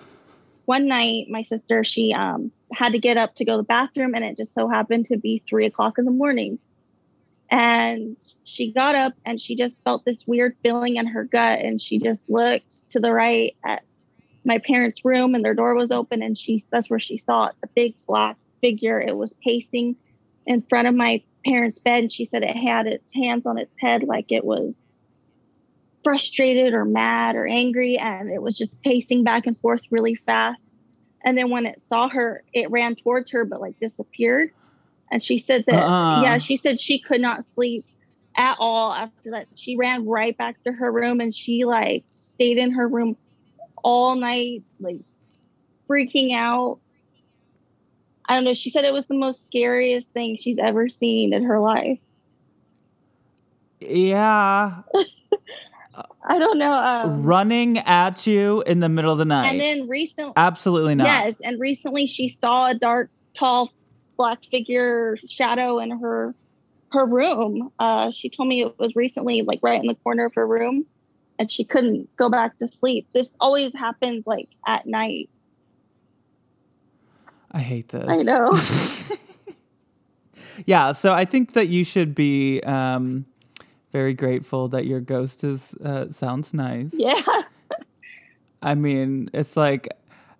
one 0.64 0.86
night 0.86 1.26
my 1.28 1.42
sister 1.42 1.84
she 1.84 2.12
um 2.14 2.50
had 2.72 2.92
to 2.92 2.98
get 2.98 3.16
up 3.16 3.34
to 3.34 3.44
go 3.44 3.52
to 3.52 3.56
the 3.58 3.62
bathroom 3.62 4.14
and 4.14 4.24
it 4.24 4.36
just 4.36 4.54
so 4.54 4.68
happened 4.68 5.06
to 5.06 5.16
be 5.16 5.42
three 5.48 5.66
o'clock 5.66 5.98
in 5.98 6.04
the 6.04 6.10
morning 6.10 6.58
and 7.50 8.16
she 8.44 8.70
got 8.72 8.94
up 8.94 9.14
and 9.24 9.40
she 9.40 9.54
just 9.56 9.82
felt 9.82 10.04
this 10.04 10.26
weird 10.26 10.54
feeling 10.62 10.96
in 10.96 11.06
her 11.06 11.24
gut 11.24 11.60
and 11.60 11.80
she 11.80 11.98
just 11.98 12.28
looked 12.28 12.66
to 12.90 13.00
the 13.00 13.12
right 13.12 13.56
at 13.64 13.82
my 14.44 14.58
parents 14.58 15.04
room 15.04 15.34
and 15.34 15.44
their 15.44 15.54
door 15.54 15.74
was 15.74 15.90
open 15.90 16.22
and 16.22 16.36
she 16.38 16.64
that's 16.70 16.88
where 16.88 16.98
she 16.98 17.18
saw 17.18 17.46
it 17.46 17.54
the 17.60 17.68
big 17.74 17.94
black 18.06 18.36
figure. 18.60 19.00
It 19.00 19.16
was 19.16 19.34
pacing 19.44 19.96
in 20.46 20.62
front 20.62 20.88
of 20.88 20.94
my 20.94 21.22
parents 21.44 21.78
bed 21.78 22.04
and 22.04 22.12
she 22.12 22.24
said 22.24 22.42
it 22.42 22.56
had 22.56 22.86
its 22.86 23.08
hands 23.14 23.46
on 23.46 23.58
its 23.58 23.72
head 23.78 24.02
like 24.02 24.26
it 24.30 24.44
was 24.44 24.74
frustrated 26.04 26.72
or 26.74 26.84
mad 26.84 27.36
or 27.36 27.46
angry 27.46 27.98
and 27.98 28.30
it 28.30 28.40
was 28.42 28.56
just 28.56 28.80
pacing 28.82 29.24
back 29.24 29.46
and 29.46 29.58
forth 29.60 29.82
really 29.90 30.14
fast. 30.14 30.62
And 31.24 31.36
then 31.36 31.50
when 31.50 31.66
it 31.66 31.80
saw 31.80 32.08
her 32.08 32.42
it 32.52 32.70
ran 32.70 32.96
towards 32.96 33.30
her 33.30 33.44
but 33.44 33.60
like 33.60 33.78
disappeared. 33.80 34.50
And 35.10 35.22
she 35.22 35.38
said 35.38 35.64
that 35.66 35.74
Uh-uh. 35.74 36.22
yeah 36.22 36.38
she 36.38 36.56
said 36.56 36.80
she 36.80 36.98
could 36.98 37.20
not 37.20 37.44
sleep 37.44 37.84
at 38.36 38.56
all 38.58 38.92
after 38.92 39.30
that. 39.32 39.46
She 39.56 39.76
ran 39.76 40.06
right 40.06 40.36
back 40.36 40.62
to 40.64 40.72
her 40.72 40.90
room 40.90 41.20
and 41.20 41.34
she 41.34 41.64
like 41.64 42.04
stayed 42.34 42.58
in 42.58 42.72
her 42.72 42.88
room 42.88 43.16
all 43.84 44.14
night 44.16 44.62
like 44.80 45.00
freaking 45.88 46.34
out 46.34 46.78
i 48.28 48.34
don't 48.34 48.44
know 48.44 48.52
she 48.54 48.70
said 48.70 48.84
it 48.84 48.92
was 48.92 49.06
the 49.06 49.14
most 49.16 49.44
scariest 49.44 50.10
thing 50.12 50.36
she's 50.36 50.58
ever 50.58 50.88
seen 50.88 51.32
in 51.32 51.42
her 51.44 51.60
life 51.60 51.98
Yeah. 53.80 54.82
i 56.28 56.38
don't 56.38 56.58
know 56.58 56.72
um, 56.72 57.22
Running 57.22 57.78
at 57.78 58.26
you 58.26 58.62
in 58.66 58.80
the 58.80 58.88
middle 58.88 59.12
of 59.12 59.18
the 59.18 59.24
night. 59.24 59.46
and 59.48 59.60
then 59.60 59.88
recently 59.88 60.32
Absolutely 60.36 60.94
not. 60.94 61.06
Yes, 61.06 61.36
and 61.42 61.58
recently 61.60 62.06
she 62.06 62.28
saw 62.28 62.70
a 62.70 62.74
dark, 62.74 63.10
tall, 63.36 63.70
black 64.16 64.38
figure 64.50 65.16
shadow 65.28 65.78
in 65.78 65.90
her 65.98 66.34
her 66.92 67.04
room. 67.06 67.70
Uh, 67.78 68.10
she 68.12 68.30
told 68.30 68.48
me 68.48 68.62
it 68.62 68.74
was 68.78 68.94
recently 68.96 69.42
like 69.42 69.58
right 69.62 69.80
in 69.80 69.86
the 69.86 69.94
corner 69.96 70.24
of 70.26 70.34
her 70.34 70.46
room, 70.46 70.86
and 71.38 71.50
she 71.50 71.64
couldn't 71.64 72.14
go 72.16 72.28
back 72.28 72.58
to 72.58 72.68
sleep. 72.68 73.08
This 73.12 73.28
always 73.40 73.72
happens 73.74 74.26
like 74.26 74.48
at 74.66 74.86
night. 74.86 75.30
I 77.50 77.60
hate 77.60 77.88
this. 77.88 78.04
I 78.06 78.22
know. 78.22 78.52
yeah, 80.66 80.92
so 80.92 81.12
I 81.12 81.24
think 81.24 81.54
that 81.54 81.68
you 81.68 81.84
should 81.84 82.14
be 82.14 82.60
um, 82.62 83.26
very 83.92 84.14
grateful 84.14 84.68
that 84.68 84.86
your 84.86 85.00
ghost 85.00 85.44
is 85.44 85.74
uh, 85.74 86.10
sounds 86.10 86.52
nice. 86.52 86.90
yeah. 86.92 87.22
I 88.60 88.74
mean, 88.74 89.30
it's 89.32 89.56
like 89.56 89.88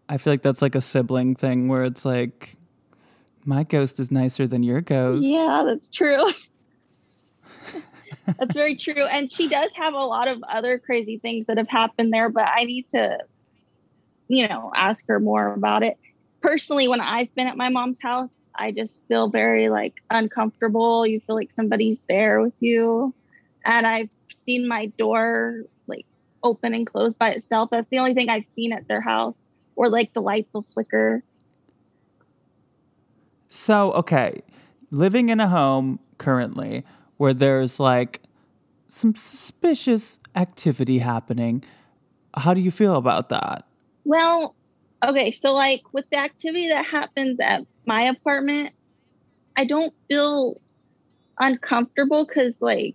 I 0.09 0.17
feel 0.17 0.33
like 0.33 0.43
that's 0.43 0.63
like 0.63 0.75
a 0.75 0.81
sibling 0.81 1.35
thing 1.35 1.69
where 1.69 1.85
it's 1.85 2.05
like 2.05 2.57
my 3.45 3.63
ghost 3.63 4.01
is 4.01 4.11
nicer 4.11 4.47
than 4.47 4.63
your 4.63 4.81
ghost. 4.81 5.23
Yeah, 5.23 5.65
that's 5.67 5.89
true. 5.89 6.27
that's 8.39 8.55
very 8.55 8.76
true. 8.76 9.05
And 9.05 9.31
she 9.33 9.49
does 9.49 9.70
have 9.74 9.95
a 9.95 9.99
lot 9.99 10.29
of 10.29 10.43
other 10.49 10.79
crazy 10.79 11.18
things 11.18 11.47
that 11.47 11.59
have 11.59 11.68
happened 11.68 12.12
there, 12.12 12.29
but 12.29 12.49
I 12.49 12.64
need 12.64 12.89
to, 12.91 13.18
you 14.29 14.49
know, 14.49 14.70
ask 14.74 15.07
her 15.09 15.20
more 15.20 15.53
about 15.55 15.83
it. 15.83 15.97
Personally, 16.41 16.89
when 16.89 17.01
I've 17.01 17.35
been 17.35 17.47
at 17.47 17.57
my 17.57 17.68
mom's 17.68 17.99
house, 18.01 18.31
I 18.55 18.72
just 18.72 18.99
feel 19.09 19.29
very 19.29 19.68
like 19.68 19.95
uncomfortable. 20.11 21.07
You 21.07 21.20
feel 21.20 21.37
like 21.37 21.53
somebody's 21.53 22.01
there 22.09 22.41
with 22.41 22.55
you. 22.61 23.14
And 23.64 23.87
I've 23.87 24.11
seen 24.45 24.66
my 24.66 24.87
door 24.99 25.62
like 25.87 26.07
open 26.43 26.74
and 26.74 26.87
close 26.87 27.14
by 27.14 27.31
itself. 27.31 27.70
That's 27.70 27.89
the 27.91 27.99
only 27.99 28.14
thing 28.14 28.29
I've 28.29 28.49
seen 28.49 28.72
at 28.72 28.89
their 28.89 29.01
house. 29.01 29.39
Or 29.76 29.89
like 29.89 30.12
the 30.12 30.20
lights 30.20 30.53
will 30.53 30.66
flicker. 30.74 31.22
So, 33.49 33.93
okay, 33.93 34.43
living 34.91 35.29
in 35.29 35.41
a 35.41 35.49
home 35.49 36.01
currently 36.18 36.85
where 37.19 37.35
there's 37.35 37.79
like 37.79 38.23
some 38.89 39.14
suspicious 39.14 40.19
activity 40.35 40.99
happening, 40.99 41.62
how 42.37 42.55
do 42.55 42.61
you 42.61 42.71
feel 42.71 42.97
about 42.97 43.29
that? 43.29 43.66
Well, 44.05 44.57
okay, 45.07 45.33
so 45.33 45.53
like 45.53 45.83
with 45.93 46.07
the 46.11 46.19
activity 46.19 46.69
that 46.71 46.87
happens 46.87 47.39
at 47.41 47.62
my 47.87 48.05
apartment, 48.05 48.73
I 49.57 49.64
don't 49.64 49.93
feel 50.09 50.61
uncomfortable 51.39 52.25
because 52.27 52.59
like 52.62 52.95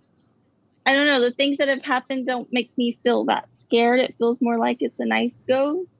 I 0.86 0.92
don't 0.92 1.06
know, 1.06 1.20
the 1.20 1.30
things 1.30 1.58
that 1.58 1.68
have 1.68 1.82
happened 1.82 2.26
don't 2.26 2.48
make 2.52 2.70
me 2.76 2.98
feel 3.02 3.24
that 3.26 3.48
scared. 3.52 4.00
It 4.00 4.16
feels 4.18 4.40
more 4.42 4.58
like 4.58 4.78
it's 4.80 4.98
a 4.98 5.06
nice 5.06 5.42
ghost. 5.48 5.94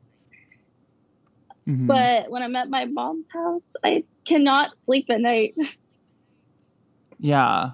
Mhm. 1.66 1.87
But 1.87 2.31
when 2.31 2.43
I'm 2.43 2.57
at 2.57 2.68
my 2.68 2.85
mom's 2.85 3.27
house, 3.33 3.62
I 3.83 4.05
cannot 4.27 4.70
sleep 4.85 5.07
at 5.09 5.20
night. 5.20 5.55
yeah. 7.18 7.72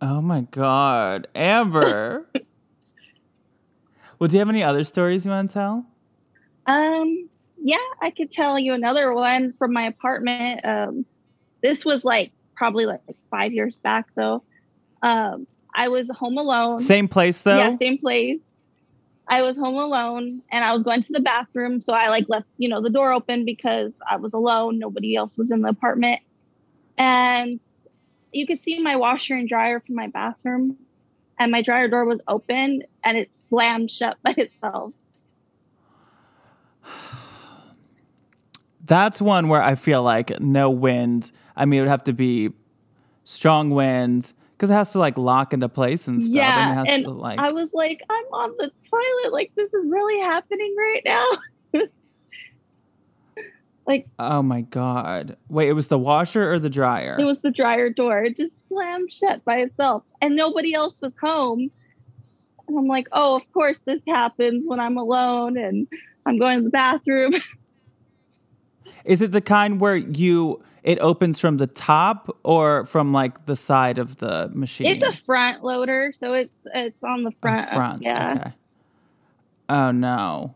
Oh 0.00 0.22
my 0.22 0.42
God. 0.42 1.26
Amber. 1.34 2.26
well, 4.18 4.28
do 4.28 4.34
you 4.34 4.38
have 4.38 4.48
any 4.48 4.62
other 4.62 4.84
stories 4.84 5.24
you 5.24 5.30
want 5.30 5.50
to 5.50 5.54
tell? 5.54 5.86
Um, 6.66 7.28
yeah, 7.60 7.76
I 8.00 8.10
could 8.10 8.30
tell 8.30 8.58
you 8.58 8.74
another 8.74 9.12
one 9.12 9.54
from 9.58 9.72
my 9.72 9.86
apartment. 9.86 10.64
Um, 10.64 11.06
this 11.62 11.84
was 11.84 12.04
like 12.04 12.32
probably 12.54 12.86
like 12.86 13.00
five 13.30 13.52
years 13.52 13.78
back 13.78 14.06
though. 14.14 14.42
Um, 15.02 15.46
I 15.74 15.88
was 15.88 16.08
home 16.10 16.38
alone. 16.38 16.80
Same 16.80 17.08
place 17.08 17.42
though? 17.42 17.56
Yeah, 17.56 17.76
same 17.80 17.98
place. 17.98 18.40
I 19.28 19.42
was 19.42 19.56
home 19.56 19.76
alone 19.76 20.42
and 20.50 20.64
I 20.64 20.72
was 20.72 20.82
going 20.82 21.02
to 21.02 21.12
the 21.12 21.20
bathroom. 21.20 21.80
So 21.80 21.92
I 21.92 22.08
like 22.08 22.26
left, 22.28 22.46
you 22.56 22.68
know, 22.68 22.80
the 22.80 22.90
door 22.90 23.12
open 23.12 23.44
because 23.44 23.92
I 24.08 24.16
was 24.16 24.32
alone. 24.32 24.78
Nobody 24.78 25.16
else 25.16 25.36
was 25.36 25.50
in 25.50 25.62
the 25.62 25.68
apartment. 25.68 26.20
And 26.96 27.60
you 28.32 28.46
could 28.46 28.58
see 28.58 28.80
my 28.80 28.96
washer 28.96 29.34
and 29.34 29.48
dryer 29.48 29.80
from 29.80 29.94
my 29.94 30.08
bathroom. 30.08 30.76
And 31.38 31.52
my 31.52 31.62
dryer 31.62 31.86
door 31.88 32.04
was 32.04 32.20
open 32.26 32.82
and 33.04 33.16
it 33.16 33.34
slammed 33.34 33.90
shut 33.90 34.16
by 34.22 34.34
itself. 34.36 34.92
That's 38.84 39.20
one 39.20 39.48
where 39.48 39.62
I 39.62 39.74
feel 39.74 40.02
like 40.02 40.40
no 40.40 40.70
wind. 40.70 41.30
I 41.54 41.64
mean, 41.64 41.78
it 41.78 41.82
would 41.82 41.90
have 41.90 42.04
to 42.04 42.12
be 42.12 42.50
strong 43.24 43.70
wind 43.70 44.32
because 44.52 44.70
it 44.70 44.74
has 44.74 44.92
to 44.92 44.98
like 44.98 45.16
lock 45.18 45.52
into 45.52 45.68
place 45.68 46.08
and 46.08 46.22
stuff. 46.22 46.34
Yeah, 46.34 46.62
and, 46.62 46.72
it 46.72 46.74
has 46.74 46.88
and 46.88 47.04
to, 47.04 47.10
like, 47.10 47.38
I 47.38 47.52
was 47.52 47.72
like, 47.72 48.02
I'm 48.08 48.24
on 48.32 48.54
the 48.56 48.70
toilet. 48.90 49.32
Like, 49.32 49.52
this 49.54 49.72
is 49.72 49.86
really 49.88 50.18
happening 50.20 50.74
right 50.76 51.02
now. 51.04 51.26
like, 53.88 54.06
oh 54.18 54.42
my 54.42 54.60
god! 54.60 55.36
Wait, 55.48 55.68
it 55.68 55.72
was 55.72 55.88
the 55.88 55.98
washer 55.98 56.52
or 56.52 56.58
the 56.58 56.70
dryer? 56.70 57.16
it 57.18 57.24
was 57.24 57.38
the 57.38 57.50
dryer 57.50 57.90
door. 57.90 58.22
It 58.22 58.36
just 58.36 58.52
slammed 58.68 59.12
shut 59.12 59.44
by 59.44 59.56
itself, 59.58 60.04
and 60.20 60.36
nobody 60.36 60.74
else 60.74 61.00
was 61.00 61.12
home. 61.20 61.70
And 62.68 62.78
I'm 62.78 62.86
like, 62.86 63.08
oh, 63.12 63.34
of 63.34 63.50
course 63.52 63.78
this 63.86 64.00
happens 64.06 64.64
when 64.66 64.78
I'm 64.78 64.98
alone 64.98 65.56
and 65.56 65.88
I'm 66.26 66.38
going 66.38 66.58
to 66.58 66.64
the 66.64 66.70
bathroom. 66.70 67.32
Is 69.06 69.22
it 69.22 69.32
the 69.32 69.40
kind 69.40 69.80
where 69.80 69.96
you 69.96 70.62
it 70.82 70.98
opens 71.00 71.40
from 71.40 71.56
the 71.56 71.66
top 71.66 72.36
or 72.42 72.84
from 72.84 73.12
like 73.12 73.46
the 73.46 73.56
side 73.56 73.96
of 73.96 74.16
the 74.18 74.50
machine? 74.52 74.86
it's 74.86 75.02
a 75.02 75.12
front 75.24 75.64
loader, 75.64 76.12
so 76.14 76.34
it's 76.34 76.58
it's 76.74 77.02
on 77.02 77.22
the 77.24 77.30
A 77.30 77.40
front. 77.40 77.70
front. 77.70 78.02
Yeah. 78.02 78.32
Okay. 78.32 78.52
Oh 79.70 79.90
no. 79.90 80.54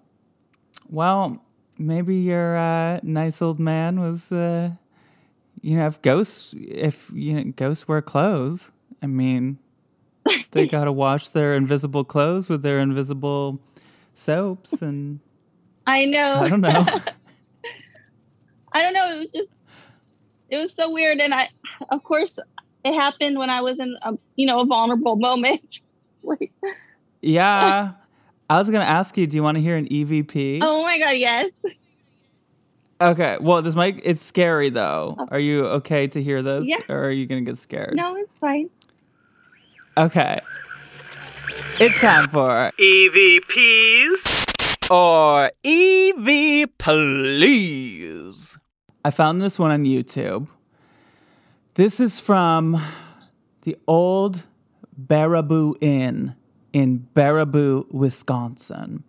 Well, 0.91 1.43
maybe 1.79 2.17
your 2.17 2.57
uh, 2.57 3.01
nice 3.03 3.41
old 3.43 3.59
man 3.59 4.01
was, 4.01 4.31
uh, 4.33 4.71
you 5.61 5.77
know, 5.77 5.87
if 5.87 6.01
ghosts, 6.03 6.55
if 6.57 7.11
you 7.15 7.35
know, 7.35 7.53
ghosts 7.57 7.87
wear 7.89 8.03
clothes. 8.03 8.71
I 9.03 9.07
mean, 9.07 9.59
they 10.53 10.67
gotta 10.69 10.93
wash 10.93 11.29
their 11.29 11.55
invisible 11.55 12.05
clothes 12.05 12.49
with 12.49 12.63
their 12.63 12.79
invisible 12.79 13.61
soaps, 14.15 14.83
and 14.83 15.21
I 15.87 16.05
know. 16.05 16.35
I 16.35 16.49
don't 16.49 16.61
know. 16.61 16.87
I 18.73 18.83
don't 18.83 18.95
know. 18.95 19.17
It 19.17 19.19
was 19.19 19.29
just, 19.31 19.51
it 20.51 20.57
was 20.57 20.73
so 20.77 20.91
weird. 20.91 21.21
And 21.21 21.35
I, 21.35 21.49
of 21.91 22.03
course, 22.03 22.39
it 22.85 22.95
happened 22.95 23.39
when 23.39 23.51
I 23.51 23.61
was 23.61 23.79
in, 23.79 23.97
a, 24.03 24.15
you 24.37 24.47
know, 24.47 24.61
a 24.61 24.67
vulnerable 24.67 25.17
moment. 25.29 25.81
like, 26.23 26.53
yeah. 27.21 27.93
I 28.53 28.59
was 28.59 28.69
gonna 28.69 28.85
ask 28.85 29.17
you, 29.17 29.27
do 29.27 29.35
you 29.35 29.43
want 29.43 29.57
to 29.57 29.63
hear 29.63 29.79
an 29.79 29.89
EVP? 29.89 30.59
oh 30.61 30.83
my 30.83 30.99
God, 30.99 31.13
yes. 31.13 31.51
Okay. 33.01 33.39
Well, 33.41 33.63
this 33.63 33.75
might 33.75 33.99
it's 34.05 34.21
scary 34.23 34.69
though. 34.69 35.17
Oh. 35.19 35.27
Are 35.31 35.39
you 35.39 35.65
okay 35.67 36.07
to 36.09 36.23
hear 36.23 36.43
this? 36.43 36.67
Yeah. 36.67 36.81
Or 36.91 37.05
are 37.05 37.11
you 37.11 37.25
gonna 37.25 37.41
get 37.41 37.57
scared? 37.57 37.95
No, 37.97 38.15
it's 38.15 38.37
fine. 38.37 38.69
Okay. 39.97 40.39
It's 41.81 41.99
time 41.99 42.29
for 42.29 42.71
EVPs 42.79 44.21
or 44.91 45.51
EV 45.65 46.69
Please. 46.77 48.59
I 49.03 49.11
found 49.11 49.41
this 49.41 49.59
one 49.59 49.71
on 49.71 49.85
YouTube. 49.85 50.47
This 51.75 52.01
is 52.01 52.21
from 52.21 52.85
the 53.63 53.79
old 53.89 54.45
Baraboo 55.01 55.75
Inn 55.81 56.37
in 56.73 57.09
Baraboo, 57.15 57.93
Wisconsin, 57.93 59.05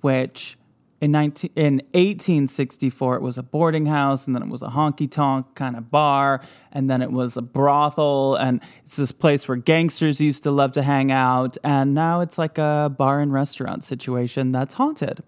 which 0.00 0.56
in 1.00 1.12
19, 1.12 1.50
in 1.56 1.74
1864 1.92 3.16
it 3.16 3.22
was 3.22 3.38
a 3.38 3.42
boarding 3.42 3.86
house 3.86 4.26
and 4.26 4.36
then 4.36 4.42
it 4.42 4.48
was 4.48 4.60
a 4.60 4.68
honky 4.68 5.10
tonk 5.10 5.54
kind 5.54 5.76
of 5.76 5.90
bar 5.90 6.42
and 6.72 6.90
then 6.90 7.00
it 7.00 7.10
was 7.10 7.36
a 7.38 7.42
brothel 7.42 8.36
and 8.36 8.62
it's 8.84 8.96
this 8.96 9.10
place 9.10 9.48
where 9.48 9.56
gangsters 9.56 10.20
used 10.20 10.42
to 10.42 10.50
love 10.50 10.72
to 10.72 10.82
hang 10.82 11.10
out 11.10 11.56
and 11.64 11.94
now 11.94 12.20
it's 12.20 12.36
like 12.36 12.58
a 12.58 12.94
bar 12.96 13.20
and 13.20 13.32
restaurant 13.32 13.82
situation 13.82 14.52
that's 14.52 14.74
haunted. 14.74 15.22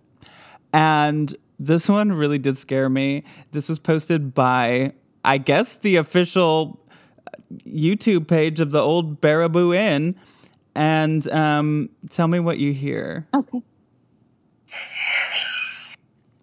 And 0.75 1.35
this 1.59 1.89
one 1.89 2.13
really 2.13 2.39
did 2.39 2.59
scare 2.59 2.89
me. 2.89 3.25
This 3.53 3.69
was 3.69 3.79
posted 3.79 4.35
by 4.35 4.93
i 5.25 5.39
guess 5.39 5.77
the 5.77 5.97
official 5.97 6.81
uh, 7.27 7.31
youtube 7.67 8.27
page 8.27 8.61
of 8.61 8.71
the 8.71 8.81
old 8.81 9.21
baraboo 9.21 9.75
inn 9.75 10.15
and 10.75 11.29
um, 11.31 11.89
tell 12.11 12.29
me 12.29 12.41
what 12.41 12.59
you 12.59 12.73
hear 12.73 13.27
Okay. 13.35 13.63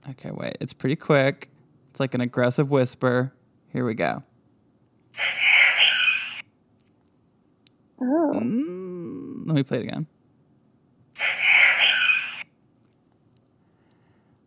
Okay, 0.10 0.32
wait. 0.32 0.58
It's 0.60 0.74
pretty 0.74 0.96
quick. 0.96 1.50
It's 1.90 2.00
like 2.00 2.14
an 2.14 2.22
aggressive 2.22 2.72
whisper. 2.72 3.32
Here 3.72 3.86
we 3.86 3.94
go. 3.94 4.24
Oh. 8.02 8.32
Mm, 8.34 9.46
let 9.46 9.56
me 9.56 9.64
play 9.64 9.80
it 9.80 9.84
again. 9.84 10.08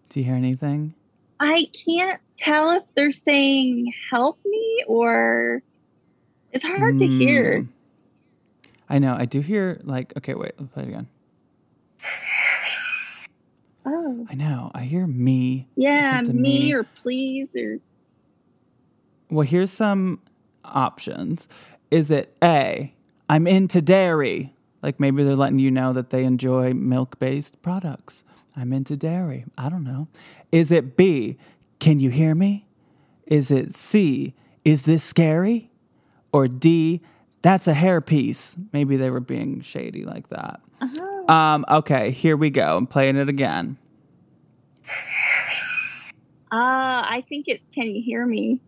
Do 0.09 0.21
you 0.21 0.25
hear 0.27 0.35
anything? 0.35 0.95
I 1.39 1.69
can't 1.87 2.21
tell 2.39 2.71
if 2.71 2.83
they're 2.95 3.13
saying 3.13 3.93
help 4.11 4.39
me 4.45 4.85
or 4.87 5.63
it's 6.51 6.65
hard 6.65 6.99
to 6.99 7.07
hear. 7.07 7.67
I 8.93 8.99
know. 8.99 9.17
I 9.19 9.25
do 9.25 9.41
hear 9.41 9.81
like. 9.85 10.13
Okay, 10.19 10.35
wait. 10.35 10.53
Let's 10.59 10.71
play 10.73 10.83
it 10.83 10.89
again. 10.91 11.09
Oh. 13.87 14.27
I 14.31 14.35
know. 14.35 14.71
I 14.75 14.83
hear 14.83 15.07
me. 15.07 15.67
Yeah, 15.77 16.21
me 16.21 16.33
me. 16.33 16.75
or 16.75 16.85
please 16.85 17.57
or 17.57 17.79
Well, 19.31 19.47
here's 19.47 19.71
some 19.73 20.21
options. 20.65 21.49
Is 21.91 22.11
it 22.11 22.37
A, 22.43 22.95
I'm 23.29 23.47
into 23.47 23.81
dairy? 23.83 24.55
Like 24.83 25.01
maybe 25.01 25.25
they're 25.25 25.37
letting 25.37 25.59
you 25.59 25.71
know 25.71 25.93
that 25.95 26.11
they 26.11 26.25
enjoy 26.25 26.75
milk 26.75 27.19
based 27.19 27.61
products. 27.63 28.25
I'm 28.55 28.73
into 28.73 28.97
dairy. 28.97 29.47
I 29.57 29.69
don't 29.69 29.85
know. 29.85 30.09
Is 30.53 30.71
it 30.71 30.97
B, 30.97 31.39
can 31.81 31.99
you 31.99 32.11
hear 32.11 32.35
me? 32.35 32.67
Is 33.27 33.51
it 33.51 33.75
C, 33.75 34.35
is 34.65 34.83
this 34.83 35.03
scary? 35.03 35.71
Or 36.33 36.47
D, 36.47 37.03
that's 37.43 37.69
a 37.69 37.75
hairpiece. 37.75 38.57
Maybe 38.73 38.97
they 38.97 39.11
were 39.11 39.21
being 39.21 39.61
shady 39.61 40.05
like 40.05 40.29
that. 40.29 40.61
Uh-huh. 40.81 41.33
Um, 41.33 41.65
okay, 41.69 42.11
here 42.11 42.37
we 42.37 42.51
go. 42.51 42.77
I'm 42.77 42.87
playing 42.87 43.17
it 43.17 43.29
again. 43.29 43.77
Uh, 46.51 47.01
I 47.09 47.25
think 47.29 47.47
it's 47.49 47.63
Can 47.75 47.87
You 47.87 48.03
Hear 48.03 48.27
Me? 48.27 48.61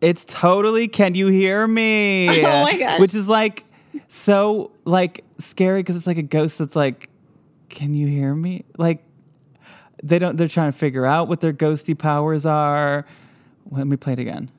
It's 0.00 0.24
totally 0.24 0.88
Can 0.88 1.14
You 1.14 1.28
Hear 1.28 1.66
Me? 1.66 2.28
Oh 2.44 2.62
my 2.62 2.78
God. 2.78 3.00
Which 3.00 3.14
is 3.14 3.28
like 3.28 3.64
so 4.08 4.72
like 4.84 5.24
scary 5.38 5.80
because 5.80 5.96
it's 5.96 6.06
like 6.06 6.18
a 6.18 6.22
ghost 6.22 6.58
that's 6.58 6.76
like, 6.76 7.08
Can 7.68 7.94
you 7.94 8.06
hear 8.06 8.34
me? 8.34 8.64
Like 8.76 9.02
they 10.02 10.18
don't 10.18 10.36
they're 10.36 10.48
trying 10.48 10.70
to 10.70 10.76
figure 10.78 11.06
out 11.06 11.28
what 11.28 11.40
their 11.40 11.52
ghosty 11.52 11.98
powers 11.98 12.44
are. 12.44 13.06
Let 13.70 13.86
me 13.86 13.96
play 13.96 14.12
it 14.12 14.18
again. 14.18 14.50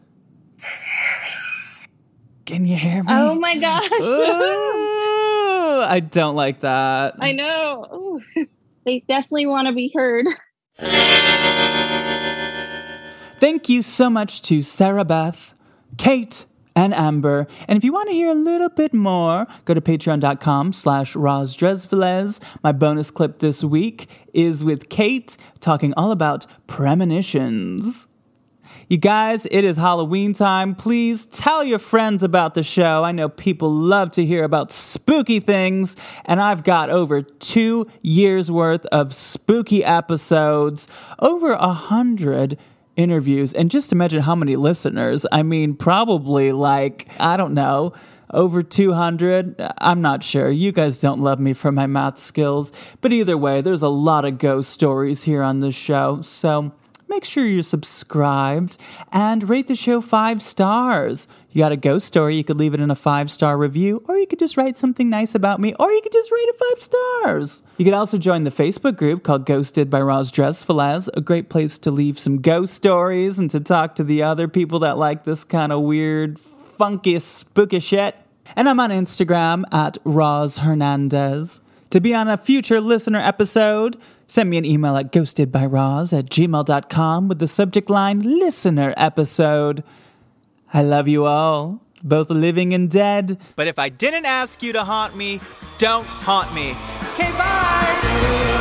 Can 2.48 2.66
you 2.66 2.78
hear 2.78 3.04
me? 3.04 3.10
Oh 3.12 3.36
my 3.36 3.58
gosh. 3.58 3.92
Ooh, 4.02 5.82
I 5.84 6.00
don't 6.00 6.36
like 6.36 6.62
that. 6.62 7.16
I 7.20 7.34
know. 7.34 7.86
Ooh. 7.94 8.46
They 8.86 9.04
definitely 9.06 9.48
want 9.48 9.68
to 9.68 9.74
be 9.74 9.92
heard. 9.94 10.28
Thank 13.42 13.68
you 13.68 13.82
so 13.82 14.10
much 14.10 14.42
to 14.44 14.60
Sarabeth, 14.60 15.54
Kate, 15.98 16.46
and 16.74 16.94
Amber. 16.94 17.48
And 17.68 17.76
if 17.76 17.84
you 17.84 17.92
want 17.92 18.08
to 18.08 18.14
hear 18.14 18.30
a 18.30 18.34
little 18.34 18.70
bit 18.70 18.94
more, 18.94 19.46
go 19.66 19.74
to 19.74 19.82
patreon.com 19.82 20.72
slash 20.72 21.16
rozdresvelez. 21.16 22.40
My 22.64 22.72
bonus 22.72 23.12
clip 23.12 23.40
this 23.40 23.62
week 23.62 24.08
is 24.34 24.64
with 24.64 24.88
Kate 24.88 25.36
talking 25.60 25.94
all 25.98 26.14
about 26.14 26.46
premonitions. 26.66 28.07
You 28.90 28.96
guys, 28.96 29.46
it 29.52 29.66
is 29.66 29.76
Halloween 29.76 30.32
time. 30.32 30.74
Please 30.74 31.26
tell 31.26 31.62
your 31.62 31.78
friends 31.78 32.24
about 32.24 32.54
the 32.54 32.64
show. 32.64 33.04
I 33.04 33.12
know 33.12 33.28
people 33.28 33.70
love 33.70 34.12
to 34.12 34.26
hear 34.26 34.46
about 34.46 34.72
spooky 34.72 35.42
things, 35.42 35.98
and 36.24 36.40
I've 36.40 36.64
got 36.64 36.90
over 36.90 37.22
two 37.22 37.88
years 38.02 38.50
worth 38.50 38.86
of 38.86 39.14
spooky 39.14 39.84
episodes, 39.84 40.88
over 41.20 41.52
a 41.52 41.74
hundred 41.74 42.58
interviews, 42.96 43.52
and 43.52 43.70
just 43.70 43.92
imagine 43.92 44.22
how 44.22 44.36
many 44.36 44.56
listeners. 44.56 45.26
I 45.34 45.44
mean, 45.44 45.76
probably 45.76 46.54
like, 46.54 47.10
I 47.20 47.36
don't 47.36 47.54
know 47.54 47.92
over 48.30 48.62
200. 48.64 49.56
I'm 49.80 50.02
not 50.02 50.24
sure. 50.24 50.50
You 50.50 50.72
guys 50.72 51.02
don't 51.02 51.20
love 51.20 51.40
me 51.40 51.52
for 51.54 51.72
my 51.72 51.88
math 51.88 52.20
skills. 52.20 52.72
But 53.02 53.14
either 53.14 53.38
way, 53.38 53.62
there's 53.62 53.82
a 53.82 53.90
lot 53.90 54.26
of 54.26 54.38
ghost 54.38 54.70
stories 54.70 55.24
here 55.24 55.42
on 55.42 55.60
this 55.62 55.76
show. 55.76 56.22
So 56.22 56.74
make 57.10 57.26
sure 57.26 57.46
you're 57.46 57.64
subscribed 57.64 58.78
and 59.12 59.50
rate 59.50 59.68
the 59.68 59.76
show 59.76 60.02
five 60.02 60.42
stars. 60.42 61.28
You 61.52 61.64
got 61.64 61.72
a 61.72 61.78
ghost 61.78 62.06
story, 62.06 62.36
you 62.36 62.44
could 62.44 62.58
leave 62.58 62.74
it 62.74 62.80
in 62.80 62.92
a 62.92 62.96
five 62.96 63.32
star 63.32 63.58
review, 63.58 64.04
or 64.08 64.18
you 64.18 64.28
could 64.28 64.40
just 64.40 64.58
write 64.58 64.78
something 64.78 65.10
nice 65.10 65.34
about 65.34 65.60
me, 65.60 65.74
or 65.80 65.92
you 65.92 66.02
could 66.02 66.12
just 66.12 66.32
rate 66.32 66.48
it 66.48 66.56
five 66.56 66.84
stars. 66.84 67.64
You 67.78 67.86
could 67.86 67.94
also 67.94 68.18
join 68.18 68.44
the 68.44 68.52
Facebook 68.52 68.98
group 68.98 69.24
called 69.24 69.46
Ghosted 69.46 69.90
by 69.90 70.02
Roz 70.02 70.32
Dresfelaz, 70.32 71.10
a 71.16 71.22
great 71.22 71.50
place 71.50 71.78
to 71.80 71.92
leave 71.92 72.20
some 72.20 72.42
ghost 72.42 72.74
stories 72.74 73.40
and 73.40 73.50
to 73.52 73.60
talk 73.60 73.96
to 73.96 74.04
the 74.04 74.22
other 74.22 74.48
people 74.48 74.80
that 74.80 74.98
like 74.98 75.24
this 75.24 75.44
kind 75.44 75.72
of 75.72 75.82
weird, 75.82 76.40
funky, 76.78 77.18
spooky 77.20 77.80
shit. 77.80 78.16
And 78.56 78.70
I'm 78.70 78.80
on 78.80 78.92
Instagram 78.92 79.64
at 79.74 79.98
Roz 80.04 80.58
Hernandez. 80.58 81.62
To 81.92 82.02
be 82.02 82.14
on 82.14 82.28
a 82.28 82.38
future 82.38 82.82
listener 82.82 83.20
episode, 83.20 83.98
send 84.28 84.50
me 84.50 84.58
an 84.58 84.66
email 84.66 84.96
at 84.98 85.12
ghostedbyroz 85.12 86.18
at 86.18 86.26
gmail.com 86.26 87.28
with 87.28 87.40
the 87.40 87.48
subject 87.48 87.90
line 87.90 88.20
listener 88.20 88.94
episode. 88.98 89.84
I 90.74 90.84
love 90.84 91.08
you 91.08 91.26
all, 91.26 91.82
both 92.04 92.30
living 92.30 92.74
and 92.74 92.90
dead. 92.90 93.40
But 93.56 93.68
if 93.68 93.80
I 93.80 93.90
didn't 93.90 94.26
ask 94.26 94.62
you 94.62 94.74
to 94.74 94.84
haunt 94.84 95.16
me, 95.16 95.40
don't 95.78 96.06
haunt 96.06 96.54
me. 96.54 96.72
Okay, 97.14 97.32
bye! 97.32 98.58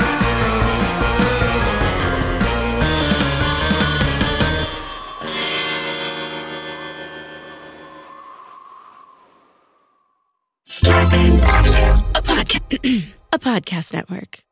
Starburns 10.68 11.42
Audio, 11.46 12.04
a, 12.14 12.22
podca- 12.22 13.12
a 13.32 13.38
podcast 13.38 13.94
network. 13.94 14.45